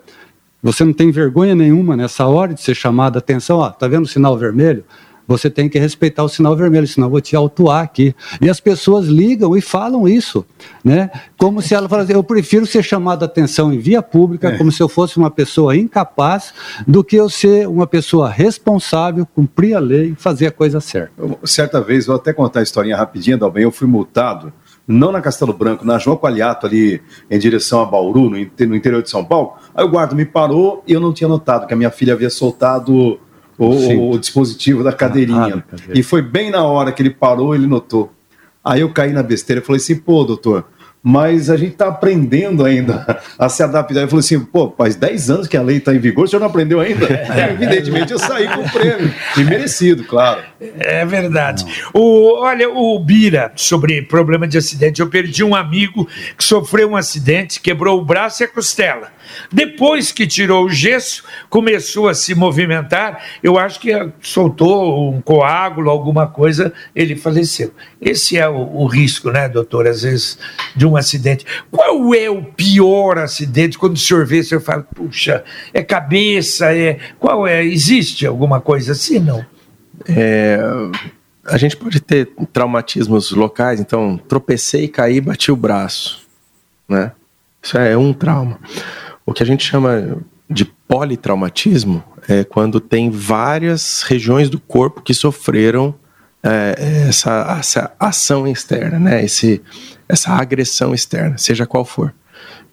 você 0.65 0.83
não 0.83 0.95
tem 0.95 1.11
vergonha 1.11 1.55
nenhuma 1.55 1.95
nessa 1.95 2.27
hora 2.27 2.55
de 2.55 2.63
ser 2.63 2.75
chamado 2.75 3.17
a 3.17 3.19
atenção, 3.19 3.59
ó, 3.59 3.69
tá 3.69 3.87
vendo 3.87 4.05
o 4.05 4.09
sinal 4.09 4.35
vermelho? 4.39 4.83
Você 5.27 5.51
tem 5.51 5.69
que 5.69 5.79
respeitar 5.79 6.23
o 6.23 6.29
sinal 6.29 6.57
vermelho, 6.57 6.87
senão 6.87 7.07
eu 7.07 7.11
vou 7.11 7.21
te 7.21 7.37
autuar 7.37 7.83
aqui. 7.83 8.15
E 8.41 8.49
as 8.49 8.61
pessoas 8.61 9.07
ligam 9.07 9.57
e 9.57 9.61
falam 9.61 10.09
isso, 10.09 10.45
né? 10.83 11.11
Como 11.37 11.61
se 11.61 11.75
ela 11.75 11.89
falasse, 11.89 12.13
eu 12.13 12.23
prefiro 12.23 12.67
ser 12.67 12.83
chamado 12.83 13.23
a 13.23 13.27
atenção 13.27 13.73
em 13.73 13.79
via 13.79 14.03
pública, 14.03 14.49
é. 14.49 14.57
como 14.59 14.73
se 14.73 14.83
eu 14.83 14.89
fosse 14.89 15.17
uma 15.19 15.31
pessoa 15.31 15.77
incapaz, 15.77 16.53
do 16.87 17.05
que 17.05 17.17
eu 17.17 17.29
ser 17.29 17.69
uma 17.69 17.87
pessoa 17.87 18.29
responsável, 18.29 19.27
cumprir 19.27 19.75
a 19.75 19.81
lei 19.81 20.11
e 20.11 20.15
fazer 20.15 20.47
a 20.47 20.51
coisa 20.51 20.81
certa. 20.81 21.13
Eu, 21.19 21.39
certa 21.45 21.81
vez, 21.81 22.07
vou 22.07 22.17
até 22.17 22.33
contar 22.33 22.61
a 22.61 22.63
historinha 22.63 22.97
rapidinho, 22.97 23.39
Dalben, 23.39 23.65
eu 23.65 23.71
fui 23.71 23.87
multado 23.87 24.53
não 24.87 25.11
na 25.11 25.21
Castelo 25.21 25.53
Branco, 25.53 25.85
na 25.85 25.99
João 25.99 26.17
Qualiato, 26.17 26.67
ali 26.67 27.01
em 27.31 27.39
direção 27.39 27.81
a 27.81 27.87
Bauru, 27.87 28.31
no, 28.31 28.39
interior 28.39 29.03
de 29.03 29.11
São 29.11 29.25
Paulo. 29.25 29.55
Aí 29.75 29.85
o 29.85 29.89
guarda 29.89 30.15
me 30.15 30.25
parou 30.25 30.83
e 30.87 30.93
eu 30.93 31.01
não 31.01 31.13
tinha 31.13 31.29
notado 31.29 31.67
que 31.67 31.75
a 31.75 31.77
minha 31.77 31.91
filha 31.91 32.13
havia 32.13 32.31
soltado 32.31 33.19
o, 33.59 34.13
o 34.13 34.19
dispositivo 34.19 34.83
da 34.85 34.93
cadeirinha. 34.93 35.65
Ah, 35.73 35.77
e 35.95 36.03
foi 36.03 36.21
bem 36.21 36.51
na 36.51 36.65
hora 36.65 36.93
que 36.93 37.01
ele 37.01 37.11
parou, 37.11 37.55
ele 37.55 37.67
notou. 37.67 38.13
Aí 38.63 38.81
eu 38.81 38.93
caí 38.93 39.13
na 39.13 39.23
besteira 39.23 39.61
e 39.61 39.65
falei 39.65 39.81
assim, 39.81 39.97
pô, 39.97 40.25
doutor, 40.25 40.67
mas 41.07 41.51
a 41.51 41.57
gente 41.59 41.73
está 41.73 41.89
aprendendo 41.89 42.65
ainda 42.65 43.21
a 43.39 43.47
se 43.51 43.63
adaptar. 43.63 44.01
Eu 44.01 44.09
falei 44.09 44.21
assim, 44.21 44.41
pô, 44.41 44.73
faz 44.77 44.97
10 44.97 45.31
anos 45.31 45.47
que 45.47 45.55
a 45.55 45.61
lei 45.61 45.77
está 45.77 45.95
em 45.95 45.99
vigor, 45.99 46.25
o 46.25 46.27
senhor 46.27 46.41
não 46.41 46.47
aprendeu 46.47 46.81
ainda? 46.81 47.07
É, 47.07 47.51
evidentemente 47.53 48.11
eu 48.11 48.19
saí 48.19 48.49
com 48.49 48.63
o 48.63 48.71
prêmio, 48.71 49.13
e 49.37 49.45
merecido, 49.45 50.05
claro. 50.05 50.41
É 50.79 51.05
verdade. 51.05 51.65
O, 51.93 52.41
olha, 52.41 52.69
o 52.71 52.99
Bira, 52.99 53.53
sobre 53.57 54.03
problema 54.03 54.47
de 54.47 54.59
acidente, 54.59 55.01
eu 55.01 55.09
perdi 55.09 55.45
um 55.45 55.55
amigo 55.55 56.07
que 56.37 56.45
sofreu 56.45 56.91
um 56.91 56.97
acidente, 56.97 57.61
quebrou 57.61 58.01
o 58.01 58.05
braço 58.05 58.43
e 58.43 58.45
a 58.45 58.49
costela. 58.49 59.13
Depois 59.53 60.13
que 60.13 60.27
tirou 60.27 60.67
o 60.67 60.71
gesso, 60.71 61.25
começou 61.49 62.09
a 62.09 62.15
se 62.15 62.35
movimentar. 62.35 63.23
Eu 63.43 63.59
acho 63.59 63.81
que 63.81 63.91
soltou 64.21 65.13
um 65.13 65.21
coágulo, 65.21 65.91
alguma 65.91 66.27
coisa, 66.27 66.73
ele 66.95 67.17
faleceu. 67.17 67.73
Esse 68.01 68.37
é 68.37 68.49
o, 68.49 68.55
o 68.55 68.87
risco, 68.87 69.31
né, 69.31 69.49
doutor? 69.49 69.87
Às 69.87 70.03
vezes, 70.03 70.39
de 70.75 70.87
um 70.87 70.97
acidente. 70.97 71.45
Qual 71.71 72.15
é 72.15 72.29
o 72.29 72.43
pior 72.43 73.19
acidente? 73.19 73.79
Quando 73.79 73.95
o 73.95 73.99
senhor 73.99 74.27
vê, 74.27 74.41
o 74.41 74.45
senhor 74.45 74.61
fala, 74.61 74.83
puxa, 74.83 75.45
é 75.73 75.83
cabeça, 75.83 76.75
é. 76.75 76.99
Qual 77.19 77.47
é? 77.47 77.65
Existe 77.65 78.27
alguma 78.27 78.61
coisa 78.61 78.93
assim, 78.93 79.19
não? 79.19 79.45
É, 80.09 80.59
a 81.47 81.57
gente 81.57 81.77
pode 81.77 82.01
ter 82.01 82.31
traumatismos 82.53 83.31
locais, 83.33 83.81
então 83.81 84.19
tropecei, 84.29 84.89
caí, 84.89 85.21
bati 85.21 85.53
o 85.53 85.57
braço, 85.57 86.23
né? 86.89 87.13
Isso 87.63 87.79
é 87.79 87.97
um 87.97 88.13
trauma. 88.13 88.59
O 89.25 89.33
que 89.33 89.43
a 89.43 89.47
gente 89.47 89.65
chama 89.65 90.19
de 90.49 90.65
politraumatismo 90.65 92.05
é 92.29 92.45
quando 92.45 92.81
tem 92.81 93.11
várias 93.11 94.03
regiões 94.03 94.51
do 94.51 94.59
corpo 94.59 95.03
que 95.03 95.15
sofreram 95.15 95.95
é, 96.43 97.07
essa, 97.09 97.57
essa, 97.59 97.93
ação 97.99 98.47
externa, 98.47 98.99
né? 98.99 99.25
Esse, 99.25 99.63
essa 100.09 100.31
agressão 100.33 100.95
externa, 100.95 101.39
seja 101.39 101.67
qual 101.67 101.85
for. 101.85 102.15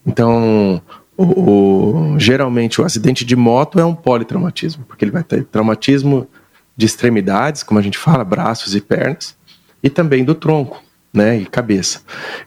Então, 0.06 0.82
o, 1.16 1.24
o, 1.24 2.20
geralmente 2.20 2.82
o 2.82 2.84
acidente 2.84 3.24
de 3.24 3.36
moto 3.36 3.80
é 3.80 3.86
um 3.86 3.96
politraumatismo, 3.96 4.84
porque 4.86 5.06
ele 5.06 5.12
vai 5.12 5.24
ter 5.24 5.46
traumatismo 5.46 6.28
de 6.76 6.86
extremidades, 6.86 7.64
como 7.64 7.80
a 7.80 7.84
gente 7.84 7.98
fala, 7.98 8.24
braços 8.24 8.76
e 8.76 8.82
pernas, 8.82 9.36
e 9.84 9.90
também 9.90 10.24
do 10.24 10.36
tronco, 10.36 10.84
né, 11.14 11.38
e 11.38 11.46
cabeça. 11.46 12.02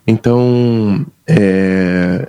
Então, 0.06 1.04
é, 1.26 2.28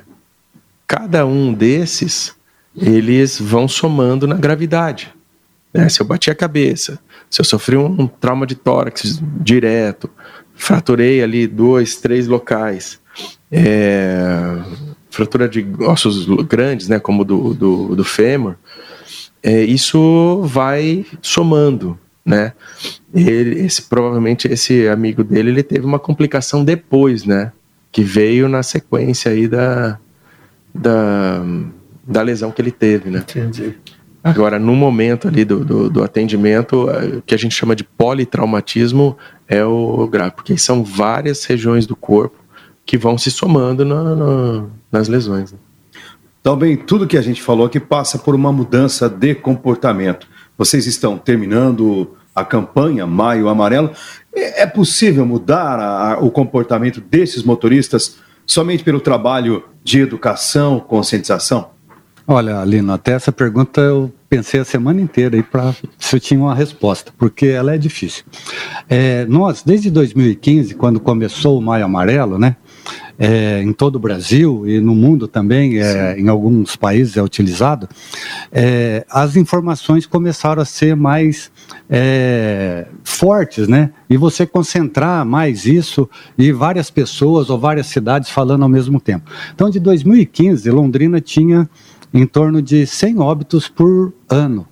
cada 0.87 1.25
um 1.25 1.53
desses, 1.53 2.35
eles 2.75 3.39
vão 3.39 3.67
somando 3.67 4.27
na 4.27 4.35
gravidade. 4.35 5.13
Né? 5.73 5.89
Se 5.89 6.01
eu 6.01 6.05
bati 6.05 6.29
a 6.29 6.35
cabeça, 6.35 6.99
se 7.29 7.41
eu 7.41 7.45
sofri 7.45 7.75
um, 7.75 8.07
trauma 8.07 8.45
de 8.45 8.55
tórax 8.55 9.21
direto, 9.41 10.09
fraturei 10.55 11.21
ali 11.21 11.47
dois, 11.47 11.97
três 11.97 12.27
locais, 12.27 12.99
é, 13.51 14.57
fratura 15.09 15.47
de 15.47 15.65
ossos 15.81 16.25
grandes, 16.45 16.87
né, 16.87 16.99
como 16.99 17.23
do, 17.23 17.53
do, 17.53 17.95
do 17.95 18.03
fêmur, 18.03 18.55
é, 19.45 19.63
isso 19.63 20.41
vai 20.41 21.05
somando, 21.21 21.99
né? 22.25 22.53
Ele, 23.13 23.59
esse 23.59 23.83
provavelmente 23.83 24.47
esse 24.47 24.87
amigo 24.87 25.23
dele 25.23 25.51
ele 25.51 25.61
teve 25.61 25.85
uma 25.85 25.99
complicação 25.99 26.65
depois, 26.65 27.25
né? 27.25 27.51
Que 27.91 28.01
veio 28.01 28.49
na 28.49 28.63
sequência 28.63 29.31
aí 29.31 29.47
da, 29.47 29.99
da, 30.73 31.45
da 32.07 32.23
lesão 32.23 32.51
que 32.51 32.59
ele 32.59 32.71
teve, 32.71 33.11
né? 33.11 33.19
Entendi. 33.19 33.77
Agora, 34.23 34.57
no 34.57 34.73
momento 34.73 35.27
ali 35.27 35.45
do, 35.45 35.63
do, 35.63 35.89
do, 35.91 36.03
atendimento, 36.03 36.89
o 36.89 37.21
que 37.21 37.35
a 37.35 37.37
gente 37.37 37.53
chama 37.53 37.75
de 37.75 37.83
politraumatismo 37.83 39.15
é 39.47 39.63
o 39.63 40.07
grave, 40.07 40.31
porque 40.31 40.57
são 40.57 40.83
várias 40.83 41.45
regiões 41.45 41.85
do 41.85 41.95
corpo 41.95 42.35
que 42.83 42.97
vão 42.97 43.15
se 43.15 43.29
somando 43.29 43.85
na, 43.85 44.15
na, 44.15 44.65
nas 44.91 45.07
lesões. 45.07 45.51
Né? 45.51 45.59
Bem, 46.53 46.77
tudo 46.77 47.07
que 47.07 47.17
a 47.17 47.21
gente 47.21 47.41
falou 47.41 47.65
aqui 47.65 47.79
passa 47.79 48.19
por 48.19 48.35
uma 48.35 48.51
mudança 48.51 49.09
de 49.09 49.33
comportamento. 49.33 50.27
Vocês 50.55 50.85
estão 50.85 51.17
terminando 51.17 52.15
a 52.35 52.45
campanha 52.45 53.07
Maio 53.07 53.49
Amarelo. 53.49 53.89
É, 54.33 54.61
é 54.61 54.67
possível 54.67 55.25
mudar 55.25 55.79
a, 55.79 56.13
a, 56.13 56.19
o 56.19 56.29
comportamento 56.29 57.01
desses 57.01 57.41
motoristas 57.41 58.17
somente 58.45 58.83
pelo 58.83 59.01
trabalho 59.01 59.63
de 59.83 59.99
educação, 59.99 60.79
conscientização? 60.79 61.71
Olha, 62.27 62.63
Lino, 62.63 62.93
até 62.93 63.13
essa 63.13 63.31
pergunta 63.31 63.81
eu 63.81 64.13
pensei 64.29 64.59
a 64.59 64.65
semana 64.65 65.01
inteira 65.01 65.35
aí 65.35 65.43
para 65.43 65.75
se 65.97 66.15
eu 66.15 66.19
tinha 66.19 66.39
uma 66.39 66.55
resposta, 66.55 67.11
porque 67.17 67.47
ela 67.47 67.73
é 67.73 67.77
difícil. 67.77 68.23
É, 68.87 69.25
nós, 69.25 69.63
desde 69.63 69.89
2015, 69.89 70.75
quando 70.75 70.99
começou 70.99 71.57
o 71.57 71.61
Maio 71.61 71.85
Amarelo, 71.85 72.37
né, 72.37 72.55
é, 73.17 73.61
em 73.61 73.71
todo 73.71 73.95
o 73.95 73.99
Brasil 73.99 74.67
e 74.67 74.79
no 74.79 74.93
mundo 74.93 75.27
também, 75.27 75.79
é, 75.79 76.19
em 76.19 76.27
alguns 76.27 76.75
países 76.75 77.17
é 77.17 77.23
utilizado, 77.23 77.87
é, 78.51 79.05
as 79.09 79.35
informações 79.35 80.05
começaram 80.05 80.61
a 80.61 80.65
ser 80.65 80.95
mais 80.95 81.51
é, 81.89 82.87
fortes, 83.03 83.67
né? 83.67 83.91
E 84.09 84.17
você 84.17 84.45
concentrar 84.45 85.25
mais 85.25 85.65
isso 85.65 86.09
e 86.37 86.51
várias 86.51 86.89
pessoas 86.89 87.49
ou 87.49 87.59
várias 87.59 87.87
cidades 87.87 88.29
falando 88.29 88.63
ao 88.63 88.69
mesmo 88.69 88.99
tempo. 88.99 89.29
Então, 89.53 89.69
de 89.69 89.79
2015, 89.79 90.69
Londrina 90.69 91.21
tinha 91.21 91.69
em 92.13 92.25
torno 92.25 92.61
de 92.61 92.85
100 92.85 93.19
óbitos 93.19 93.67
por 93.67 94.13
ano. 94.29 94.67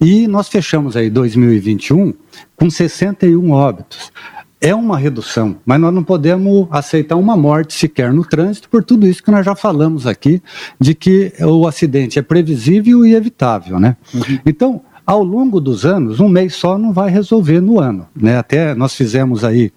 E 0.00 0.26
nós 0.26 0.48
fechamos 0.48 0.96
aí 0.96 1.08
2021 1.08 2.12
com 2.54 2.68
61 2.68 3.50
óbitos 3.50 4.12
é 4.62 4.72
uma 4.72 4.96
redução, 4.96 5.56
mas 5.66 5.80
nós 5.80 5.92
não 5.92 6.04
podemos 6.04 6.68
aceitar 6.70 7.16
uma 7.16 7.36
morte 7.36 7.74
sequer 7.74 8.12
no 8.12 8.24
trânsito 8.24 8.68
por 8.68 8.84
tudo 8.84 9.08
isso 9.08 9.22
que 9.22 9.30
nós 9.30 9.44
já 9.44 9.56
falamos 9.56 10.06
aqui, 10.06 10.40
de 10.78 10.94
que 10.94 11.32
o 11.40 11.66
acidente 11.66 12.20
é 12.20 12.22
previsível 12.22 13.04
e 13.04 13.12
evitável, 13.12 13.80
né? 13.80 13.96
Uhum. 14.14 14.38
Então, 14.46 14.80
ao 15.04 15.24
longo 15.24 15.60
dos 15.60 15.84
anos, 15.84 16.20
um 16.20 16.28
mês 16.28 16.54
só 16.54 16.78
não 16.78 16.92
vai 16.92 17.10
resolver 17.10 17.60
no 17.60 17.80
ano, 17.80 18.06
né? 18.14 18.38
Até 18.38 18.72
nós 18.72 18.94
fizemos 18.94 19.42
aí 19.42 19.72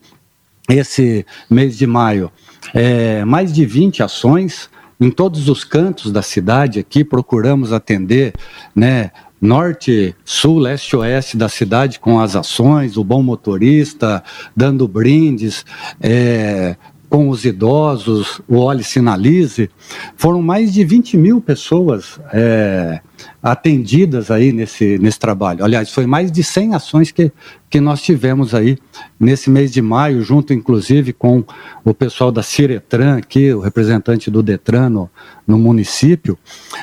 esse 0.69 1.25
mês 1.49 1.75
de 1.75 1.88
maio 1.88 2.31
é, 2.73 3.25
mais 3.25 3.51
de 3.51 3.65
20 3.65 4.03
ações 4.03 4.69
em 4.99 5.11
todos 5.11 5.49
os 5.49 5.63
cantos 5.63 6.11
da 6.11 6.21
cidade 6.21 6.79
aqui 6.79 7.03
procuramos 7.03 7.73
atender, 7.73 8.33
né, 8.73 9.11
norte, 9.45 10.15
sul, 10.25 10.59
leste, 10.59 10.95
oeste 10.95 11.37
da 11.37 11.47
cidade 11.47 11.99
com 11.99 12.19
as 12.19 12.35
ações, 12.35 12.97
o 12.97 13.03
bom 13.03 13.23
motorista, 13.23 14.23
dando 14.55 14.87
brindes, 14.87 15.65
é, 16.01 16.75
com 17.09 17.29
os 17.29 17.45
idosos, 17.45 18.41
o 18.47 18.57
Olhe 18.57 18.83
Sinalize, 18.83 19.69
foram 20.17 20.41
mais 20.41 20.73
de 20.73 20.83
20 20.83 21.15
mil 21.17 21.39
pessoas 21.39 22.19
é, 22.33 22.99
atendidas 23.41 24.29
aí 24.29 24.51
nesse, 24.51 24.97
nesse 24.97 25.19
trabalho. 25.19 25.63
Aliás, 25.63 25.89
foi 25.91 26.05
mais 26.05 26.31
de 26.31 26.43
100 26.43 26.75
ações 26.75 27.11
que, 27.11 27.31
que 27.76 27.82
nós 27.82 28.01
tivemos 28.01 28.55
aí 28.55 28.78
nesse 29.19 29.49
mês 29.49 29.69
de 29.69 29.82
maio, 29.82 30.21
junto 30.21 30.53
inclusive 30.53 31.11
com 31.11 31.43
o 31.84 31.93
pessoal 31.93 32.32
da 32.32 32.41
Ciretran 32.41 33.17
aqui, 33.17 33.51
o 33.51 33.59
representante 33.59 34.32
do 34.32 34.41
Detran 34.41 34.89
no, 34.89 35.09
no 35.45 35.57
município, 35.57 36.38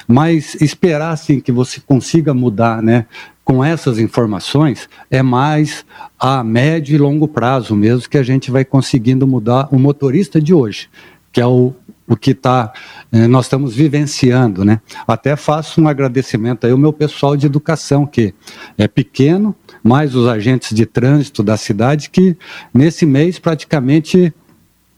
mas 0.07 0.55
esperar 0.61 1.13
assim 1.13 1.41
que 1.41 1.51
você 1.51 1.81
consiga 1.81 2.35
mudar, 2.35 2.83
né, 2.83 3.07
com 3.43 3.65
essas 3.65 3.99
informações 3.99 4.87
é 5.11 5.23
mais 5.23 5.83
a 6.21 6.45
médio 6.45 6.95
e 6.95 6.99
longo 6.99 7.27
prazo 7.27 7.75
mesmo 7.75 8.07
que 8.07 8.19
a 8.19 8.23
gente 8.23 8.51
vai 8.51 8.63
conseguindo 8.63 9.27
mudar 9.27 9.69
o 9.73 9.79
motorista 9.79 10.43
de 10.43 10.53
hoje, 10.53 10.91
que 11.33 11.41
é 11.41 11.47
o, 11.47 11.73
o 12.07 12.15
que 12.15 12.35
tá, 12.35 12.71
eh, 13.11 13.27
nós 13.27 13.47
estamos 13.47 13.75
vivenciando, 13.75 14.63
né? 14.63 14.83
Até 15.09 15.37
faço 15.37 15.81
um 15.81 15.89
agradecimento 15.89 16.67
aí 16.67 16.73
ao 16.73 16.77
meu 16.77 16.93
pessoal 16.93 17.35
de 17.35 17.47
educação, 17.47 18.05
que 18.05 18.35
é 18.77 18.87
pequeno, 18.87 19.57
mais 19.83 20.15
os 20.15 20.29
agentes 20.29 20.75
de 20.75 20.87
trânsito 20.87 21.43
da 21.43 21.57
cidade, 21.57 22.11
que 22.11 22.37
nesse 22.73 23.05
mês 23.05 23.39
praticamente 23.39 24.33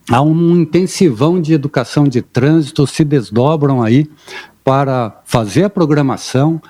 há 0.09 0.21
um 0.21 0.61
intensivão 0.61 1.41
de 1.41 1.53
educação 1.53 2.07
de 2.07 2.21
trânsito, 2.21 2.85
se 2.85 3.03
desdobram 3.03 3.81
aí 3.81 4.07
para 4.63 5.21
fazer 5.25 5.65
a 5.65 5.69
programação, 5.69 6.61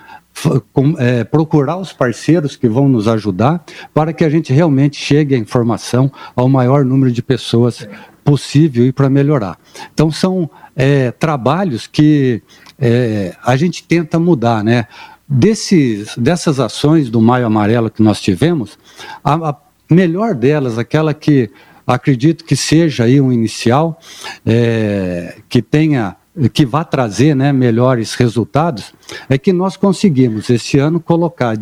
é, 0.98 1.24
procurar 1.24 1.78
os 1.78 1.92
parceiros 1.92 2.56
que 2.56 2.68
vão 2.68 2.88
nos 2.88 3.08
ajudar 3.08 3.64
para 3.94 4.12
que 4.12 4.22
a 4.22 4.28
gente 4.28 4.52
realmente 4.52 4.96
chegue 4.96 5.34
a 5.34 5.38
informação 5.38 6.12
ao 6.34 6.48
maior 6.48 6.84
número 6.84 7.10
de 7.10 7.22
pessoas 7.22 7.88
possível 8.22 8.84
e 8.84 8.92
para 8.92 9.08
melhorar. 9.08 9.58
Então 9.94 10.10
são 10.10 10.50
é, 10.74 11.10
trabalhos 11.10 11.86
que 11.86 12.42
é, 12.78 13.34
a 13.42 13.56
gente 13.56 13.84
tenta 13.84 14.18
mudar, 14.18 14.62
né? 14.62 14.86
Desses, 15.28 16.16
dessas 16.16 16.60
ações 16.60 17.10
do 17.10 17.20
Maio 17.20 17.46
Amarelo 17.46 17.90
que 17.90 18.02
nós 18.02 18.20
tivemos, 18.20 18.78
a, 19.24 19.50
a 19.50 19.56
melhor 19.90 20.34
delas, 20.34 20.78
aquela 20.78 21.12
que 21.12 21.50
acredito 21.86 22.44
que 22.44 22.56
seja 22.56 23.04
aí 23.04 23.20
um 23.20 23.32
inicial, 23.32 23.98
é, 24.44 25.36
que 25.48 25.62
tenha 25.62 26.16
que 26.52 26.66
vá 26.66 26.84
trazer 26.84 27.34
né, 27.34 27.50
melhores 27.50 28.14
resultados, 28.14 28.92
é 29.28 29.38
que 29.38 29.54
nós 29.54 29.76
conseguimos 29.76 30.50
esse 30.50 30.78
ano 30.78 31.00
colocar 31.00 31.56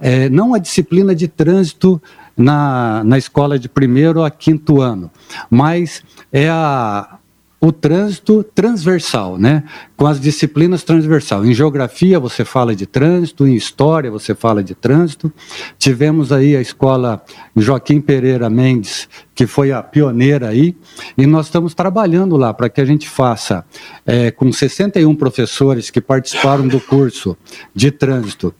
é, 0.00 0.28
não 0.28 0.52
a 0.52 0.58
disciplina 0.58 1.14
de 1.14 1.28
trânsito 1.28 2.02
na, 2.36 3.04
na 3.04 3.16
escola 3.16 3.56
de 3.56 3.68
primeiro 3.68 4.24
a 4.24 4.30
quinto 4.30 4.80
ano, 4.80 5.10
mas 5.48 6.02
é 6.32 6.48
a, 6.48 7.18
o 7.64 7.72
trânsito 7.72 8.44
transversal, 8.54 9.38
né? 9.38 9.64
Com 9.96 10.06
as 10.06 10.20
disciplinas 10.20 10.82
transversal. 10.82 11.46
Em 11.46 11.54
geografia 11.54 12.20
você 12.20 12.44
fala 12.44 12.76
de 12.76 12.84
trânsito, 12.84 13.46
em 13.46 13.54
história 13.54 14.10
você 14.10 14.34
fala 14.34 14.62
de 14.62 14.74
trânsito. 14.74 15.32
Tivemos 15.78 16.30
aí 16.30 16.54
a 16.56 16.60
escola 16.60 17.24
Joaquim 17.56 18.02
Pereira 18.02 18.50
Mendes, 18.50 19.08
que 19.34 19.46
foi 19.46 19.72
a 19.72 19.82
pioneira 19.82 20.48
aí, 20.48 20.76
e 21.16 21.26
nós 21.26 21.46
estamos 21.46 21.74
trabalhando 21.74 22.36
lá 22.36 22.52
para 22.52 22.68
que 22.68 22.82
a 22.82 22.84
gente 22.84 23.08
faça 23.08 23.64
é, 24.04 24.30
com 24.30 24.52
61 24.52 25.14
professores 25.14 25.88
que 25.88 26.02
participaram 26.02 26.68
do 26.68 26.78
curso 26.78 27.34
de 27.74 27.90
trânsito 27.90 28.54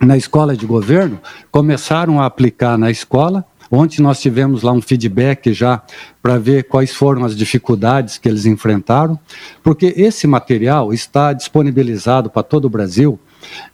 na 0.00 0.16
escola 0.16 0.56
de 0.56 0.66
governo, 0.66 1.18
começaram 1.50 2.20
a 2.20 2.26
aplicar 2.26 2.78
na 2.78 2.90
escola. 2.90 3.44
Ontem 3.70 4.02
nós 4.02 4.20
tivemos 4.20 4.62
lá 4.62 4.72
um 4.72 4.80
feedback 4.80 5.52
já 5.52 5.82
para 6.22 6.38
ver 6.38 6.64
quais 6.64 6.94
foram 6.94 7.24
as 7.24 7.36
dificuldades 7.36 8.18
que 8.18 8.28
eles 8.28 8.46
enfrentaram, 8.46 9.18
porque 9.62 9.92
esse 9.96 10.26
material 10.26 10.92
está 10.92 11.32
disponibilizado 11.32 12.30
para 12.30 12.42
todo 12.42 12.66
o 12.66 12.70
Brasil 12.70 13.18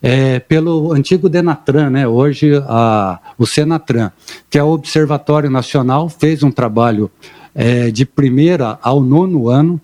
é, 0.03 0.39
pelo 0.39 0.93
antigo 0.93 1.29
Denatran, 1.29 1.91
né? 1.91 2.07
hoje 2.07 2.53
a, 2.67 3.19
o 3.39 3.47
Senatran, 3.47 4.11
que 4.51 4.59
é 4.59 4.63
o 4.63 4.69
Observatório 4.69 5.51
Nacional, 5.51 6.09
fez 6.09 6.43
um 6.43 6.51
trabalho 6.51 7.11
é, 7.55 7.91
de 7.91 8.05
primeira 8.05 8.79
ao 8.83 9.01
nono 9.01 9.49
ano, 9.49 9.81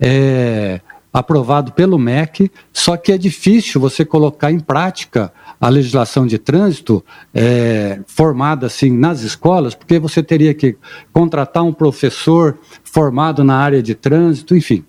é, 0.00 0.80
aprovado 1.12 1.72
pelo 1.72 1.98
MEC, 1.98 2.50
só 2.72 2.96
que 2.96 3.12
é 3.12 3.18
difícil 3.18 3.80
você 3.80 4.04
colocar 4.04 4.52
em 4.52 4.60
prática 4.60 5.32
a 5.60 5.68
legislação 5.68 6.26
de 6.26 6.38
trânsito 6.38 7.04
é, 7.34 8.00
formada 8.06 8.66
assim 8.66 8.90
nas 8.90 9.22
escolas, 9.22 9.74
porque 9.74 9.98
você 9.98 10.22
teria 10.22 10.54
que 10.54 10.76
contratar 11.12 11.64
um 11.64 11.72
professor 11.72 12.58
formado 12.84 13.42
na 13.42 13.56
área 13.56 13.82
de 13.82 13.94
trânsito, 13.94 14.56
enfim. 14.56 14.84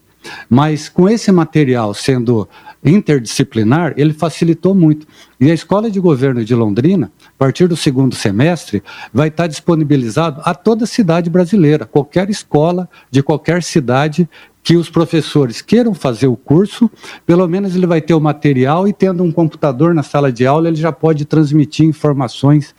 Mas 0.50 0.90
com 0.90 1.08
esse 1.08 1.32
material 1.32 1.94
sendo 1.94 2.48
interdisciplinar, 2.84 3.94
ele 3.98 4.14
facilitou 4.14 4.74
muito. 4.74 5.06
E 5.40 5.50
a 5.52 5.54
Escola 5.54 5.90
de 5.92 6.00
Governo 6.00 6.44
de 6.44 6.56
Londrina, 6.56 7.12
a 7.28 7.38
partir 7.38 7.68
do 7.68 7.76
segundo 7.76 8.16
semestre, 8.16 8.82
vai 9.14 9.28
estar 9.28 9.48
disponibilizado 9.48 10.42
a 10.44 10.54
toda 10.54 10.86
cidade 10.86 11.30
brasileira, 11.30 11.86
qualquer 11.86 12.30
escola 12.30 12.90
de 13.12 13.22
qualquer 13.22 13.64
cidade 13.64 14.30
que 14.62 14.76
os 14.76 14.90
professores 14.90 15.62
queiram 15.62 15.94
fazer 15.94 16.28
o 16.28 16.36
curso, 16.36 16.90
pelo 17.26 17.48
menos 17.48 17.76
ele 17.76 17.88
vai 17.88 18.02
ter 18.02 18.14
o 18.14 18.20
material 18.20 18.88
e 18.88 18.94
tendo 18.94 19.24
um 19.24 19.32
computador 19.32 19.96
na 19.96 20.04
sala 20.04 20.32
de 20.32 20.46
aula, 20.46 20.68
ele 20.68 20.78
já 20.78 20.92
pode 20.92 21.26
transmitir 21.26 21.86
informações 21.86 22.76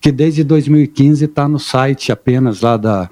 que 0.00 0.12
desde 0.12 0.44
2015 0.44 1.24
está 1.24 1.48
no 1.48 1.58
site 1.58 2.12
apenas 2.12 2.60
lá 2.60 2.76
da, 2.76 3.10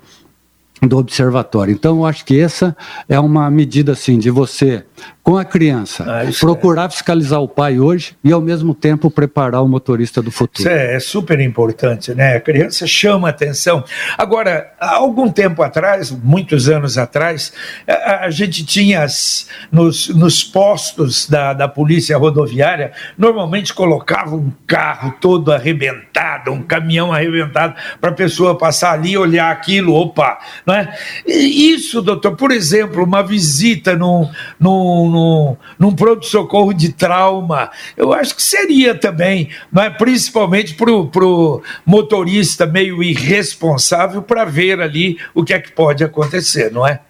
do 0.82 0.98
observatório. 0.98 1.72
Então, 1.72 1.98
eu 1.98 2.06
acho 2.06 2.24
que 2.24 2.40
essa 2.40 2.76
é 3.08 3.18
uma 3.18 3.50
medida 3.50 3.92
assim 3.92 4.18
de 4.18 4.30
você 4.30 4.84
com 5.22 5.36
a 5.36 5.44
criança, 5.44 6.04
ah, 6.04 6.22
procurar 6.40 6.86
é. 6.86 6.90
fiscalizar 6.90 7.40
o 7.40 7.46
pai 7.46 7.78
hoje 7.78 8.16
e, 8.24 8.32
ao 8.32 8.40
mesmo 8.40 8.74
tempo, 8.74 9.08
preparar 9.08 9.62
o 9.62 9.68
motorista 9.68 10.20
do 10.20 10.32
futuro. 10.32 10.68
Isso 10.68 10.68
é, 10.68 10.96
é 10.96 11.00
super 11.00 11.38
importante, 11.38 12.12
né? 12.12 12.36
A 12.36 12.40
criança 12.40 12.88
chama 12.88 13.28
atenção. 13.28 13.84
Agora, 14.18 14.72
há 14.80 14.96
algum 14.96 15.30
tempo 15.30 15.62
atrás, 15.62 16.10
muitos 16.10 16.68
anos 16.68 16.98
atrás, 16.98 17.52
a, 17.86 18.24
a 18.24 18.30
gente 18.30 18.64
tinha 18.64 19.04
as, 19.04 19.48
nos, 19.70 20.08
nos 20.08 20.42
postos 20.42 21.28
da, 21.28 21.52
da 21.52 21.68
polícia 21.68 22.18
rodoviária, 22.18 22.90
normalmente 23.16 23.72
colocava 23.72 24.34
um 24.34 24.50
carro 24.66 25.14
todo 25.20 25.52
arrebentado, 25.52 26.50
um 26.50 26.64
caminhão 26.64 27.12
arrebentado, 27.12 27.76
para 28.00 28.10
a 28.10 28.14
pessoa 28.14 28.58
passar 28.58 28.92
ali, 28.92 29.16
olhar 29.16 29.52
aquilo, 29.52 29.94
opa, 29.94 30.40
é? 30.72 30.96
E 31.26 31.72
isso, 31.72 32.02
doutor, 32.02 32.36
por 32.36 32.50
exemplo, 32.50 33.04
uma 33.04 33.22
visita 33.22 33.96
num, 33.96 34.28
num 34.58 35.02
num, 35.08 35.56
num 35.78 35.94
pronto-socorro 35.94 36.72
de 36.72 36.92
trauma. 36.92 37.70
Eu 37.96 38.12
acho 38.12 38.34
que 38.34 38.42
seria 38.42 38.94
também, 38.94 39.48
mas 39.70 39.96
principalmente 39.96 40.74
para 40.74 40.90
o 40.90 41.62
motorista 41.84 42.66
meio 42.66 43.02
irresponsável 43.02 44.22
para 44.22 44.44
ver 44.44 44.80
ali 44.80 45.18
o 45.34 45.44
que 45.44 45.54
é 45.54 45.60
que 45.60 45.72
pode 45.72 46.04
acontecer, 46.04 46.70
não 46.70 46.86
é? 46.86 47.00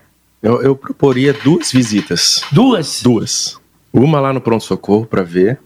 Eu, 0.42 0.60
eu 0.60 0.74
proporia 0.74 1.32
duas 1.32 1.70
visitas. 1.70 2.42
Duas? 2.50 3.00
Duas. 3.02 3.60
Uma 3.92 4.20
lá 4.20 4.32
no 4.32 4.40
pronto-socorro 4.40 5.06
para 5.06 5.22
ver 5.22 5.60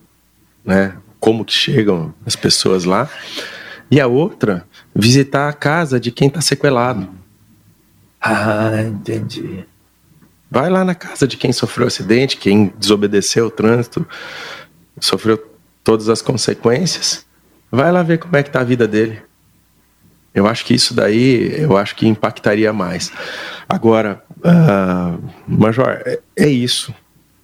né, 0.65 0.95
como 1.19 1.45
que 1.45 1.55
chegam 1.55 2.15
as 2.27 2.37
pessoas 2.37 2.85
lá. 2.85 3.09
E 3.91 4.01
a 4.01 4.07
outra, 4.07 4.67
visitar 4.95 5.49
a 5.49 5.53
casa 5.53 5.99
de 5.99 6.11
quem 6.11 6.29
está 6.29 6.41
sequelado. 6.41 7.09
Ah, 8.29 8.83
entendi. 8.83 9.65
Vai 10.51 10.69
lá 10.69 10.85
na 10.85 10.95
casa 10.95 11.29
de 11.29 11.37
quem 11.37 11.53
sofreu 11.53 11.87
acidente, 11.87 12.37
quem 12.37 12.73
desobedeceu 12.77 13.47
o 13.47 13.51
trânsito, 13.51 14.07
sofreu 14.99 15.39
todas 15.85 16.09
as 16.09 16.21
consequências. 16.21 17.25
Vai 17.71 17.93
lá 17.93 18.03
ver 18.03 18.19
como 18.19 18.37
é 18.37 18.43
que 18.43 18.49
está 18.49 18.61
a 18.61 18.65
vida 18.65 18.89
dele. 18.89 19.23
Eu 20.35 20.47
acho 20.47 20.65
que 20.65 20.75
isso 20.75 20.93
daí, 20.93 21.55
eu 21.61 21.77
acho 21.77 21.95
que 21.95 22.07
impactaria 22.09 22.73
mais. 22.73 23.13
Agora, 23.69 24.23
uh, 24.39 25.23
Major, 25.47 26.03
é, 26.05 26.21
é 26.37 26.49
isso, 26.49 26.93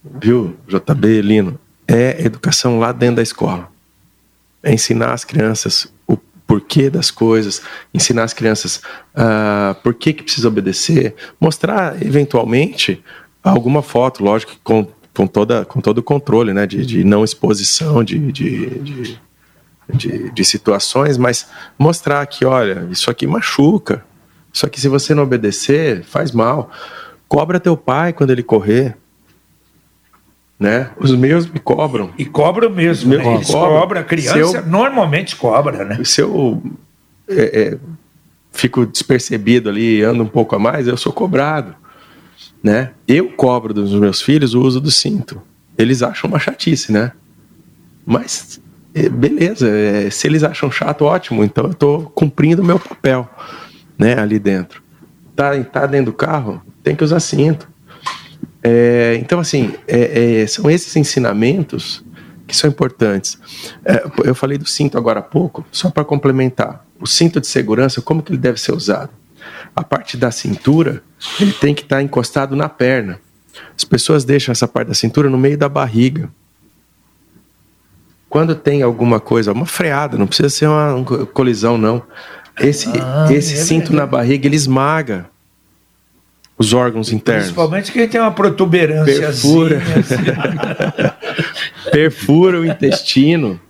viu, 0.05 0.57
JB, 0.67 1.23
Lino? 1.23 1.61
É 1.87 2.25
educação 2.25 2.79
lá 2.79 2.91
dentro 2.91 3.17
da 3.17 3.23
escola. 3.23 3.71
É 4.63 4.73
ensinar 4.73 5.13
as 5.13 5.25
crianças 5.25 5.92
porquê 6.53 6.91
das 6.91 7.11
coisas, 7.11 7.63
ensinar 7.95 8.25
as 8.25 8.35
crianças 8.35 8.83
uh, 9.17 9.75
por 9.83 9.95
que, 9.95 10.13
que 10.13 10.23
precisa 10.23 10.47
obedecer, 10.47 11.15
mostrar 11.41 11.97
eventualmente 12.03 13.03
alguma 13.43 13.81
foto, 13.81 14.23
lógico, 14.23 14.53
com, 14.63 14.87
com, 15.15 15.27
toda, 15.27 15.65
com 15.65 15.81
todo 15.81 15.97
o 15.97 16.03
controle, 16.03 16.53
né, 16.53 16.67
de, 16.67 16.85
de 16.85 17.05
não 17.05 17.25
exposição 17.25 18.05
de, 18.05 18.19
de, 18.31 18.67
de, 18.81 19.21
de, 19.95 20.31
de 20.31 20.45
situações, 20.45 21.17
mas 21.17 21.49
mostrar 21.79 22.27
que, 22.27 22.45
olha, 22.45 22.87
isso 22.91 23.11
aqui 23.11 23.27
machuca, 23.27 24.05
isso 24.53 24.67
aqui 24.67 24.79
se 24.79 24.89
você 24.89 25.15
não 25.15 25.23
obedecer, 25.23 26.05
faz 26.05 26.33
mal. 26.33 26.71
Cobra 27.27 27.59
teu 27.59 27.79
pai 27.79 28.13
quando 28.13 28.29
ele 28.29 28.43
correr, 28.43 28.95
né? 30.63 30.91
Os 30.97 31.13
meus 31.13 31.45
me 31.45 31.59
cobram. 31.59 32.11
E 32.17 32.25
cobram 32.25 32.71
mesmo. 32.71 33.13
Eles 33.13 33.49
cobram. 33.49 33.81
cobram. 33.81 34.01
A 34.01 34.05
criança 34.05 34.59
eu, 34.59 34.67
normalmente 34.67 35.35
cobra, 35.35 35.85
né? 35.85 35.99
Se 36.05 36.21
eu 36.21 36.63
é, 37.29 37.63
é, 37.63 37.79
fico 38.53 38.87
despercebido 38.87 39.69
ali, 39.69 40.03
ando 40.03 40.23
um 40.23 40.29
pouco 40.29 40.55
a 40.55 40.61
mais, 40.61 40.87
eu 40.87 40.97
sou 40.97 41.13
cobrado, 41.13 41.75
né? 42.63 42.93
Eu 43.09 43.31
cobro 43.33 43.75
dos 43.75 43.93
meus 43.93 44.23
filhos 44.23 44.55
o 44.55 44.61
uso 44.61 44.81
do 44.81 44.91
cinto. 44.91 45.43
Eles 45.77 46.01
acham 46.01 46.31
uma 46.31 46.39
chatice, 46.39 46.93
né? 46.93 47.11
Mas 48.07 48.61
é, 48.95 49.09
beleza, 49.09 49.69
é, 49.69 50.11
se 50.11 50.29
eles 50.29 50.45
acham 50.45 50.71
chato, 50.71 51.03
ótimo. 51.03 51.43
Então 51.43 51.65
eu 51.65 51.73
estou 51.73 52.05
cumprindo 52.11 52.63
o 52.63 52.65
meu 52.65 52.79
papel, 52.79 53.29
né? 53.99 54.17
Ali 54.17 54.39
dentro. 54.39 54.81
Tá, 55.35 55.61
tá 55.65 55.87
dentro 55.87 56.13
do 56.13 56.17
carro, 56.17 56.63
tem 56.85 56.95
que 56.95 57.03
usar 57.03 57.19
cinto. 57.19 57.72
É, 58.63 59.19
então 59.21 59.41
assim, 59.41 59.75
é, 59.89 60.43
é, 60.43 60.47
são 60.47 60.71
esses 60.71 60.95
ensinamentos 60.95 62.05
que 62.47 62.57
são 62.57 62.71
importantes. 62.71 63.39
É, 63.85 64.05
eu 64.25 64.35
falei 64.35 64.57
do 64.57 64.67
cinto 64.67 64.97
agora 64.97 65.21
há 65.21 65.23
pouco, 65.23 65.65
só 65.73 65.91
para 65.91 66.05
complementar. 66.05 66.85
O 67.01 67.07
cinto 67.07 67.41
de 67.41 67.47
segurança, 67.47 68.01
como 68.01 68.23
que 68.23 68.31
ele 68.31 68.39
deve 68.39 68.61
ser 68.61 68.73
usado? 68.73 69.11
A 69.75 69.83
parte 69.83 70.17
da 70.17 70.31
cintura, 70.31 71.03
ele 71.41 71.53
tem 71.53 71.75
que 71.75 71.83
estar 71.83 71.97
tá 71.97 72.03
encostado 72.03 72.55
na 72.55 72.69
perna. 72.69 73.19
As 73.77 73.85
pessoas 73.85 74.25
deixam 74.25 74.53
essa 74.53 74.69
parte 74.69 74.89
da 74.89 74.95
cintura 74.95 75.29
no 75.29 75.39
meio 75.39 75.59
da 75.59 75.69
barriga. 75.69 76.29
Quando 78.29 78.55
tem 78.55 78.83
alguma 78.83 79.19
coisa, 79.19 79.53
uma 79.53 79.67
freada, 79.67 80.17
não 80.17 80.27
precisa 80.27 80.49
ser 80.49 80.67
uma 80.67 81.05
colisão, 81.33 81.77
não. 81.77 82.03
Esse, 82.61 82.89
ah, 83.01 83.27
esse 83.31 83.55
é 83.55 83.57
cinto 83.57 83.93
na 83.93 84.07
barriga, 84.07 84.47
ele 84.47 84.57
esmaga 84.57 85.32
os 86.63 86.73
órgãos 86.73 87.13
internos. 87.13 87.47
Principalmente 87.47 87.91
quem 87.91 88.09
tem 88.09 88.21
uma 88.21 88.31
protuberância 88.31 89.21
perfura, 89.21 89.83
assim. 89.99 91.91
perfura 91.91 92.61
o 92.61 92.67
intestino. 92.67 93.61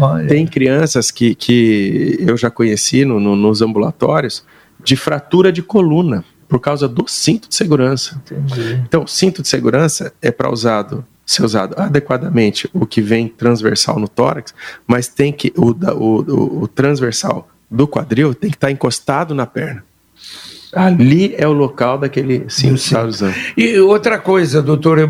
Olha. 0.00 0.28
Tem 0.28 0.46
crianças 0.46 1.10
que, 1.10 1.34
que 1.34 2.18
eu 2.20 2.36
já 2.36 2.50
conheci 2.50 3.04
no, 3.04 3.18
no, 3.18 3.34
nos 3.34 3.62
ambulatórios 3.62 4.44
de 4.82 4.94
fratura 4.94 5.50
de 5.50 5.62
coluna 5.62 6.22
por 6.46 6.60
causa 6.60 6.86
do 6.86 7.06
cinto 7.08 7.48
de 7.48 7.54
segurança. 7.54 8.20
Entendi. 8.26 8.82
Então, 8.86 9.06
cinto 9.06 9.40
de 9.40 9.48
segurança 9.48 10.12
é 10.20 10.30
para 10.30 10.50
usado 10.50 11.04
ser 11.26 11.42
usado 11.42 11.74
adequadamente 11.78 12.68
o 12.74 12.84
que 12.84 13.00
vem 13.00 13.26
transversal 13.28 13.98
no 13.98 14.06
tórax, 14.06 14.54
mas 14.86 15.08
tem 15.08 15.32
que 15.32 15.50
o, 15.56 15.70
o, 15.70 16.20
o, 16.20 16.62
o 16.64 16.68
transversal 16.68 17.48
do 17.70 17.88
quadril 17.88 18.34
tem 18.34 18.50
que 18.50 18.56
estar 18.56 18.66
tá 18.66 18.70
encostado 18.70 19.34
na 19.34 19.46
perna. 19.46 19.82
Ali 20.74 21.34
é 21.36 21.46
o 21.46 21.52
local 21.52 21.98
daquele 21.98 22.44
está 22.48 23.04
usando. 23.04 23.34
E 23.56 23.78
outra 23.78 24.18
coisa, 24.18 24.62
doutor, 24.62 24.98
eu 24.98 25.08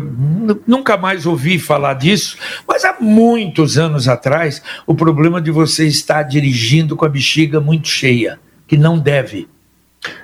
nunca 0.67 0.97
mais 0.97 1.25
ouvi 1.25 1.57
falar 1.59 1.95
disso, 1.95 2.37
mas 2.67 2.83
há 2.85 2.95
muitos 2.99 3.77
anos 3.77 4.07
atrás, 4.07 4.61
o 4.85 4.93
problema 4.93 5.41
de 5.41 5.51
você 5.51 5.85
estar 5.85 6.23
dirigindo 6.23 6.95
com 6.95 7.05
a 7.05 7.09
bexiga 7.09 7.59
muito 7.59 7.87
cheia, 7.87 8.39
que 8.67 8.77
não 8.77 8.97
deve. 8.99 9.47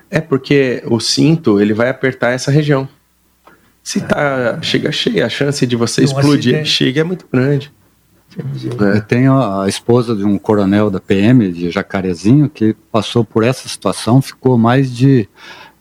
É 0.10 0.22
porque 0.22 0.84
o 0.86 1.00
cinto 1.00 1.60
ele 1.60 1.74
vai 1.74 1.90
apertar 1.90 2.32
essa 2.32 2.52
região. 2.52 2.88
Se 3.84 4.00
tá, 4.00 4.60
chega 4.62 4.92
cheia, 4.92 5.26
a 5.26 5.30
chance 5.30 5.66
de 5.66 5.76
você 5.76 6.04
explodir 6.04 6.54
acidente. 6.56 6.70
chega 6.70 7.02
é 7.02 7.04
muito 7.04 7.26
grande. 7.32 7.72
É. 8.38 8.98
Eu 8.98 9.02
tenho 9.02 9.38
a 9.38 9.68
esposa 9.68 10.16
de 10.16 10.24
um 10.24 10.38
coronel 10.38 10.90
da 10.90 11.00
PM 11.00 11.52
de 11.52 11.70
Jacarezinho 11.70 12.50
que 12.50 12.76
passou 12.92 13.26
por 13.26 13.44
essa 13.44 13.68
situação, 13.68 14.22
ficou 14.22 14.58
mais 14.58 14.96
de 14.96 15.28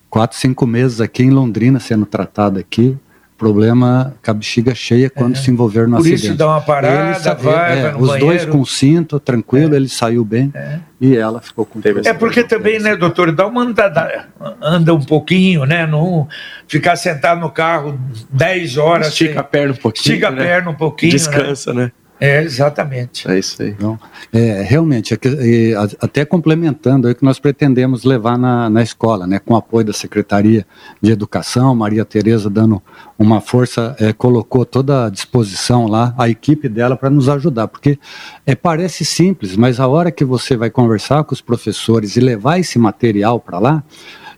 quatro, 0.09 0.37
cinco 0.37 0.67
meses 0.67 1.01
aqui 1.01 1.23
em 1.23 1.31
Londrina 1.31 1.79
sendo 1.79 2.05
tratada 2.05 2.59
aqui. 2.59 2.97
Problema 3.39 4.15
com 4.23 4.31
a 4.33 4.35
bexiga 4.35 4.75
cheia 4.75 5.09
quando 5.09 5.35
é. 5.35 5.39
se 5.39 5.51
envolver 5.51 5.89
no 5.89 5.97
por 5.97 6.01
acidente. 6.01 6.21
Por 6.21 6.27
isso 6.27 6.37
dá 6.37 6.47
uma 6.47 6.61
parada, 6.61 7.17
ele, 7.17 7.37
vai, 7.37 7.79
é, 7.79 7.83
vai 7.85 7.95
Os 7.95 8.09
banheiro. 8.09 8.27
dois 8.27 8.45
com 8.45 8.63
cinto, 8.67 9.19
tranquilo, 9.19 9.73
é. 9.73 9.77
ele 9.79 9.89
saiu 9.89 10.23
bem 10.27 10.53
é. 10.55 10.79
e 11.01 11.17
ela 11.17 11.41
ficou 11.41 11.65
com 11.65 11.81
É 12.05 12.13
porque 12.13 12.45
também, 12.45 12.79
né, 12.79 12.95
doutor, 12.97 13.33
dá 13.33 13.47
uma 13.47 13.63
andada, 13.63 14.29
anda 14.61 14.93
um 14.93 15.01
pouquinho, 15.01 15.65
né, 15.65 15.87
não 15.87 16.29
ficar 16.69 16.97
sentado 16.97 17.41
no 17.41 17.51
carro 17.51 17.99
10 18.29 18.77
horas. 18.77 19.09
Estica 19.09 19.33
sem, 19.33 19.41
a 19.41 19.43
perna 19.43 19.73
um 19.73 19.77
pouquinho. 19.77 20.13
Estica 20.13 20.31
né? 20.31 20.43
a 20.43 20.45
perna 20.45 20.71
um 20.71 20.75
pouquinho. 20.75 21.13
Descansa, 21.13 21.73
né? 21.73 21.85
né? 21.85 21.93
É, 22.21 22.43
exatamente. 22.43 23.27
É 23.31 23.39
isso 23.39 23.63
aí. 23.63 23.71
Então, 23.71 23.99
é, 24.31 24.61
realmente, 24.61 25.15
é 25.15 25.19
é, 25.25 25.75
até 26.01 26.23
complementando 26.23 27.09
o 27.09 27.15
que 27.15 27.25
nós 27.25 27.39
pretendemos 27.39 28.05
levar 28.05 28.37
na, 28.37 28.69
na 28.69 28.83
escola, 28.83 29.27
né, 29.27 29.39
com 29.39 29.55
o 29.55 29.57
apoio 29.57 29.87
da 29.87 29.95
Secretaria 29.95 30.67
de 31.01 31.11
Educação, 31.11 31.75
Maria 31.75 32.05
Tereza 32.05 32.51
dando 32.51 32.83
uma 33.19 33.41
força, 33.41 33.97
é, 33.99 34.13
colocou 34.13 34.67
toda 34.67 35.07
a 35.07 35.11
disposição 35.11 35.87
lá, 35.87 36.15
a 36.19 36.29
equipe 36.29 36.69
dela 36.69 36.95
para 36.95 37.09
nos 37.09 37.27
ajudar, 37.27 37.69
porque 37.69 37.99
é, 38.45 38.55
parece 38.55 39.03
simples, 39.03 39.57
mas 39.57 39.81
a 39.81 39.89
hora 39.89 40.11
que 40.11 40.25
você 40.25 40.59
vai 40.59 40.69
conversar 40.69 41.25
com 41.25 41.33
os 41.33 41.41
professores 41.41 42.17
e 42.17 42.21
levar 42.21 42.59
esse 42.59 42.79
material 42.79 43.41
para 43.41 43.59
lá, 43.59 43.83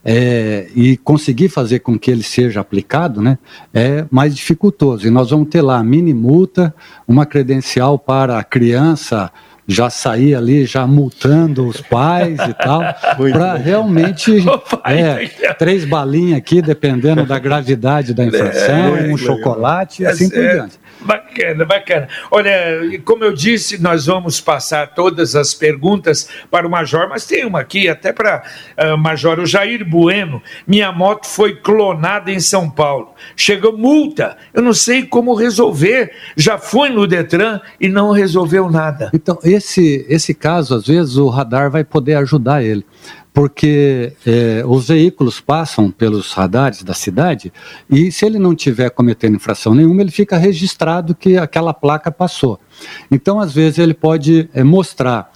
é, 0.05 0.67
e 0.75 0.97
conseguir 0.97 1.49
fazer 1.49 1.79
com 1.81 1.99
que 1.99 2.11
ele 2.11 2.23
seja 2.23 2.61
aplicado, 2.61 3.21
né, 3.21 3.39
é 3.73 4.05
mais 4.11 4.35
dificultoso. 4.35 5.07
E 5.07 5.11
nós 5.11 5.31
vamos 5.31 5.49
ter 5.49 5.63
lá 5.63 5.83
mini 5.83 6.13
multa, 6.13 6.75
uma 7.07 7.25
credencial 7.25 7.99
para 7.99 8.39
a 8.39 8.45
criança 8.45 9.31
já 9.67 9.89
sair 9.89 10.35
ali 10.35 10.67
já 10.67 10.87
multando 10.87 11.67
os 11.67 11.81
pais 11.81 12.39
e 12.41 12.55
tal, 12.55 12.83
para 13.17 13.55
realmente 13.55 14.45
é, 14.85 15.53
três 15.55 15.85
balinhas 15.85 16.39
aqui, 16.39 16.61
dependendo 16.61 17.25
da 17.25 17.39
gravidade 17.39 18.13
da 18.13 18.25
infração, 18.25 18.97
é, 18.99 19.13
um 19.13 19.17
chocolate 19.17 20.03
e 20.03 20.07
assim 20.07 20.29
por 20.29 20.39
é, 20.39 20.55
diante. 20.55 20.81
Bacana, 21.05 21.65
bacana. 21.65 22.09
Olha, 22.31 22.53
como 23.05 23.25
eu 23.25 23.33
disse, 23.33 23.81
nós 23.81 24.07
vamos 24.07 24.41
passar 24.41 24.95
todas 24.95 25.35
as 25.35 25.53
perguntas 25.55 26.29
para 26.51 26.67
o 26.67 26.71
Major, 26.71 27.09
mas 27.09 27.27
tem 27.27 27.45
uma 27.45 27.61
aqui 27.61 27.89
até 27.89 28.13
para 28.13 28.43
uh, 28.79 28.97
Major, 28.97 29.39
o 29.41 29.47
Jair 29.47 29.89
Bueno. 29.89 30.43
Minha 30.67 30.93
moto 30.93 31.27
foi 31.27 31.57
clonada 31.57 32.31
em 32.31 32.41
São 32.41 32.71
Paulo. 32.71 33.15
Chegou 33.37 33.77
multa, 33.77 34.37
eu 34.55 34.63
não 34.63 34.73
sei 34.73 35.05
como 35.05 35.35
resolver. 35.35 36.13
Já 36.37 36.59
fui 36.59 36.89
no 36.89 37.07
Detran 37.07 37.61
e 37.81 37.89
não 37.89 38.13
resolveu 38.13 38.71
nada. 38.71 39.11
Então, 39.13 39.39
esse, 39.43 40.07
esse 40.09 40.35
caso, 40.35 40.75
às 40.75 40.87
vezes, 40.87 41.17
o 41.17 41.29
radar 41.29 41.71
vai 41.71 41.85
poder 41.85 42.15
ajudar 42.15 42.63
ele 42.63 42.85
porque 43.33 44.13
é, 44.27 44.63
os 44.67 44.89
veículos 44.89 45.41
passam 45.41 45.91
pelos 45.91 46.33
radares 46.33 46.83
da 46.83 46.93
cidade 46.93 47.53
e 47.89 48.13
se 48.13 48.27
ele 48.27 48.39
não 48.39 48.55
tiver 48.55 48.91
cometendo 48.91 49.37
infração 49.37 49.75
nenhuma, 49.75 50.03
ele 50.03 50.11
fica 50.11 50.37
registrado 50.37 51.15
que 51.15 51.39
aquela 51.39 51.73
placa 51.73 52.11
passou. 52.11 52.61
Então, 53.11 53.41
às 53.41 53.53
vezes, 53.53 53.79
ele 53.79 53.95
pode 53.95 54.49
é, 54.55 54.63
mostrar, 54.63 55.33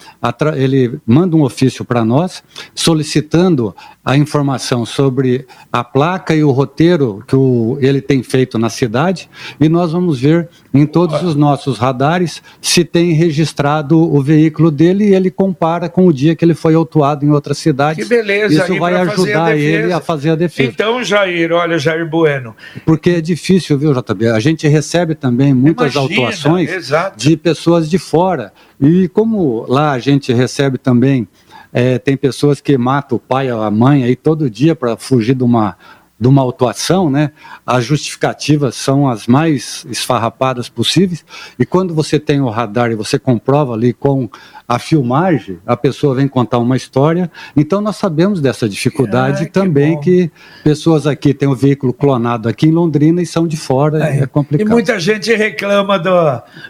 ele 0.57 0.99
manda 1.07 1.36
um 1.36 1.42
ofício 1.42 1.84
para 1.84 2.05
nós 2.05 2.42
solicitando 2.74 3.74
a 4.05 4.16
informação 4.16 4.86
sobre 4.86 5.47
a 5.72 5.82
placa 5.82 6.34
e 6.34 6.44
o 6.44 6.53
roteiro 6.53 7.24
que 7.26 7.34
o, 7.34 7.76
ele 7.80 8.01
tem 8.01 8.22
feito 8.22 8.57
na 8.57 8.70
cidade, 8.70 9.28
e 9.61 9.68
nós 9.68 9.90
vamos 9.90 10.20
ver 10.20 10.49
em 10.72 10.86
todos 10.86 11.22
os 11.22 11.34
nossos 11.34 11.78
radares 11.78 12.40
se 12.61 12.84
tem 12.84 13.12
registrado 13.12 13.99
o 13.99 14.22
veículo 14.22 14.70
dele 14.70 15.09
e 15.09 15.14
ele 15.14 15.30
compara 15.30 15.88
com 15.88 16.07
o 16.07 16.12
dia 16.12 16.36
que 16.36 16.44
ele 16.44 16.55
foi 16.55 16.74
autuado 16.74 17.24
em 17.24 17.30
outra 17.30 17.55
cidade. 17.55 18.03
Que 18.03 18.09
beleza, 18.09 18.62
Isso 18.62 18.78
vai 18.78 18.94
ajudar 18.94 19.57
ele 19.57 19.92
a 19.92 20.01
fazer 20.01 20.30
a 20.30 20.36
defesa. 20.36 20.70
Então, 20.70 21.03
Jair, 21.03 21.53
olha, 21.53 21.78
Jair 21.78 22.09
Bueno. 22.09 22.55
Porque 22.84 23.11
é 23.11 23.20
difícil, 23.20 23.78
viu, 23.78 23.92
JB? 23.92 24.28
A 24.28 24.40
gente 24.40 24.68
recebe 24.68 25.14
também 25.14 25.53
muitas 25.53 25.94
Imagina, 25.94 26.20
autuações 26.26 26.70
exato. 26.70 27.18
de 27.18 27.36
pessoas 27.37 27.89
de 27.89 27.99
fora. 27.99 28.53
E 28.80 29.09
como 29.09 29.64
lá 29.68 29.93
a 29.93 29.99
gente 29.99 30.32
recebe 30.32 30.78
também, 30.78 31.28
é, 31.72 31.99
tem 31.99 32.16
pessoas 32.16 32.61
que 32.61 32.78
matam 32.78 33.16
o 33.16 33.20
pai 33.20 33.51
ou 33.53 33.62
a 33.62 33.70
mãe 33.70 34.05
aí 34.05 34.16
todo 34.16 34.49
dia 34.49 34.74
para 34.74 34.97
fugir 34.97 35.34
de 35.34 35.45
uma, 35.45 35.76
de 36.18 36.26
uma 36.26 36.40
autuação, 36.40 37.10
né? 37.10 37.30
As 37.66 37.84
justificativas 37.84 38.74
são 38.74 39.08
as 39.08 39.26
mais 39.26 39.86
esfarrapadas 39.90 40.68
possíveis. 40.68 41.24
E 41.58 41.66
quando 41.66 41.94
você 41.94 42.18
tem 42.18 42.40
o 42.40 42.48
radar 42.48 42.90
e 42.90 42.94
você 42.94 43.18
comprova 43.18 43.74
ali 43.74 43.92
com 43.92 44.28
a 44.66 44.78
filmagem, 44.78 45.58
a 45.66 45.76
pessoa 45.76 46.14
vem 46.14 46.26
contar 46.26 46.58
uma 46.58 46.76
história. 46.76 47.30
Então 47.54 47.82
nós 47.82 47.96
sabemos 47.96 48.40
dessa 48.40 48.66
dificuldade 48.68 49.44
ah, 49.44 49.50
também 49.50 50.00
que, 50.00 50.28
que, 50.28 50.32
pessoas 50.64 51.06
aqui 51.06 51.34
têm 51.34 51.48
o 51.48 51.52
um 51.52 51.54
veículo 51.54 51.92
clonado 51.92 52.48
aqui 52.48 52.66
em 52.66 52.72
Londrina 52.72 53.20
e 53.20 53.26
são 53.26 53.46
de 53.46 53.56
fora, 53.56 54.08
é, 54.08 54.20
é, 54.20 54.26
complicado. 54.26 54.68
E 54.68 54.72
muita 54.72 54.98
gente 54.98 55.34
reclama 55.34 55.98
do, 55.98 56.10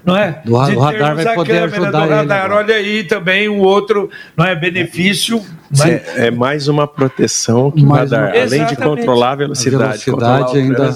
não 0.04 0.16
é? 0.16 0.42
Do, 0.44 0.54
o 0.54 0.78
radar 0.78 1.14
vai 1.14 1.34
poder 1.34 1.62
ajudar 1.62 2.06
radar. 2.06 2.50
Olha 2.50 2.74
aí 2.74 3.04
também 3.04 3.48
um 3.48 3.60
outro, 3.60 4.10
não 4.36 4.44
é 4.44 4.56
benefício. 4.56 5.40
É, 5.84 6.26
é 6.26 6.30
mais 6.30 6.68
uma 6.68 6.86
proteção 6.86 7.70
que 7.70 7.84
mais 7.84 8.10
o 8.10 8.14
radar, 8.14 8.34
uma... 8.34 8.42
além 8.42 8.66
de 8.66 8.76
controlar 8.76 9.35
velocidade, 9.36 10.02
a 10.02 10.04
velocidade 10.04 10.58
ainda... 10.58 10.94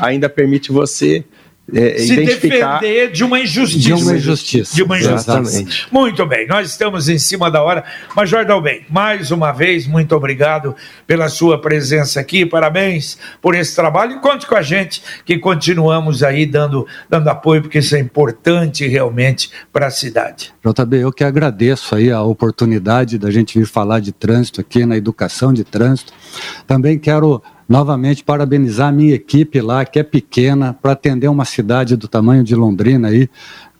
ainda 0.00 0.28
permite 0.28 0.72
você 0.72 1.24
é, 1.72 1.98
se 1.98 2.16
defender 2.16 3.10
de 3.10 3.24
uma 3.24 3.40
injustiça. 3.40 3.78
De 3.80 3.92
uma 3.94 4.16
injustiça. 4.16 4.74
De 4.74 4.82
uma 4.82 4.98
injustiça. 4.98 5.40
Exatamente. 5.40 5.86
Muito 5.90 6.26
bem, 6.26 6.46
nós 6.46 6.68
estamos 6.68 7.08
em 7.08 7.18
cima 7.18 7.50
da 7.50 7.62
hora. 7.62 7.84
Major 8.14 8.44
Dalben, 8.44 8.84
mais 8.90 9.30
uma 9.30 9.50
vez, 9.50 9.86
muito 9.86 10.14
obrigado 10.14 10.76
pela 11.06 11.28
sua 11.28 11.58
presença 11.58 12.20
aqui, 12.20 12.44
parabéns 12.44 13.16
por 13.40 13.54
esse 13.54 13.74
trabalho 13.74 14.16
e 14.16 14.20
conte 14.20 14.46
com 14.46 14.54
a 14.54 14.62
gente 14.62 15.02
que 15.24 15.38
continuamos 15.38 16.22
aí 16.22 16.44
dando, 16.44 16.86
dando 17.08 17.28
apoio, 17.28 17.62
porque 17.62 17.78
isso 17.78 17.96
é 17.96 17.98
importante 17.98 18.86
realmente 18.86 19.50
para 19.72 19.86
a 19.86 19.90
cidade. 19.90 20.52
JB, 20.62 20.98
eu 20.98 21.12
que 21.12 21.24
agradeço 21.24 21.94
aí 21.94 22.10
a 22.10 22.22
oportunidade 22.22 23.18
da 23.18 23.30
gente 23.30 23.58
vir 23.58 23.66
falar 23.66 24.00
de 24.00 24.12
trânsito 24.12 24.60
aqui 24.60 24.84
na 24.84 24.98
educação 24.98 25.52
de 25.52 25.64
trânsito. 25.64 26.12
Também 26.66 26.98
quero 26.98 27.42
novamente 27.68 28.22
parabenizar 28.22 28.88
a 28.88 28.92
minha 28.92 29.14
equipe 29.14 29.60
lá, 29.60 29.84
que 29.84 29.98
é 29.98 30.02
pequena, 30.02 30.72
para 30.72 30.92
atender 30.92 31.28
uma 31.28 31.44
cidade 31.44 31.96
do 31.96 32.08
tamanho 32.08 32.44
de 32.44 32.54
Londrina 32.54 33.08
aí, 33.08 33.28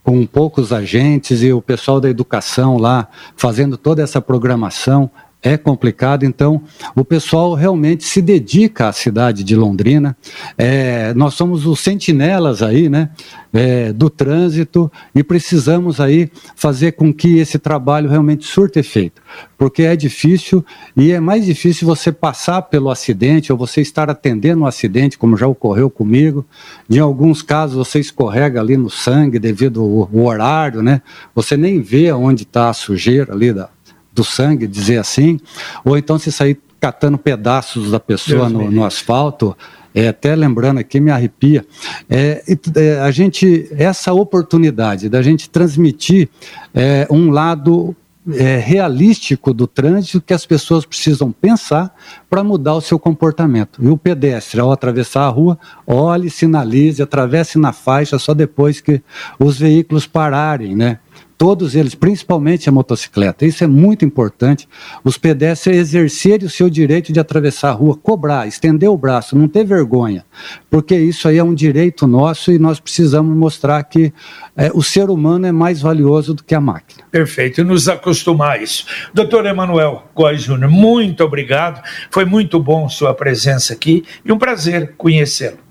com 0.02 0.26
poucos 0.26 0.72
agentes 0.72 1.42
e 1.42 1.52
o 1.52 1.62
pessoal 1.62 1.98
da 1.98 2.10
educação 2.10 2.76
lá 2.76 3.08
fazendo 3.36 3.78
toda 3.78 4.02
essa 4.02 4.20
programação 4.20 5.10
é 5.44 5.58
complicado, 5.58 6.24
então 6.24 6.62
o 6.96 7.04
pessoal 7.04 7.52
realmente 7.52 8.02
se 8.02 8.22
dedica 8.22 8.88
à 8.88 8.92
cidade 8.92 9.44
de 9.44 9.54
Londrina. 9.54 10.16
É, 10.56 11.12
nós 11.12 11.34
somos 11.34 11.66
os 11.66 11.80
sentinelas 11.80 12.62
aí, 12.62 12.88
né, 12.88 13.10
é, 13.52 13.92
do 13.92 14.08
trânsito 14.08 14.90
e 15.14 15.22
precisamos 15.22 16.00
aí 16.00 16.30
fazer 16.56 16.92
com 16.92 17.12
que 17.12 17.38
esse 17.38 17.58
trabalho 17.58 18.08
realmente 18.08 18.46
surta 18.46 18.80
efeito, 18.80 19.20
porque 19.58 19.82
é 19.82 19.94
difícil 19.94 20.64
e 20.96 21.12
é 21.12 21.20
mais 21.20 21.44
difícil 21.44 21.86
você 21.86 22.10
passar 22.10 22.62
pelo 22.62 22.88
acidente 22.88 23.52
ou 23.52 23.58
você 23.58 23.82
estar 23.82 24.08
atendendo 24.08 24.62
um 24.62 24.66
acidente, 24.66 25.18
como 25.18 25.36
já 25.36 25.46
ocorreu 25.46 25.90
comigo. 25.90 26.46
Em 26.88 26.98
alguns 26.98 27.42
casos 27.42 27.76
você 27.76 28.00
escorrega 28.00 28.60
ali 28.60 28.78
no 28.78 28.88
sangue 28.88 29.38
devido 29.38 29.82
ao, 29.82 30.24
horário, 30.24 30.82
né? 30.82 31.02
Você 31.34 31.54
nem 31.54 31.82
vê 31.82 32.10
onde 32.12 32.44
está 32.44 32.70
a 32.70 32.72
sujeira 32.72 33.34
ali 33.34 33.52
da, 33.52 33.68
do 34.14 34.22
sangue, 34.22 34.66
dizer 34.66 34.98
assim, 34.98 35.40
ou 35.84 35.98
então 35.98 36.18
se 36.18 36.30
sair 36.30 36.58
catando 36.80 37.16
pedaços 37.16 37.90
da 37.90 37.98
pessoa 37.98 38.48
no, 38.48 38.70
no, 38.70 38.84
asfalto, 38.84 39.56
é, 39.94 40.08
até 40.08 40.36
lembrando 40.36 40.78
aqui, 40.78 41.00
me 41.00 41.10
arrepia. 41.10 41.64
É, 42.10 42.42
é, 42.76 43.00
a 43.00 43.10
gente, 43.10 43.68
essa 43.72 44.12
oportunidade 44.12 45.08
da 45.08 45.22
gente 45.22 45.48
transmitir 45.48 46.28
é, 46.74 47.06
um 47.10 47.30
lado 47.30 47.96
é, 48.32 48.58
realístico 48.58 49.52
do 49.52 49.66
trânsito 49.66 50.20
que 50.20 50.32
as 50.32 50.46
pessoas 50.46 50.86
precisam 50.86 51.30
pensar 51.30 51.94
para 52.28 52.42
mudar 52.42 52.74
o 52.74 52.80
seu 52.80 52.98
comportamento. 52.98 53.82
E 53.82 53.88
o 53.88 53.96
pedestre, 53.96 54.60
ao 54.60 54.72
atravessar 54.72 55.22
a 55.22 55.28
rua, 55.28 55.58
olhe, 55.86 56.30
sinalize, 56.30 57.02
atravesse 57.02 57.58
na 57.58 57.72
faixa 57.72 58.18
só 58.18 58.32
depois 58.32 58.80
que 58.80 59.02
os 59.38 59.58
veículos 59.58 60.06
pararem, 60.06 60.74
né? 60.74 60.98
Todos 61.36 61.74
eles, 61.74 61.94
principalmente 61.94 62.68
a 62.68 62.72
motocicleta. 62.72 63.44
Isso 63.44 63.64
é 63.64 63.66
muito 63.66 64.04
importante. 64.04 64.68
Os 65.02 65.18
pedestres 65.18 65.76
exercerem 65.76 66.46
o 66.46 66.50
seu 66.50 66.70
direito 66.70 67.12
de 67.12 67.20
atravessar 67.20 67.70
a 67.70 67.72
rua, 67.72 67.96
cobrar, 67.96 68.46
estender 68.46 68.88
o 68.88 68.96
braço, 68.96 69.36
não 69.36 69.48
ter 69.48 69.64
vergonha, 69.64 70.24
porque 70.70 70.94
isso 70.96 71.28
aí 71.28 71.38
é 71.38 71.44
um 71.44 71.54
direito 71.54 72.06
nosso 72.06 72.52
e 72.52 72.58
nós 72.58 72.80
precisamos 72.80 73.36
mostrar 73.36 73.82
que 73.84 74.12
é, 74.56 74.70
o 74.72 74.82
ser 74.82 75.10
humano 75.10 75.46
é 75.46 75.52
mais 75.52 75.80
valioso 75.80 76.34
do 76.34 76.44
que 76.44 76.54
a 76.54 76.60
máquina. 76.60 77.04
Perfeito, 77.10 77.60
e 77.60 77.64
nos 77.64 77.88
acostumar 77.88 78.52
a 78.52 78.62
isso. 78.62 78.86
Doutor 79.12 79.46
Emanuel 79.46 80.04
Góes 80.14 80.42
Júnior, 80.42 80.70
muito 80.70 81.24
obrigado. 81.24 81.82
Foi 82.10 82.24
muito 82.24 82.60
bom 82.60 82.88
sua 82.88 83.14
presença 83.14 83.72
aqui 83.72 84.04
e 84.24 84.32
um 84.32 84.38
prazer 84.38 84.94
conhecê-lo 84.96 85.63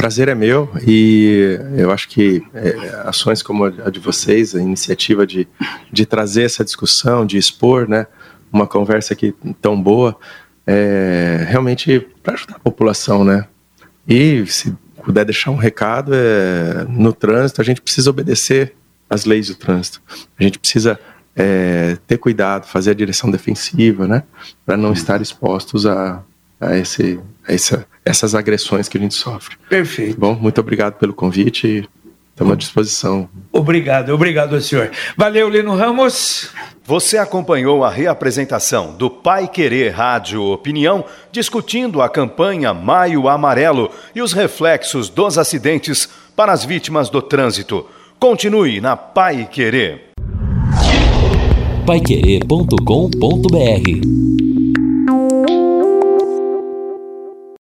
prazer 0.00 0.28
é 0.28 0.34
meu 0.34 0.66
e 0.86 1.58
eu 1.76 1.90
acho 1.92 2.08
que 2.08 2.42
é, 2.54 3.02
ações 3.04 3.42
como 3.42 3.66
a 3.66 3.90
de 3.90 4.00
vocês, 4.00 4.54
a 4.54 4.58
iniciativa 4.58 5.26
de, 5.26 5.46
de 5.92 6.06
trazer 6.06 6.44
essa 6.44 6.64
discussão, 6.64 7.26
de 7.26 7.36
expor, 7.36 7.86
né, 7.86 8.06
uma 8.50 8.66
conversa 8.66 9.12
aqui 9.12 9.34
tão 9.60 9.80
boa, 9.80 10.16
é, 10.66 11.44
realmente 11.46 12.00
para 12.22 12.32
ajudar 12.32 12.56
a 12.56 12.58
população, 12.60 13.22
né? 13.24 13.46
E 14.08 14.46
se 14.46 14.74
puder 15.04 15.26
deixar 15.26 15.50
um 15.50 15.56
recado, 15.56 16.12
é, 16.14 16.86
no 16.88 17.12
trânsito 17.12 17.60
a 17.60 17.64
gente 17.64 17.82
precisa 17.82 18.08
obedecer 18.08 18.74
às 19.08 19.26
leis 19.26 19.48
do 19.48 19.54
trânsito. 19.54 20.00
A 20.38 20.42
gente 20.42 20.58
precisa 20.58 20.98
é, 21.36 21.98
ter 22.06 22.16
cuidado, 22.16 22.66
fazer 22.66 22.92
a 22.92 22.94
direção 22.94 23.30
defensiva, 23.30 24.08
né? 24.08 24.22
Para 24.64 24.78
não 24.78 24.94
estar 24.94 25.20
expostos 25.20 25.84
a, 25.84 26.24
a, 26.60 26.76
esse, 26.76 27.20
a 27.46 27.52
essa 27.52 27.86
essas 28.04 28.34
agressões 28.34 28.88
que 28.88 28.98
a 28.98 29.00
gente 29.00 29.14
sofre. 29.14 29.56
Perfeito. 29.68 30.18
Bom, 30.18 30.34
muito 30.34 30.60
obrigado 30.60 30.94
pelo 30.94 31.12
convite. 31.12 31.88
Estamos 32.30 32.54
à 32.54 32.56
disposição. 32.56 33.28
Obrigado, 33.52 34.14
obrigado 34.14 34.54
ao 34.54 34.60
senhor. 34.60 34.90
Valeu, 35.16 35.48
Lino 35.48 35.76
Ramos. 35.76 36.50
Você 36.84 37.18
acompanhou 37.18 37.84
a 37.84 37.90
reapresentação 37.90 38.96
do 38.96 39.10
Pai 39.10 39.46
Querer 39.46 39.90
Rádio 39.90 40.42
Opinião, 40.42 41.04
discutindo 41.30 42.00
a 42.00 42.08
campanha 42.08 42.72
Maio 42.72 43.28
Amarelo 43.28 43.90
e 44.14 44.22
os 44.22 44.32
reflexos 44.32 45.10
dos 45.10 45.36
acidentes 45.36 46.08
para 46.34 46.52
as 46.52 46.64
vítimas 46.64 47.10
do 47.10 47.20
trânsito. 47.20 47.86
Continue 48.18 48.80
na 48.80 48.96
Pai 48.96 49.46
Querer. 49.50 50.10
Paiquerê.com.br 51.86 54.49